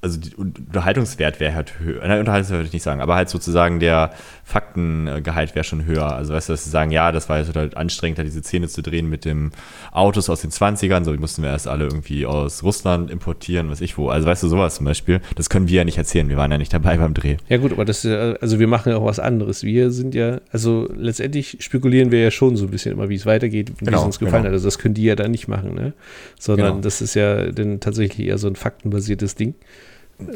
also 0.00 0.20
der 0.20 0.38
Unterhaltungswert 0.38 1.40
wäre 1.40 1.54
halt 1.54 1.80
höher. 1.80 2.06
Nein, 2.06 2.20
Unterhaltungswert 2.20 2.58
würde 2.58 2.68
ich 2.68 2.72
nicht 2.72 2.84
sagen, 2.84 3.00
aber 3.00 3.16
halt 3.16 3.28
sozusagen 3.28 3.80
der 3.80 4.12
Faktengehalt 4.44 5.56
wäre 5.56 5.64
schon 5.64 5.86
höher. 5.86 6.14
Also 6.14 6.32
weißt 6.32 6.48
du, 6.48 6.52
dass 6.52 6.64
sie 6.64 6.70
sagen, 6.70 6.92
ja, 6.92 7.10
das 7.10 7.28
war 7.28 7.38
jetzt 7.38 7.54
halt 7.56 7.76
anstrengend, 7.76 8.18
diese 8.18 8.42
Szene 8.42 8.68
zu 8.68 8.80
drehen 8.80 9.08
mit 9.08 9.24
dem 9.24 9.50
Autos 9.90 10.30
aus 10.30 10.42
den 10.42 10.50
20ern, 10.50 11.04
so 11.04 11.12
die 11.12 11.18
mussten 11.18 11.42
wir 11.42 11.50
erst 11.50 11.66
alle 11.66 11.84
irgendwie 11.84 12.26
aus 12.26 12.62
Russland 12.62 13.10
importieren, 13.10 13.70
was 13.70 13.80
ich 13.80 13.98
wo. 13.98 14.08
Also 14.08 14.28
weißt 14.28 14.44
du, 14.44 14.48
sowas 14.48 14.76
zum 14.76 14.86
Beispiel, 14.86 15.20
das 15.34 15.50
können 15.50 15.68
wir 15.68 15.78
ja 15.78 15.84
nicht 15.84 15.98
erzählen, 15.98 16.28
wir 16.28 16.36
waren 16.36 16.52
ja 16.52 16.58
nicht 16.58 16.72
dabei 16.72 16.96
beim 16.96 17.12
Dreh. 17.12 17.36
Ja 17.48 17.56
gut, 17.56 17.72
aber 17.72 17.84
das, 17.84 18.06
also 18.06 18.60
wir 18.60 18.68
machen 18.68 18.90
ja 18.90 18.98
auch 18.98 19.04
was 19.04 19.18
anderes. 19.18 19.64
Wir 19.64 19.90
sind 19.90 20.14
ja, 20.14 20.40
also 20.52 20.88
letztendlich 20.96 21.56
spekulieren 21.58 22.12
wir 22.12 22.20
ja 22.20 22.30
schon 22.30 22.56
so 22.56 22.66
ein 22.66 22.70
bisschen 22.70 22.92
immer, 22.92 23.08
wie 23.08 23.16
es 23.16 23.26
weitergeht, 23.26 23.72
wie 23.80 23.84
genau, 23.84 23.98
es 23.98 24.04
uns 24.04 24.18
gefallen 24.20 24.44
genau. 24.44 24.50
hat. 24.50 24.54
Also 24.54 24.68
das 24.68 24.78
können 24.78 24.94
die 24.94 25.04
ja 25.04 25.16
dann 25.16 25.32
nicht 25.32 25.48
machen, 25.48 25.74
ne? 25.74 25.92
Sondern 26.38 26.68
genau. 26.68 26.80
das 26.82 27.00
ist 27.00 27.14
ja 27.14 27.50
dann 27.50 27.80
tatsächlich 27.80 28.28
eher 28.28 28.38
so 28.38 28.46
ein 28.46 28.54
faktenbasiertes 28.54 29.34
Ding. 29.34 29.54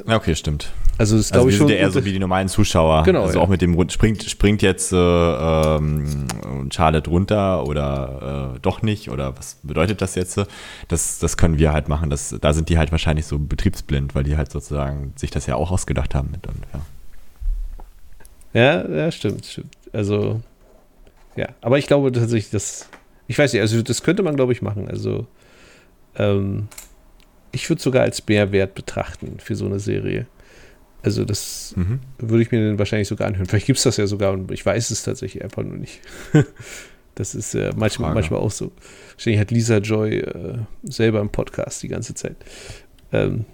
Ja, 0.07 0.17
okay, 0.17 0.35
stimmt. 0.37 0.73
Also, 0.99 1.17
das 1.17 1.33
also 1.33 1.47
wir 1.47 1.53
ich 1.53 1.59
sind 1.59 1.71
ja 1.71 1.77
eher 1.77 1.91
so 1.91 2.05
wie 2.05 2.13
die 2.13 2.19
normalen 2.21 2.49
Zuschauer. 2.49 3.03
Genau. 3.03 3.23
Also 3.23 3.39
ja. 3.39 3.45
auch 3.45 3.49
mit 3.49 3.63
dem 3.63 3.77
springt, 3.91 4.23
springt 4.23 4.63
jetzt 4.63 4.93
äh, 4.93 4.97
ähm, 4.97 6.27
Charlotte 6.71 7.11
runter 7.11 7.67
oder 7.67 8.53
äh, 8.55 8.61
doch 8.61 8.83
nicht 8.83 9.11
oder 9.11 9.37
was 9.37 9.57
bedeutet 9.63 10.01
das 10.01 10.15
jetzt? 10.15 10.41
Das, 10.89 11.19
das 11.19 11.37
können 11.37 11.59
wir 11.59 11.73
halt 11.73 11.89
machen. 11.89 12.11
Das, 12.11 12.35
da 12.41 12.53
sind 12.53 12.69
die 12.69 12.79
halt 12.79 12.93
wahrscheinlich 12.93 13.27
so 13.27 13.39
betriebsblind, 13.39 14.15
weil 14.15 14.23
die 14.23 14.37
halt 14.37 14.53
sozusagen 14.53 15.13
sich 15.17 15.33
das 15.33 15.47
ja 15.47 15.57
auch 15.57 15.73
ausgedacht 15.73 16.15
haben. 16.15 16.31
Mit 16.31 16.47
und, 16.47 16.57
ja. 18.55 18.61
ja, 18.61 18.89
ja, 18.89 19.11
stimmt, 19.11 19.45
stimmt. 19.45 19.75
Also, 19.93 20.41
ja, 21.35 21.49
aber 21.61 21.79
ich 21.79 21.89
glaube 21.89 22.13
tatsächlich, 22.13 22.51
dass, 22.51 22.89
ich 23.27 23.37
weiß 23.37 23.53
nicht, 23.53 23.63
also 23.63 23.83
das 23.83 24.03
könnte 24.05 24.23
man, 24.23 24.37
glaube 24.37 24.53
ich, 24.53 24.63
machen. 24.63 24.89
Also, 24.89 25.27
ähm, 26.17 26.69
ich 27.53 27.69
würde 27.69 27.83
sogar 27.83 28.03
als 28.03 28.27
Mehrwert 28.27 28.75
betrachten 28.75 29.39
für 29.39 29.55
so 29.55 29.67
eine 29.67 29.79
Serie. 29.79 30.27
Also 31.03 31.25
das 31.25 31.75
mhm. 31.77 32.01
würde 32.19 32.43
ich 32.43 32.53
mir 32.53 32.67
dann 32.67 32.79
wahrscheinlich 32.79 33.09
sogar 33.09 33.29
anhören. 33.29 33.47
Vielleicht 33.47 33.67
gibt 33.67 33.79
es 33.79 33.85
das 33.85 33.97
ja 33.97 34.07
sogar 34.07 34.33
und 34.33 34.51
ich 34.51 34.65
weiß 34.65 34.91
es 34.91 35.03
tatsächlich 35.03 35.43
einfach 35.43 35.63
nur 35.63 35.77
nicht. 35.77 36.01
das 37.15 37.35
ist 37.35 37.55
äh, 37.55 37.73
manchmal, 37.77 38.15
manchmal 38.15 38.41
auch 38.41 38.51
so. 38.51 38.73
Wahrscheinlich 39.13 39.41
hat 39.41 39.51
Lisa 39.51 39.79
Joy 39.79 40.19
äh, 40.19 40.59
selber 40.85 41.21
im 41.21 41.31
Podcast 41.31 41.83
die 41.83 41.89
ganze 41.89 42.15
Zeit. 42.15 42.37
Ähm, 43.13 43.45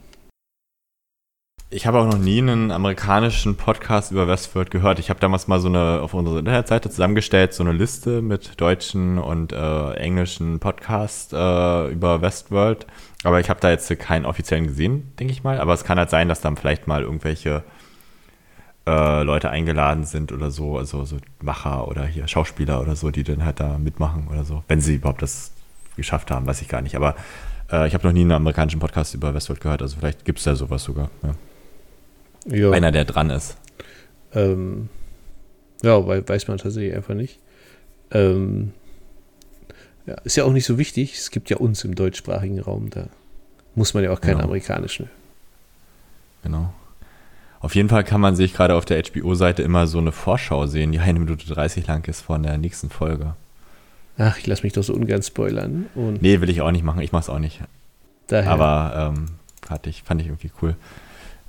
ich 1.70 1.86
habe 1.86 1.98
auch 1.98 2.06
noch 2.06 2.18
nie 2.18 2.38
einen 2.38 2.70
amerikanischen 2.70 3.56
Podcast 3.56 4.10
über 4.10 4.26
Westworld 4.26 4.70
gehört. 4.70 4.98
Ich 5.00 5.10
habe 5.10 5.20
damals 5.20 5.48
mal 5.48 5.60
so 5.60 5.68
eine 5.68 6.00
auf 6.00 6.14
unserer 6.14 6.38
Internetseite 6.38 6.88
zusammengestellt, 6.88 7.52
so 7.52 7.62
eine 7.62 7.72
Liste 7.72 8.22
mit 8.22 8.58
deutschen 8.58 9.18
und 9.18 9.52
äh, 9.52 9.92
englischen 9.94 10.60
Podcasts 10.60 11.30
äh, 11.34 11.92
über 11.92 12.22
Westworld. 12.22 12.86
Aber 13.24 13.40
ich 13.40 13.50
habe 13.50 13.60
da 13.60 13.70
jetzt 13.70 13.88
keinen 13.98 14.26
offiziellen 14.26 14.66
gesehen, 14.66 15.12
denke 15.18 15.32
ich 15.32 15.42
mal. 15.42 15.60
Aber 15.60 15.74
es 15.74 15.84
kann 15.84 15.98
halt 15.98 16.10
sein, 16.10 16.28
dass 16.28 16.40
dann 16.40 16.56
vielleicht 16.56 16.86
mal 16.86 17.02
irgendwelche 17.02 17.64
äh, 18.86 19.22
Leute 19.22 19.50
eingeladen 19.50 20.04
sind 20.04 20.32
oder 20.32 20.50
so, 20.50 20.78
also 20.78 21.04
so 21.04 21.16
Macher 21.40 21.88
oder 21.88 22.06
hier 22.06 22.28
Schauspieler 22.28 22.80
oder 22.80 22.96
so, 22.96 23.10
die 23.10 23.24
dann 23.24 23.44
halt 23.44 23.60
da 23.60 23.76
mitmachen 23.76 24.28
oder 24.28 24.44
so. 24.44 24.62
Wenn 24.68 24.80
sie 24.80 24.96
überhaupt 24.96 25.22
das 25.22 25.52
geschafft 25.96 26.30
haben, 26.30 26.46
weiß 26.46 26.62
ich 26.62 26.68
gar 26.68 26.80
nicht. 26.80 26.94
Aber 26.94 27.16
äh, 27.70 27.88
ich 27.88 27.94
habe 27.94 28.06
noch 28.06 28.12
nie 28.12 28.22
einen 28.22 28.32
amerikanischen 28.32 28.80
Podcast 28.80 29.14
über 29.14 29.34
Westworld 29.34 29.60
gehört. 29.60 29.82
Also 29.82 29.96
vielleicht 29.98 30.24
gibt 30.24 30.38
es 30.38 30.44
da 30.44 30.54
sowas 30.54 30.84
sogar. 30.84 31.10
Ja. 31.22 31.34
Ja. 32.46 32.70
Einer, 32.70 32.92
der 32.92 33.04
dran 33.04 33.30
ist. 33.30 33.56
Ähm, 34.32 34.88
ja, 35.82 36.06
weiß 36.06 36.48
man 36.48 36.58
tatsächlich 36.58 36.94
einfach 36.94 37.14
nicht. 37.14 37.38
Ähm, 38.10 38.72
ja, 40.08 40.14
ist 40.24 40.36
ja 40.36 40.44
auch 40.44 40.52
nicht 40.52 40.64
so 40.64 40.78
wichtig. 40.78 41.14
Es 41.14 41.30
gibt 41.30 41.50
ja 41.50 41.58
uns 41.58 41.84
im 41.84 41.94
deutschsprachigen 41.94 42.58
Raum, 42.60 42.88
da 42.88 43.08
muss 43.74 43.92
man 43.92 44.02
ja 44.02 44.10
auch 44.10 44.20
keinen 44.20 44.36
genau. 44.36 44.44
amerikanischen. 44.44 45.10
Genau. 46.42 46.72
Auf 47.60 47.74
jeden 47.74 47.88
Fall 47.88 48.04
kann 48.04 48.20
man 48.20 48.34
sich 48.34 48.54
gerade 48.54 48.74
auf 48.74 48.84
der 48.84 49.02
HBO-Seite 49.02 49.62
immer 49.62 49.86
so 49.86 49.98
eine 49.98 50.12
Vorschau 50.12 50.66
sehen, 50.66 50.92
die 50.92 51.00
eine 51.00 51.18
Minute 51.18 51.46
30 51.46 51.86
lang 51.86 52.08
ist 52.08 52.22
von 52.22 52.42
der 52.42 52.56
nächsten 52.56 52.88
Folge. 52.88 53.34
Ach, 54.16 54.38
ich 54.38 54.46
lasse 54.46 54.62
mich 54.62 54.72
doch 54.72 54.82
so 54.82 54.94
ungern 54.94 55.22
spoilern. 55.22 55.86
Und 55.94 56.22
nee, 56.22 56.40
will 56.40 56.48
ich 56.48 56.62
auch 56.62 56.70
nicht 56.70 56.84
machen. 56.84 57.02
Ich 57.02 57.12
mache 57.12 57.22
es 57.22 57.28
auch 57.28 57.38
nicht. 57.38 57.60
Daher. 58.28 58.50
Aber 58.50 59.12
ähm, 59.14 59.26
fand, 59.66 59.86
ich, 59.86 60.02
fand 60.02 60.20
ich 60.20 60.28
irgendwie 60.28 60.50
cool. 60.62 60.74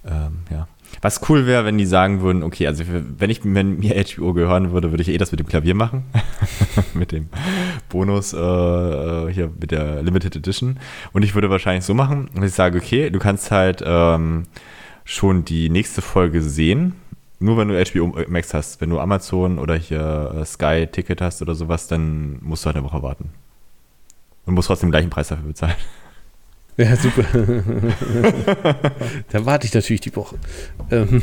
Ähm, 0.06 0.40
ja. 0.52 0.68
Was 1.02 1.30
cool 1.30 1.46
wäre, 1.46 1.66
wenn 1.66 1.78
die 1.78 1.86
sagen 1.86 2.22
würden, 2.22 2.44
okay, 2.44 2.68
also 2.68 2.84
wenn 2.88 3.30
ich 3.30 3.42
wenn 3.44 3.80
mir 3.80 4.04
HBO 4.04 4.34
gehören 4.34 4.72
würde, 4.72 4.92
würde 4.92 5.02
ich 5.02 5.10
eh 5.10 5.18
das 5.18 5.32
mit 5.32 5.40
dem 5.40 5.48
Klavier 5.48 5.76
machen. 5.76 6.04
mit 6.94 7.12
dem 7.12 7.30
Bonus 7.88 8.34
äh, 8.34 8.38
äh, 8.38 9.34
hier 9.34 9.50
mit 9.60 9.72
der 9.72 10.02
Limited 10.04 10.36
Edition. 10.36 10.78
Und 11.14 11.24
ich 11.24 11.36
würde 11.36 11.50
wahrscheinlich 11.50 11.86
so 11.86 11.94
machen, 11.94 12.30
dass 12.36 12.46
ich 12.46 12.54
sage, 12.54 12.78
okay, 12.78 13.10
du 13.10 13.20
kannst 13.20 13.52
halt 13.52 13.82
ähm, 13.86 14.44
schon 15.06 15.46
die 15.46 15.70
nächste 15.70 16.02
Folge 16.02 16.42
sehen. 16.42 16.96
Nur 17.40 17.58
wenn 17.58 17.70
du 17.70 17.82
HBO 17.82 18.14
Max 18.28 18.54
hast, 18.54 18.82
wenn 18.82 18.90
du 18.90 19.00
Amazon 19.00 19.60
oder 19.60 19.76
hier 19.76 20.36
äh, 20.36 20.46
Sky 20.46 20.88
Ticket 20.92 21.22
hast 21.22 21.42
oder 21.42 21.56
sowas, 21.56 21.88
dann 21.88 22.40
musst 22.42 22.64
du 22.64 22.68
halt 22.68 22.76
eine 22.76 22.86
Woche 22.86 23.02
warten. 23.02 23.30
Und 24.46 24.56
musst 24.56 24.68
trotzdem 24.68 24.88
den 24.88 24.92
gleichen 24.92 25.10
Preis 25.10 25.30
dafür 25.30 25.46
bezahlen. 25.46 25.76
Ja, 26.80 26.96
super. 26.96 27.26
da 29.32 29.46
warte 29.46 29.68
ich 29.68 29.74
natürlich 29.74 30.00
die 30.00 30.16
Woche. 30.16 30.38
Ähm, 30.90 31.22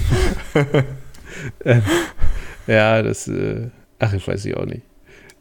äh, 1.65 1.81
ja, 2.67 3.03
das, 3.03 3.27
äh, 3.27 3.69
ach, 3.99 4.13
ich 4.13 4.29
weiß 4.29 4.45
ich 4.45 4.55
auch 4.55 4.67
nicht. 4.67 4.83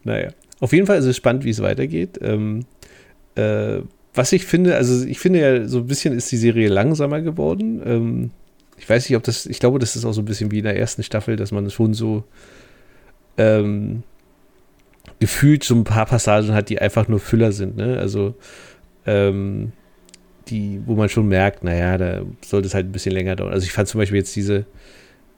Naja, 0.04 0.30
auf 0.60 0.72
jeden 0.72 0.86
Fall 0.86 0.96
ist 0.96 1.04
es 1.04 1.18
spannend, 1.18 1.44
wie 1.44 1.50
es 1.50 1.60
weitergeht. 1.60 2.18
Ähm, 2.22 2.64
äh, 3.34 3.80
was 4.14 4.32
ich 4.32 4.46
finde, 4.46 4.76
also 4.76 5.04
ich 5.04 5.18
finde 5.18 5.40
ja, 5.40 5.68
so 5.68 5.80
ein 5.80 5.86
bisschen 5.86 6.14
ist 6.14 6.32
die 6.32 6.38
Serie 6.38 6.68
langsamer 6.68 7.20
geworden. 7.20 7.82
Ähm, 7.84 8.30
ich 8.78 8.88
weiß 8.88 9.06
nicht, 9.06 9.16
ob 9.18 9.22
das, 9.22 9.44
ich 9.44 9.60
glaube, 9.60 9.78
das 9.78 9.96
ist 9.96 10.06
auch 10.06 10.14
so 10.14 10.22
ein 10.22 10.26
bisschen 10.26 10.50
wie 10.50 10.60
in 10.60 10.64
der 10.64 10.78
ersten 10.78 11.02
Staffel, 11.02 11.36
dass 11.36 11.52
man 11.52 11.68
schon 11.68 11.92
so 11.92 12.24
ähm, 13.36 14.02
gefühlt 15.18 15.62
so 15.62 15.74
ein 15.74 15.84
paar 15.84 16.06
Passagen 16.06 16.54
hat, 16.54 16.70
die 16.70 16.80
einfach 16.80 17.06
nur 17.06 17.20
Füller 17.20 17.52
sind. 17.52 17.76
Ne? 17.76 17.98
Also, 17.98 18.34
ähm, 19.04 19.72
die, 20.48 20.80
wo 20.86 20.94
man 20.94 21.08
schon 21.08 21.28
merkt, 21.28 21.64
naja, 21.64 21.98
da 21.98 22.22
sollte 22.44 22.68
es 22.68 22.74
halt 22.74 22.86
ein 22.86 22.92
bisschen 22.92 23.12
länger 23.12 23.36
dauern. 23.36 23.52
Also 23.52 23.64
ich 23.64 23.72
fand 23.72 23.88
zum 23.88 23.98
Beispiel 23.98 24.18
jetzt 24.18 24.34
diese, 24.36 24.66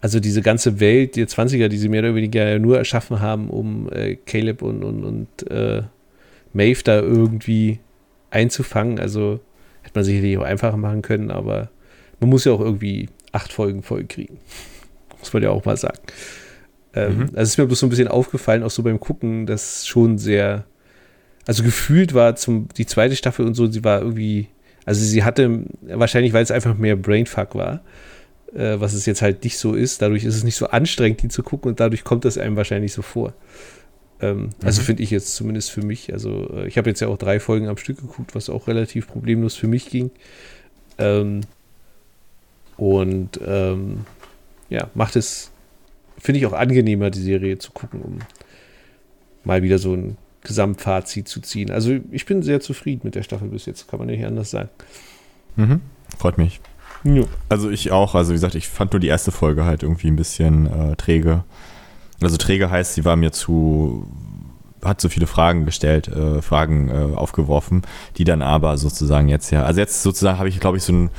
also 0.01 0.21
diese 0.21 0.43
ganze 0.43 0.81
Welt, 0.81 1.17
die 1.17 1.25
20er, 1.25 1.69
die 1.69 1.79
sie 1.79 1.89
mehr 1.89 2.03
oder 2.03 2.15
weniger 2.15 2.59
nur 2.59 2.79
erschaffen 2.79 3.21
haben, 3.21 3.49
um 3.51 3.91
äh, 3.93 4.17
Caleb 4.17 4.63
und, 4.63 4.85
und, 4.85 5.05
und 5.05 5.51
äh, 5.51 5.83
Maeve 6.53 6.83
da 6.85 7.01
irgendwie 7.01 7.81
einzufangen. 8.31 8.99
Also 8.99 9.41
hätte 9.83 9.95
man 9.95 10.05
sicherlich 10.05 10.39
auch 10.39 10.45
einfacher 10.45 10.77
machen 10.77 11.03
können, 11.03 11.31
aber 11.31 11.71
man 12.21 12.31
muss 12.31 12.45
ja 12.45 12.53
auch 12.53 12.61
irgendwie 12.61 13.09
acht 13.33 13.53
Folgen 13.53 13.83
voll 13.83 14.05
kriegen. 14.05 14.39
Muss 15.19 15.33
man 15.33 15.43
ja 15.43 15.51
auch 15.51 15.65
mal 15.65 15.77
sagen. 15.77 15.99
Ähm, 16.95 17.19
mhm. 17.19 17.23
Also 17.35 17.43
ist 17.43 17.59
mir 17.59 17.67
bloß 17.67 17.81
so 17.81 17.87
ein 17.87 17.91
bisschen 17.91 18.07
aufgefallen, 18.07 18.63
auch 18.63 18.71
so 18.71 18.85
beim 18.85 19.01
Gucken, 19.01 19.47
dass 19.47 19.85
schon 19.85 20.17
sehr, 20.17 20.65
also 21.45 21.65
gefühlt 21.65 22.15
war 22.15 22.37
zum, 22.37 22.69
die 22.77 22.87
zweite 22.87 23.17
Staffel 23.17 23.45
und 23.45 23.55
so, 23.55 23.67
sie 23.67 23.83
war 23.83 24.01
irgendwie 24.01 24.47
also 24.89 25.05
sie 25.05 25.23
hatte, 25.23 25.65
wahrscheinlich 25.83 26.33
weil 26.33 26.43
es 26.43 26.51
einfach 26.51 26.79
mehr 26.79 26.97
Brainfuck 26.97 27.55
war, 27.55 27.83
äh, 28.55 28.81
was 28.81 28.95
es 28.95 29.05
jetzt 29.05 29.21
halt 29.21 29.45
nicht 29.45 29.59
so 29.59 29.75
ist. 29.75 30.01
Dadurch 30.01 30.25
ist 30.25 30.35
es 30.35 30.45
nicht 30.45 30.57
so 30.57 30.69
anstrengend, 30.69 31.21
die 31.21 31.29
zu 31.29 31.43
gucken 31.43 31.69
und 31.69 31.79
dadurch 31.79 32.05
kommt 32.05 32.25
es 32.25 32.39
einem 32.39 32.57
wahrscheinlich 32.57 32.95
so 32.95 33.03
vor. 33.03 33.35
Ähm, 34.23 34.45
mhm. 34.45 34.51
Also 34.65 34.81
finde 34.81 35.03
ich 35.03 35.11
jetzt 35.11 35.35
zumindest 35.35 35.73
für 35.73 35.83
mich. 35.83 36.11
Also 36.15 36.49
äh, 36.55 36.69
ich 36.69 36.79
habe 36.79 36.89
jetzt 36.89 37.01
ja 37.01 37.09
auch 37.09 37.19
drei 37.19 37.39
Folgen 37.39 37.69
am 37.69 37.77
Stück 37.77 38.01
geguckt, 38.01 38.35
was 38.35 38.49
auch 38.49 38.67
relativ 38.67 39.09
problemlos 39.09 39.57
für 39.57 39.67
mich 39.67 39.91
ging. 39.91 40.11
Ähm, 40.97 41.43
und 42.79 43.39
ähm, 43.47 44.07
ja, 44.71 44.89
macht 44.95 45.17
es, 45.17 45.51
finde 46.19 46.41
ich 46.41 46.47
auch 46.47 46.55
angenehmer, 46.55 47.11
die 47.11 47.21
Serie 47.21 47.59
zu 47.59 47.73
gucken, 47.73 48.01
um 48.01 48.19
mal 49.45 49.63
wieder 49.63 49.79
so 49.79 49.93
ein 49.93 50.17
Gesamtfazit 50.43 51.29
zu 51.29 51.41
ziehen. 51.41 51.71
Also 51.71 51.99
ich 52.11 52.27
bin 52.27 52.43
sehr 52.43 52.61
zufrieden 52.61 53.03
mit 53.05 53.15
der 53.15 53.23
Staffel 53.23 53.49
bis 53.49 53.67
jetzt, 53.67 53.89
kann 53.89 53.99
man 53.99 54.09
nicht 54.09 54.25
anders 54.25 54.51
sagen. 54.51 54.71
Mhm. 55.57 55.81
Freut 56.17 56.39
mich. 56.39 56.61
Ja. 57.05 57.23
Also 57.49 57.71
ich 57.71 57.91
auch. 57.91 58.15
Also 58.15 58.31
wie 58.31 58.37
gesagt, 58.37 58.55
ich 58.55 58.69
fand 58.69 58.93
nur 58.93 59.01
die 59.01 59.09
erste 59.09 59.31
Folge 59.31 59.65
halt 59.65 59.83
irgendwie 59.83 60.09
ein 60.09 60.17
bisschen 60.17 60.67
äh, 60.67 60.97
träge. 60.97 61.45
Also 62.21 62.37
träge 62.37 62.71
heißt, 62.71 62.95
sie 62.95 63.05
war 63.05 63.17
mir 63.17 63.31
zu, 63.31 64.07
hat 64.83 65.01
so 65.01 65.09
viele 65.09 65.27
Fragen 65.27 65.65
gestellt, 65.65 66.09
äh, 66.09 66.43
Fragen 66.43 66.89
äh, 66.89 67.15
aufgeworfen, 67.17 67.83
die 68.17 68.25
dann 68.25 68.43
aber 68.43 68.77
sozusagen 68.77 69.29
jetzt 69.29 69.51
ja, 69.51 69.63
also 69.63 69.81
jetzt 69.81 70.03
sozusagen 70.03 70.39
habe 70.39 70.49
ich, 70.49 70.59
glaube 70.59 70.79
ich, 70.79 70.83
so 70.83 70.93
ein 70.93 71.11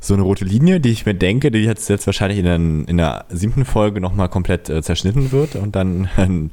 so 0.00 0.14
eine 0.14 0.22
rote 0.22 0.46
Linie, 0.46 0.80
die 0.80 0.90
ich 0.90 1.04
mir 1.04 1.14
denke, 1.14 1.50
die 1.50 1.58
jetzt, 1.58 1.88
jetzt 1.90 2.06
wahrscheinlich 2.06 2.38
in 2.38 2.44
der, 2.46 2.56
in 2.56 2.96
der 2.96 3.26
siebten 3.28 3.66
Folge 3.66 4.00
nochmal 4.00 4.30
komplett 4.30 4.70
äh, 4.70 4.82
zerschnitten 4.82 5.30
wird 5.30 5.56
und 5.56 5.76
dann 5.76 6.08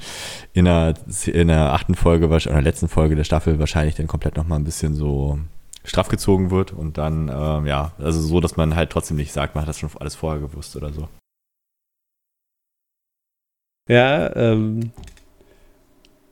in 0.54 0.66
der, 0.66 0.96
in 1.26 1.48
der 1.48 1.74
achten 1.74 1.96
Folge 1.96 2.28
oder 2.28 2.40
der 2.40 2.62
letzten 2.62 2.90
Folge 2.90 3.16
der 3.16 3.24
Staffel 3.24 3.58
wahrscheinlich 3.58 3.96
dann 3.96 4.08
komplett 4.08 4.36
nochmal 4.36 4.60
ein 4.60 4.66
bisschen 4.66 4.96
so 4.96 5.40
straff 5.86 6.10
gezogen 6.10 6.52
wird 6.52 6.74
und 6.74 6.98
dann, 6.98 7.30
äh, 7.30 7.68
ja, 7.68 7.94
also 7.98 8.20
so, 8.20 8.42
dass 8.42 8.58
man 8.58 8.76
halt 8.76 8.90
trotzdem 8.90 9.16
nicht 9.16 9.32
sagt, 9.32 9.56
man 9.56 9.62
hat 9.62 9.70
das 9.70 9.80
schon 9.80 9.90
alles 9.98 10.16
vorher 10.16 10.42
gewusst 10.42 10.76
oder 10.76 10.92
so. 10.92 11.08
Ja, 13.90 14.36
ähm, 14.36 14.92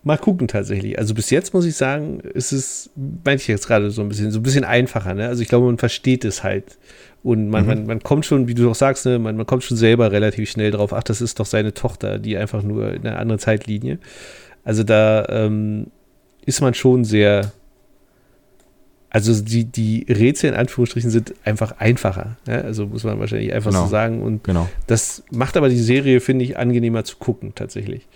mal 0.05 0.17
gucken 0.17 0.47
tatsächlich. 0.47 0.97
Also 0.99 1.15
bis 1.15 1.31
jetzt 1.31 1.53
muss 1.53 1.65
ich 1.65 1.75
sagen, 1.75 2.19
ist 2.19 2.51
es, 2.51 2.91
meine 2.95 3.37
ich 3.37 3.47
jetzt 3.47 3.67
gerade 3.67 3.89
so 3.89 4.03
ein 4.03 4.07
bisschen, 4.07 4.31
so 4.31 4.39
ein 4.39 4.43
bisschen 4.43 4.63
einfacher, 4.63 5.15
ne? 5.15 5.27
Also 5.27 5.41
ich 5.41 5.49
glaube, 5.49 5.65
man 5.65 5.79
versteht 5.79 6.23
es 6.23 6.43
halt. 6.43 6.77
Und 7.23 7.49
man, 7.49 7.63
mhm. 7.63 7.67
man, 7.67 7.85
man 7.87 8.03
kommt 8.03 8.23
schon, 8.23 8.47
wie 8.47 8.53
du 8.53 8.69
auch 8.69 8.75
sagst, 8.75 9.07
ne, 9.07 9.17
man, 9.17 9.35
man 9.35 9.47
kommt 9.47 9.63
schon 9.63 9.77
selber 9.77 10.11
relativ 10.11 10.49
schnell 10.49 10.69
drauf, 10.69 10.93
ach, 10.93 11.01
das 11.01 11.21
ist 11.21 11.39
doch 11.39 11.47
seine 11.47 11.73
Tochter, 11.73 12.19
die 12.19 12.37
einfach 12.37 12.61
nur 12.61 12.93
in 12.93 13.07
einer 13.07 13.17
anderen 13.17 13.39
Zeitlinie. 13.39 13.97
Also 14.63 14.83
da 14.83 15.25
ähm, 15.29 15.87
ist 16.45 16.61
man 16.61 16.75
schon 16.75 17.03
sehr 17.03 17.51
also 19.15 19.41
die, 19.41 19.63
die 19.63 20.05
Rätsel 20.09 20.49
in 20.49 20.57
Anführungsstrichen 20.57 21.09
sind 21.09 21.33
einfach 21.45 21.77
einfacher. 21.79 22.35
Ja? 22.49 22.55
Also 22.55 22.85
muss 22.85 23.05
man 23.05 23.17
wahrscheinlich 23.17 23.53
einfach 23.53 23.71
genau. 23.71 23.85
so 23.85 23.89
sagen. 23.89 24.21
Und 24.21 24.43
genau. 24.43 24.67
das 24.87 25.23
macht 25.31 25.55
aber 25.55 25.69
die 25.69 25.79
Serie, 25.79 26.19
finde 26.19 26.43
ich, 26.43 26.57
angenehmer 26.57 27.05
zu 27.05 27.15
gucken, 27.15 27.53
tatsächlich. 27.55 28.09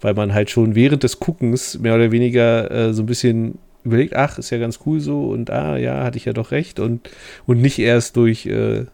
Weil 0.00 0.14
man 0.14 0.34
halt 0.34 0.50
schon 0.50 0.74
während 0.74 1.02
des 1.02 1.20
Guckens 1.20 1.78
mehr 1.78 1.94
oder 1.94 2.10
weniger 2.10 2.70
äh, 2.70 2.94
so 2.94 3.02
ein 3.02 3.06
bisschen 3.06 3.58
überlegt, 3.84 4.16
ach, 4.16 4.38
ist 4.38 4.50
ja 4.50 4.58
ganz 4.58 4.80
cool 4.84 5.00
so 5.00 5.28
und 5.28 5.50
ah, 5.50 5.76
ja, 5.76 6.02
hatte 6.02 6.18
ich 6.18 6.24
ja 6.24 6.32
doch 6.32 6.50
recht. 6.50 6.80
Und, 6.80 7.08
und 7.46 7.60
nicht 7.60 7.78
erst 7.78 8.16
durch 8.16 8.46
äh, 8.46 8.86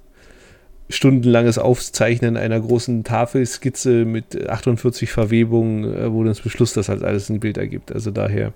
stundenlanges 0.88 1.58
Aufzeichnen 1.58 2.36
einer 2.36 2.60
großen 2.60 3.02
Tafelskizze 3.02 4.04
mit 4.04 4.48
48 4.48 5.10
Verwebungen, 5.10 5.84
äh, 5.84 6.12
wo 6.12 6.18
dann 6.18 6.28
das 6.28 6.40
Beschluss 6.40 6.72
das 6.74 6.88
halt 6.88 7.02
alles 7.02 7.30
ein 7.30 7.40
Bild 7.40 7.56
ergibt. 7.56 7.92
Also 7.92 8.10
daher 8.10 8.52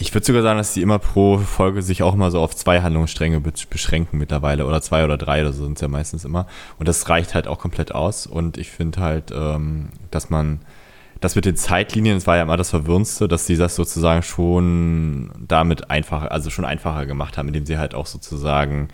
ich 0.00 0.14
würde 0.14 0.24
sogar 0.24 0.42
sagen, 0.42 0.58
dass 0.58 0.74
die 0.74 0.82
immer 0.82 0.98
pro 0.98 1.38
Folge 1.38 1.82
sich 1.82 2.02
auch 2.02 2.14
immer 2.14 2.30
so 2.30 2.40
auf 2.40 2.54
zwei 2.54 2.82
Handlungsstränge 2.82 3.40
beschränken 3.40 4.18
mittlerweile 4.18 4.66
oder 4.66 4.80
zwei 4.80 5.04
oder 5.04 5.16
drei 5.16 5.40
oder 5.40 5.52
so 5.52 5.64
sind 5.64 5.74
es 5.76 5.80
ja 5.80 5.88
meistens 5.88 6.24
immer. 6.24 6.46
Und 6.78 6.86
das 6.86 7.08
reicht 7.08 7.34
halt 7.34 7.48
auch 7.48 7.58
komplett 7.58 7.92
aus. 7.92 8.26
Und 8.26 8.58
ich 8.58 8.70
finde 8.70 9.00
halt, 9.00 9.32
ähm, 9.34 9.88
dass 10.10 10.30
man 10.30 10.60
das 11.20 11.34
mit 11.34 11.44
den 11.44 11.56
Zeitlinien, 11.56 12.16
das 12.16 12.26
war 12.26 12.36
ja 12.36 12.42
immer 12.42 12.56
das 12.56 12.70
Verwirrendste, 12.70 13.28
dass 13.28 13.46
sie 13.46 13.56
das 13.56 13.74
sozusagen 13.74 14.22
schon 14.22 15.30
damit 15.46 15.90
einfacher, 15.90 16.30
also 16.30 16.50
schon 16.50 16.64
einfacher 16.64 17.06
gemacht 17.06 17.38
haben, 17.38 17.48
indem 17.48 17.66
sie 17.66 17.78
halt 17.78 17.94
auch 17.94 18.06
sozusagen 18.06 18.88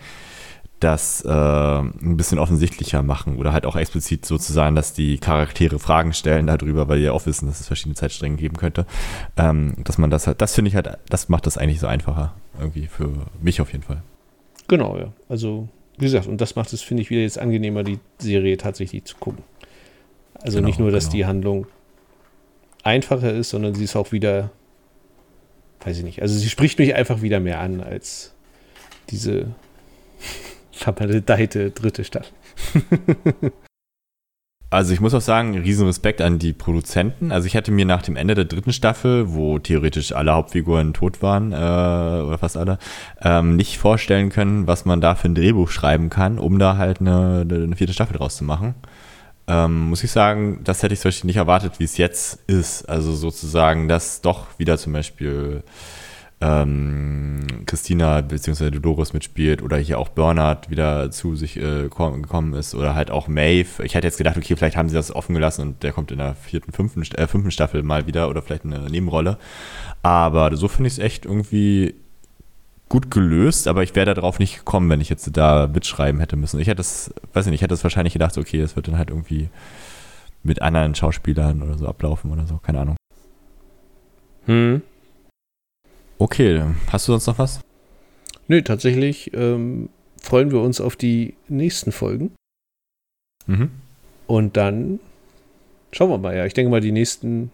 das 0.79 1.23
äh, 1.25 1.29
ein 1.29 2.17
bisschen 2.17 2.37
offensichtlicher 2.37 3.01
machen 3.01 3.37
oder 3.37 3.53
halt 3.53 3.65
auch 3.65 3.75
explizit 3.75 4.25
sozusagen, 4.25 4.75
dass 4.75 4.93
die 4.93 5.17
Charaktere 5.17 5.79
Fragen 5.79 6.13
stellen 6.13 6.47
darüber, 6.47 6.87
weil 6.87 6.99
die 6.99 7.05
ja 7.05 7.11
auch 7.11 7.25
wissen, 7.25 7.47
dass 7.47 7.59
es 7.59 7.67
verschiedene 7.67 7.95
Zeitstränge 7.95 8.35
geben 8.35 8.57
könnte. 8.57 8.85
Ähm, 9.37 9.75
dass 9.83 9.97
man 9.97 10.09
das 10.09 10.27
halt, 10.27 10.41
das 10.41 10.53
finde 10.53 10.69
ich 10.69 10.75
halt, 10.75 10.89
das 11.09 11.29
macht 11.29 11.45
das 11.45 11.57
eigentlich 11.57 11.79
so 11.79 11.87
einfacher. 11.87 12.33
Irgendwie 12.59 12.87
für 12.87 13.09
mich 13.41 13.61
auf 13.61 13.71
jeden 13.71 13.83
Fall. 13.83 14.01
Genau, 14.67 14.97
ja. 14.97 15.13
Also, 15.29 15.69
wie 15.97 16.05
gesagt, 16.05 16.27
und 16.27 16.41
das 16.41 16.55
macht 16.55 16.73
es, 16.73 16.81
finde 16.81 17.03
ich, 17.03 17.09
wieder 17.09 17.21
jetzt 17.21 17.39
angenehmer, 17.39 17.83
die 17.83 17.99
Serie 18.19 18.57
tatsächlich 18.57 19.05
zu 19.05 19.15
gucken. 19.17 19.43
Also 20.41 20.57
genau, 20.57 20.67
nicht 20.67 20.79
nur, 20.79 20.91
dass 20.91 21.05
genau. 21.05 21.13
die 21.13 21.25
Handlung 21.25 21.67
einfacher 22.85 23.33
ist, 23.33 23.49
sondern 23.49 23.75
sie 23.75 23.83
ist 23.83 23.95
auch 23.95 24.11
wieder, 24.11 24.51
weiß 25.83 25.97
ich 25.97 26.03
nicht, 26.03 26.21
also 26.21 26.37
sie 26.37 26.49
spricht 26.49 26.79
mich 26.79 26.95
einfach 26.95 27.21
wieder 27.21 27.39
mehr 27.39 27.59
an 27.59 27.81
als 27.81 28.33
diese 29.09 29.47
vermaledeite 30.71 31.71
dritte 31.71 32.03
Staffel. 32.03 32.33
Also 34.71 34.93
ich 34.93 34.99
muss 34.99 35.13
auch 35.13 35.21
sagen, 35.21 35.57
riesen 35.57 35.85
Respekt 35.87 36.21
an 36.21 36.37
die 36.37 36.51
Produzenten. 36.51 37.31
Also 37.31 37.47
ich 37.47 37.53
hätte 37.53 37.71
mir 37.71 37.85
nach 37.85 38.01
dem 38.01 38.17
Ende 38.17 38.35
der 38.35 38.43
dritten 38.43 38.73
Staffel, 38.73 39.33
wo 39.33 39.57
theoretisch 39.57 40.11
alle 40.11 40.33
Hauptfiguren 40.33 40.93
tot 40.93 41.21
waren, 41.21 41.53
äh, 41.53 41.55
oder 41.55 42.37
fast 42.37 42.57
alle, 42.57 42.77
ähm, 43.21 43.55
nicht 43.55 43.77
vorstellen 43.77 44.29
können, 44.29 44.67
was 44.67 44.83
man 44.83 44.99
da 44.99 45.15
für 45.15 45.29
ein 45.29 45.35
Drehbuch 45.35 45.69
schreiben 45.69 46.09
kann, 46.09 46.39
um 46.39 46.59
da 46.59 46.75
halt 46.75 46.99
eine, 46.99 47.45
eine 47.49 47.75
vierte 47.77 47.93
Staffel 47.93 48.17
draus 48.17 48.35
zu 48.35 48.43
machen. 48.43 48.75
Ähm, 49.47 49.89
muss 49.89 50.03
ich 50.03 50.11
sagen, 50.11 50.61
das 50.63 50.81
hätte 50.81 50.93
ich 50.93 50.99
zum 50.99 51.09
Beispiel 51.09 51.27
nicht 51.27 51.37
erwartet, 51.37 51.79
wie 51.79 51.83
es 51.83 51.97
jetzt 51.97 52.39
ist. 52.47 52.89
Also 52.89 53.13
sozusagen, 53.13 53.87
dass 53.87 54.21
doch 54.21 54.47
wieder 54.57 54.77
zum 54.77 54.93
Beispiel 54.93 55.63
ähm, 56.41 57.45
Christina 57.65 58.21
bzw. 58.21 58.71
Dolores 58.71 59.13
mitspielt 59.13 59.61
oder 59.61 59.77
hier 59.77 59.99
auch 59.99 60.09
Bernhard 60.09 60.69
wieder 60.69 61.09
zu 61.11 61.35
sich 61.35 61.57
äh, 61.57 61.83
gekommen 61.83 62.53
ist 62.53 62.75
oder 62.75 62.95
halt 62.95 63.11
auch 63.11 63.27
Maeve. 63.27 63.83
Ich 63.83 63.95
hätte 63.95 64.07
jetzt 64.07 64.17
gedacht, 64.17 64.37
okay, 64.37 64.55
vielleicht 64.55 64.75
haben 64.75 64.89
sie 64.89 64.95
das 64.95 65.15
offen 65.15 65.33
gelassen 65.33 65.61
und 65.61 65.83
der 65.83 65.93
kommt 65.93 66.11
in 66.11 66.17
der 66.17 66.35
vierten, 66.35 66.71
fünften, 66.71 67.03
äh, 67.15 67.27
fünften 67.27 67.51
Staffel 67.51 67.83
mal 67.83 68.07
wieder 68.07 68.29
oder 68.29 68.41
vielleicht 68.41 68.65
eine 68.65 68.89
Nebenrolle. 68.89 69.37
Aber 70.01 70.55
so 70.57 70.67
finde 70.67 70.87
ich 70.87 70.93
es 70.93 70.99
echt 70.99 71.25
irgendwie 71.25 71.95
gut 72.89 73.09
gelöst, 73.11 73.67
aber 73.67 73.83
ich 73.83 73.95
wäre 73.95 74.13
darauf 74.13 74.39
nicht 74.39 74.57
gekommen, 74.57 74.89
wenn 74.89 75.01
ich 75.01 75.09
jetzt 75.09 75.29
da 75.35 75.67
mitschreiben 75.67 76.19
hätte 76.19 76.35
müssen. 76.35 76.59
Ich 76.59 76.67
hätte 76.67 76.81
es, 76.81 77.13
weiß 77.33 77.45
nicht, 77.47 77.55
ich 77.55 77.61
hätte 77.61 77.73
es 77.73 77.83
wahrscheinlich 77.83 78.13
gedacht, 78.13 78.37
okay, 78.37 78.61
es 78.61 78.75
wird 78.75 78.87
dann 78.87 78.97
halt 78.97 79.09
irgendwie 79.09 79.49
mit 80.43 80.61
anderen 80.61 80.93
Schauspielern 80.93 81.61
oder 81.63 81.77
so 81.77 81.87
ablaufen 81.87 82.31
oder 82.31 82.45
so, 82.45 82.57
keine 82.57 82.81
Ahnung. 82.81 82.95
Hm. 84.45 84.81
Okay, 86.19 86.63
hast 86.91 87.07
du 87.07 87.13
sonst 87.13 87.25
noch 87.27 87.39
was? 87.39 87.59
Nö, 88.47 88.61
tatsächlich 88.61 89.33
ähm, 89.33 89.89
freuen 90.21 90.51
wir 90.51 90.61
uns 90.61 90.79
auf 90.79 90.95
die 90.95 91.33
nächsten 91.47 91.91
Folgen. 91.91 92.31
Mhm. 93.47 93.71
Und 94.27 94.55
dann 94.55 94.99
schauen 95.91 96.09
wir 96.09 96.17
mal, 96.17 96.35
ja. 96.35 96.45
Ich 96.45 96.53
denke 96.53 96.69
mal, 96.69 96.81
die 96.81 96.91
nächsten 96.91 97.51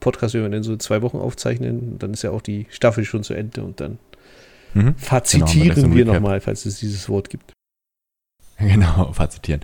Podcasts 0.00 0.34
werden 0.34 0.50
wir 0.50 0.56
in 0.56 0.62
so 0.62 0.76
zwei 0.76 1.02
Wochen 1.02 1.18
aufzeichnen. 1.18 1.98
Dann 1.98 2.12
ist 2.12 2.22
ja 2.22 2.30
auch 2.30 2.42
die 2.42 2.66
Staffel 2.70 3.04
schon 3.04 3.22
zu 3.22 3.34
Ende 3.34 3.62
und 3.62 3.80
dann 3.80 3.98
mhm. 4.74 4.94
fazitieren 4.96 5.74
genau, 5.74 5.94
wir 5.96 6.04
nochmal, 6.04 6.40
falls 6.40 6.66
es 6.66 6.78
dieses 6.78 7.08
Wort 7.08 7.30
gibt. 7.30 7.52
Genau, 8.72 9.12
fazitieren. 9.12 9.60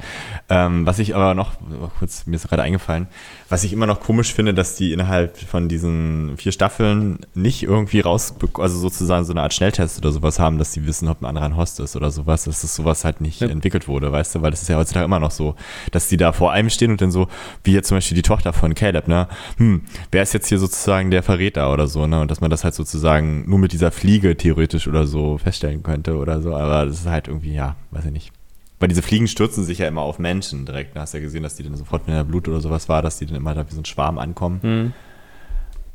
Ähm, 0.49 0.85
was 0.87 0.99
ich 0.99 1.15
aber 1.15 1.35
noch, 1.35 1.53
kurz, 1.99 2.27
mir 2.27 2.37
ist 2.37 2.49
gerade 2.49 2.63
eingefallen, 2.63 3.07
was 3.49 3.65
ich 3.65 3.73
immer 3.73 3.87
noch 3.87 4.01
komisch 4.01 4.35
finde, 4.35 4.55
dass 4.55 4.75
die 4.75 4.93
innerhalb 4.93 5.37
von 5.39 5.69
diesen 5.69 6.37
vier 6.37 6.53
Staffeln 6.53 7.21
nicht 7.35 7.63
irgendwie 7.63 8.01
raus, 8.01 8.35
also 8.55 8.79
sozusagen 8.79 9.25
so 9.25 9.33
eine 9.33 9.43
Art 9.43 9.55
Schnelltest 9.55 9.99
oder 9.99 10.11
sowas 10.11 10.39
haben, 10.39 10.59
dass 10.59 10.73
die 10.73 10.87
wissen, 10.87 11.09
ob 11.09 11.23
ein 11.23 11.27
anderer 11.27 11.47
ein 11.47 11.57
Host 11.57 11.81
ist 11.81 11.97
oder 11.97 12.11
sowas, 12.11 12.45
dass 12.45 12.63
das 12.63 12.75
sowas 12.75 13.05
halt 13.05 13.21
nicht 13.21 13.41
ja. 13.41 13.49
entwickelt 13.49 13.89
wurde, 13.89 14.11
weißt 14.11 14.35
du, 14.35 14.43
weil 14.43 14.51
das 14.51 14.63
ist 14.63 14.69
ja 14.69 14.77
heutzutage 14.77 15.05
immer 15.05 15.21
noch 15.21 15.31
so, 15.31 15.55
dass 15.93 16.09
die 16.09 16.17
da 16.17 16.33
vor 16.33 16.53
einem 16.53 16.71
stehen 16.71 16.91
und 16.91 17.01
dann 17.01 17.13
so, 17.13 17.29
wie 17.65 17.73
jetzt 17.73 17.89
zum 17.89 17.97
Beispiel 17.97 18.17
die 18.17 18.23
Tochter 18.23 18.53
von 18.53 18.75
Caleb, 18.75 19.07
ne, 19.07 19.29
hm, 19.59 19.83
wer 20.11 20.23
ist 20.23 20.35
jetzt 20.35 20.49
hier 20.49 20.59
sozusagen 20.59 21.11
der 21.11 21.23
Verräter 21.23 21.73
oder 21.73 21.87
so, 21.87 22.07
ne, 22.07 22.21
und 22.21 22.31
dass 22.31 22.41
man 22.41 22.51
das 22.51 22.65
halt 22.65 22.75
sozusagen 22.75 23.49
nur 23.49 23.59
mit 23.59 23.73
dieser 23.73 23.93
Fliege 23.93 24.37
theoretisch 24.37 24.89
oder 24.89 25.07
so 25.07 25.39
feststellen 25.39 25.83
könnte 25.83 26.17
oder 26.17 26.43
so, 26.43 26.55
aber 26.55 26.87
das 26.87 27.01
ist 27.01 27.07
halt 27.07 27.29
irgendwie, 27.29 27.55
ja, 27.55 27.77
weiß 27.91 28.07
ich 28.07 28.13
nicht. 28.13 28.33
Weil 28.81 28.89
diese 28.89 29.03
Fliegen 29.03 29.27
stürzen 29.27 29.65
sich 29.65 29.79
ja 29.79 29.89
immer 29.89 30.03
auf 30.03 30.19
Menschen 30.19 30.65
direkt. 30.65 30.95
Du 30.95 31.01
hast 31.01 31.13
ja 31.13 31.21
gesehen, 31.21 31.43
dass 31.43 31.57
die 31.57 31.65
dann 31.65 31.77
sofort, 31.77 32.07
wenn 32.07 32.15
der 32.15 32.25
Blut 32.25 32.47
oder 32.49 32.61
sowas 32.61 32.89
war, 32.89 33.03
dass 33.03 33.19
die 33.19 33.27
dann 33.27 33.37
immer 33.37 33.55
da 33.55 33.69
wie 33.69 33.75
so 33.75 33.81
ein 33.81 33.85
Schwarm 33.85 34.19
ankommen. 34.19 34.61
Mhm. 34.63 34.93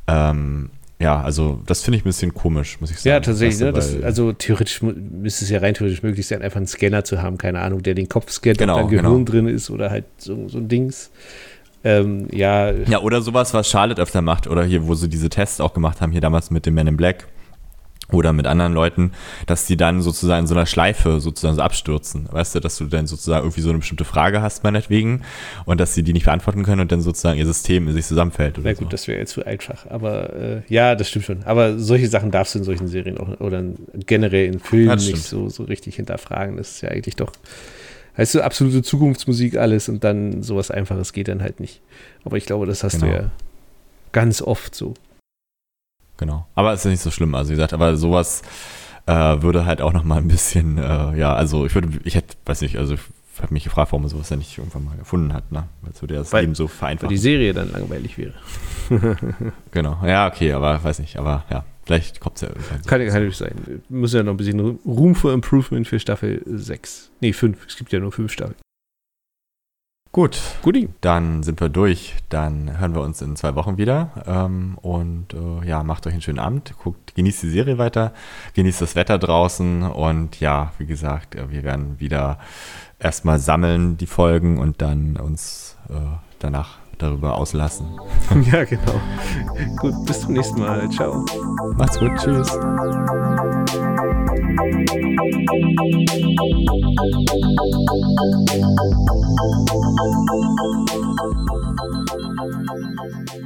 Ähm, 0.06 0.70
ja, 1.00 1.20
also 1.20 1.60
das 1.66 1.82
finde 1.82 1.98
ich 1.98 2.04
ein 2.04 2.08
bisschen 2.08 2.34
komisch, 2.34 2.80
muss 2.80 2.90
ich 2.90 2.98
sagen. 2.98 3.08
Ja, 3.08 3.20
tatsächlich. 3.20 3.60
Ne? 3.60 3.72
Das, 3.72 4.00
also 4.02 4.32
theoretisch 4.32 4.82
müsste 4.82 5.44
es 5.44 5.50
ja 5.50 5.58
rein 5.58 5.74
theoretisch 5.74 6.02
möglich 6.02 6.26
sein, 6.26 6.42
einfach 6.42 6.58
einen 6.58 6.66
Scanner 6.66 7.04
zu 7.04 7.20
haben, 7.20 7.38
keine 7.38 7.60
Ahnung, 7.60 7.82
der 7.82 7.94
den 7.94 8.08
Kopf 8.08 8.30
scannt, 8.30 8.58
genau, 8.58 8.74
ob 8.74 8.82
da 8.82 8.88
Gehirn 8.88 9.24
genau. 9.24 9.24
drin 9.24 9.48
ist 9.48 9.70
oder 9.70 9.90
halt 9.90 10.04
so, 10.18 10.48
so 10.48 10.58
ein 10.58 10.68
Dings. 10.68 11.10
Ähm, 11.82 12.28
ja. 12.32 12.70
Ja, 12.70 13.00
oder 13.00 13.22
sowas, 13.22 13.52
was 13.52 13.68
Charlotte 13.68 14.00
öfter 14.00 14.22
macht, 14.22 14.46
oder 14.46 14.64
hier, 14.64 14.86
wo 14.86 14.94
sie 14.94 15.08
diese 15.08 15.28
Tests 15.28 15.60
auch 15.60 15.74
gemacht 15.74 16.00
haben, 16.00 16.12
hier 16.12 16.20
damals 16.20 16.50
mit 16.50 16.64
dem 16.64 16.74
Man 16.74 16.86
in 16.86 16.96
Black 16.96 17.26
oder 18.12 18.32
mit 18.32 18.46
anderen 18.46 18.72
Leuten, 18.72 19.12
dass 19.46 19.66
die 19.66 19.76
dann 19.76 20.02
sozusagen 20.02 20.42
in 20.42 20.46
so 20.46 20.54
einer 20.54 20.66
Schleife 20.66 21.20
sozusagen 21.20 21.56
so 21.56 21.62
abstürzen. 21.62 22.28
Weißt 22.30 22.54
du, 22.54 22.60
dass 22.60 22.76
du 22.76 22.84
dann 22.86 23.06
sozusagen 23.06 23.44
irgendwie 23.44 23.60
so 23.60 23.70
eine 23.70 23.78
bestimmte 23.78 24.04
Frage 24.04 24.42
hast, 24.42 24.64
meinetwegen, 24.64 25.22
und 25.64 25.80
dass 25.80 25.94
sie 25.94 26.02
die 26.02 26.12
nicht 26.12 26.24
beantworten 26.24 26.62
können 26.62 26.80
und 26.80 26.92
dann 26.92 27.00
sozusagen 27.00 27.38
ihr 27.38 27.46
System 27.46 27.88
in 27.88 27.94
sich 27.94 28.06
zusammenfällt. 28.06 28.58
Na 28.62 28.72
gut, 28.72 28.84
so. 28.84 28.88
das 28.88 29.08
wäre 29.08 29.18
jetzt 29.18 29.32
zu 29.32 29.44
einfach. 29.44 29.86
Aber 29.90 30.34
äh, 30.34 30.62
ja, 30.68 30.94
das 30.94 31.08
stimmt 31.08 31.24
schon. 31.24 31.42
Aber 31.44 31.78
solche 31.78 32.08
Sachen 32.08 32.30
darfst 32.30 32.54
du 32.54 32.58
in 32.58 32.64
solchen 32.64 32.88
Serien 32.88 33.18
auch 33.18 33.40
oder 33.40 33.62
generell 34.06 34.46
in 34.46 34.60
Filmen 34.60 34.96
nicht 34.96 35.24
so, 35.24 35.48
so 35.48 35.64
richtig 35.64 35.96
hinterfragen. 35.96 36.56
Das 36.56 36.72
ist 36.72 36.80
ja 36.82 36.90
eigentlich 36.90 37.16
doch. 37.16 37.32
Heißt 38.16 38.34
du, 38.34 38.42
absolute 38.42 38.82
Zukunftsmusik 38.82 39.56
alles 39.56 39.88
und 39.88 40.04
dann 40.04 40.42
sowas 40.42 40.70
Einfaches 40.70 41.12
geht 41.12 41.28
dann 41.28 41.42
halt 41.42 41.58
nicht. 41.58 41.80
Aber 42.24 42.36
ich 42.36 42.46
glaube, 42.46 42.66
das 42.66 42.84
hast 42.84 43.00
genau. 43.00 43.06
du 43.06 43.18
ja 43.18 43.30
ganz 44.12 44.40
oft 44.40 44.74
so. 44.74 44.94
Genau. 46.16 46.46
Aber 46.54 46.72
es 46.72 46.84
ist 46.84 46.90
nicht 46.90 47.00
so 47.02 47.10
schlimm. 47.10 47.34
Also 47.34 47.50
wie 47.50 47.54
gesagt, 47.56 47.72
aber 47.72 47.96
sowas 47.96 48.42
äh, 49.06 49.12
würde 49.12 49.66
halt 49.66 49.80
auch 49.82 49.92
noch 49.92 50.04
mal 50.04 50.18
ein 50.18 50.28
bisschen, 50.28 50.78
äh, 50.78 51.16
ja, 51.16 51.34
also 51.34 51.66
ich 51.66 51.74
würde, 51.74 51.88
ich 52.04 52.14
hätte, 52.14 52.36
weiß 52.46 52.60
nicht, 52.62 52.78
also 52.78 52.94
ich 52.94 53.00
habe 53.42 53.52
mich 53.52 53.64
gefragt, 53.64 53.90
warum 53.92 54.02
man 54.02 54.10
sowas 54.10 54.30
ja 54.30 54.36
nicht 54.36 54.56
irgendwann 54.58 54.84
mal 54.84 54.96
erfunden 54.98 55.32
hat, 55.32 55.50
ne? 55.50 55.64
Weil 55.82 55.90
es 55.92 56.00
würde 56.00 56.14
das 56.14 56.32
Weil- 56.32 56.42
Leben 56.42 56.54
so 56.54 56.68
vereinfachen. 56.68 57.08
Weil 57.10 57.16
die 57.16 57.20
Serie 57.20 57.52
dann 57.52 57.72
langweilig 57.72 58.16
wäre. 58.16 58.34
Genau. 59.72 59.98
Ja, 60.06 60.28
okay, 60.28 60.52
aber 60.52 60.82
weiß 60.82 61.00
nicht, 61.00 61.16
aber 61.18 61.44
ja, 61.50 61.64
vielleicht 61.84 62.20
kommt 62.20 62.36
es 62.36 62.42
ja 62.42 62.48
irgendwann. 62.48 62.82
so. 62.82 62.88
Kann, 62.88 63.00
kann 63.00 63.08
natürlich 63.14 63.36
sein. 63.36 63.82
Muss 63.88 64.12
ja 64.12 64.22
noch 64.22 64.32
ein 64.32 64.36
bisschen 64.36 64.60
Room 64.86 65.14
for 65.16 65.32
Improvement 65.32 65.86
für 65.88 65.98
Staffel 65.98 66.42
6. 66.46 67.10
Nee, 67.20 67.32
5. 67.32 67.66
Es 67.66 67.76
gibt 67.76 67.92
ja 67.92 67.98
nur 67.98 68.12
5 68.12 68.30
Staffeln. 68.32 68.56
Gut, 70.14 70.40
Guti. 70.62 70.88
dann 71.00 71.42
sind 71.42 71.60
wir 71.60 71.68
durch. 71.68 72.14
Dann 72.28 72.78
hören 72.78 72.94
wir 72.94 73.02
uns 73.02 73.20
in 73.20 73.34
zwei 73.34 73.56
Wochen 73.56 73.78
wieder. 73.78 74.10
Ähm, 74.24 74.78
und 74.80 75.34
äh, 75.34 75.66
ja, 75.66 75.82
macht 75.82 76.06
euch 76.06 76.12
einen 76.12 76.22
schönen 76.22 76.38
Abend. 76.38 76.72
Guckt, 76.80 77.16
genießt 77.16 77.42
die 77.42 77.50
Serie 77.50 77.78
weiter, 77.78 78.12
genießt 78.54 78.80
das 78.80 78.94
Wetter 78.94 79.18
draußen 79.18 79.82
und 79.82 80.38
ja, 80.38 80.70
wie 80.78 80.86
gesagt, 80.86 81.34
äh, 81.34 81.50
wir 81.50 81.64
werden 81.64 81.98
wieder 81.98 82.38
erstmal 83.00 83.40
sammeln 83.40 83.96
die 83.96 84.06
Folgen 84.06 84.58
und 84.58 84.80
dann 84.82 85.16
uns 85.16 85.76
äh, 85.88 85.94
danach 86.38 86.78
darüber 86.98 87.36
auslassen. 87.36 87.98
ja, 88.52 88.62
genau. 88.62 89.00
Gut, 89.78 90.06
bis 90.06 90.20
zum 90.20 90.34
nächsten 90.34 90.60
Mal. 90.60 90.88
Ciao. 90.90 91.24
Macht's 91.76 91.98
gut, 91.98 92.12
tschüss. 92.18 92.56
Thank 95.46 95.80
you. 103.34 103.43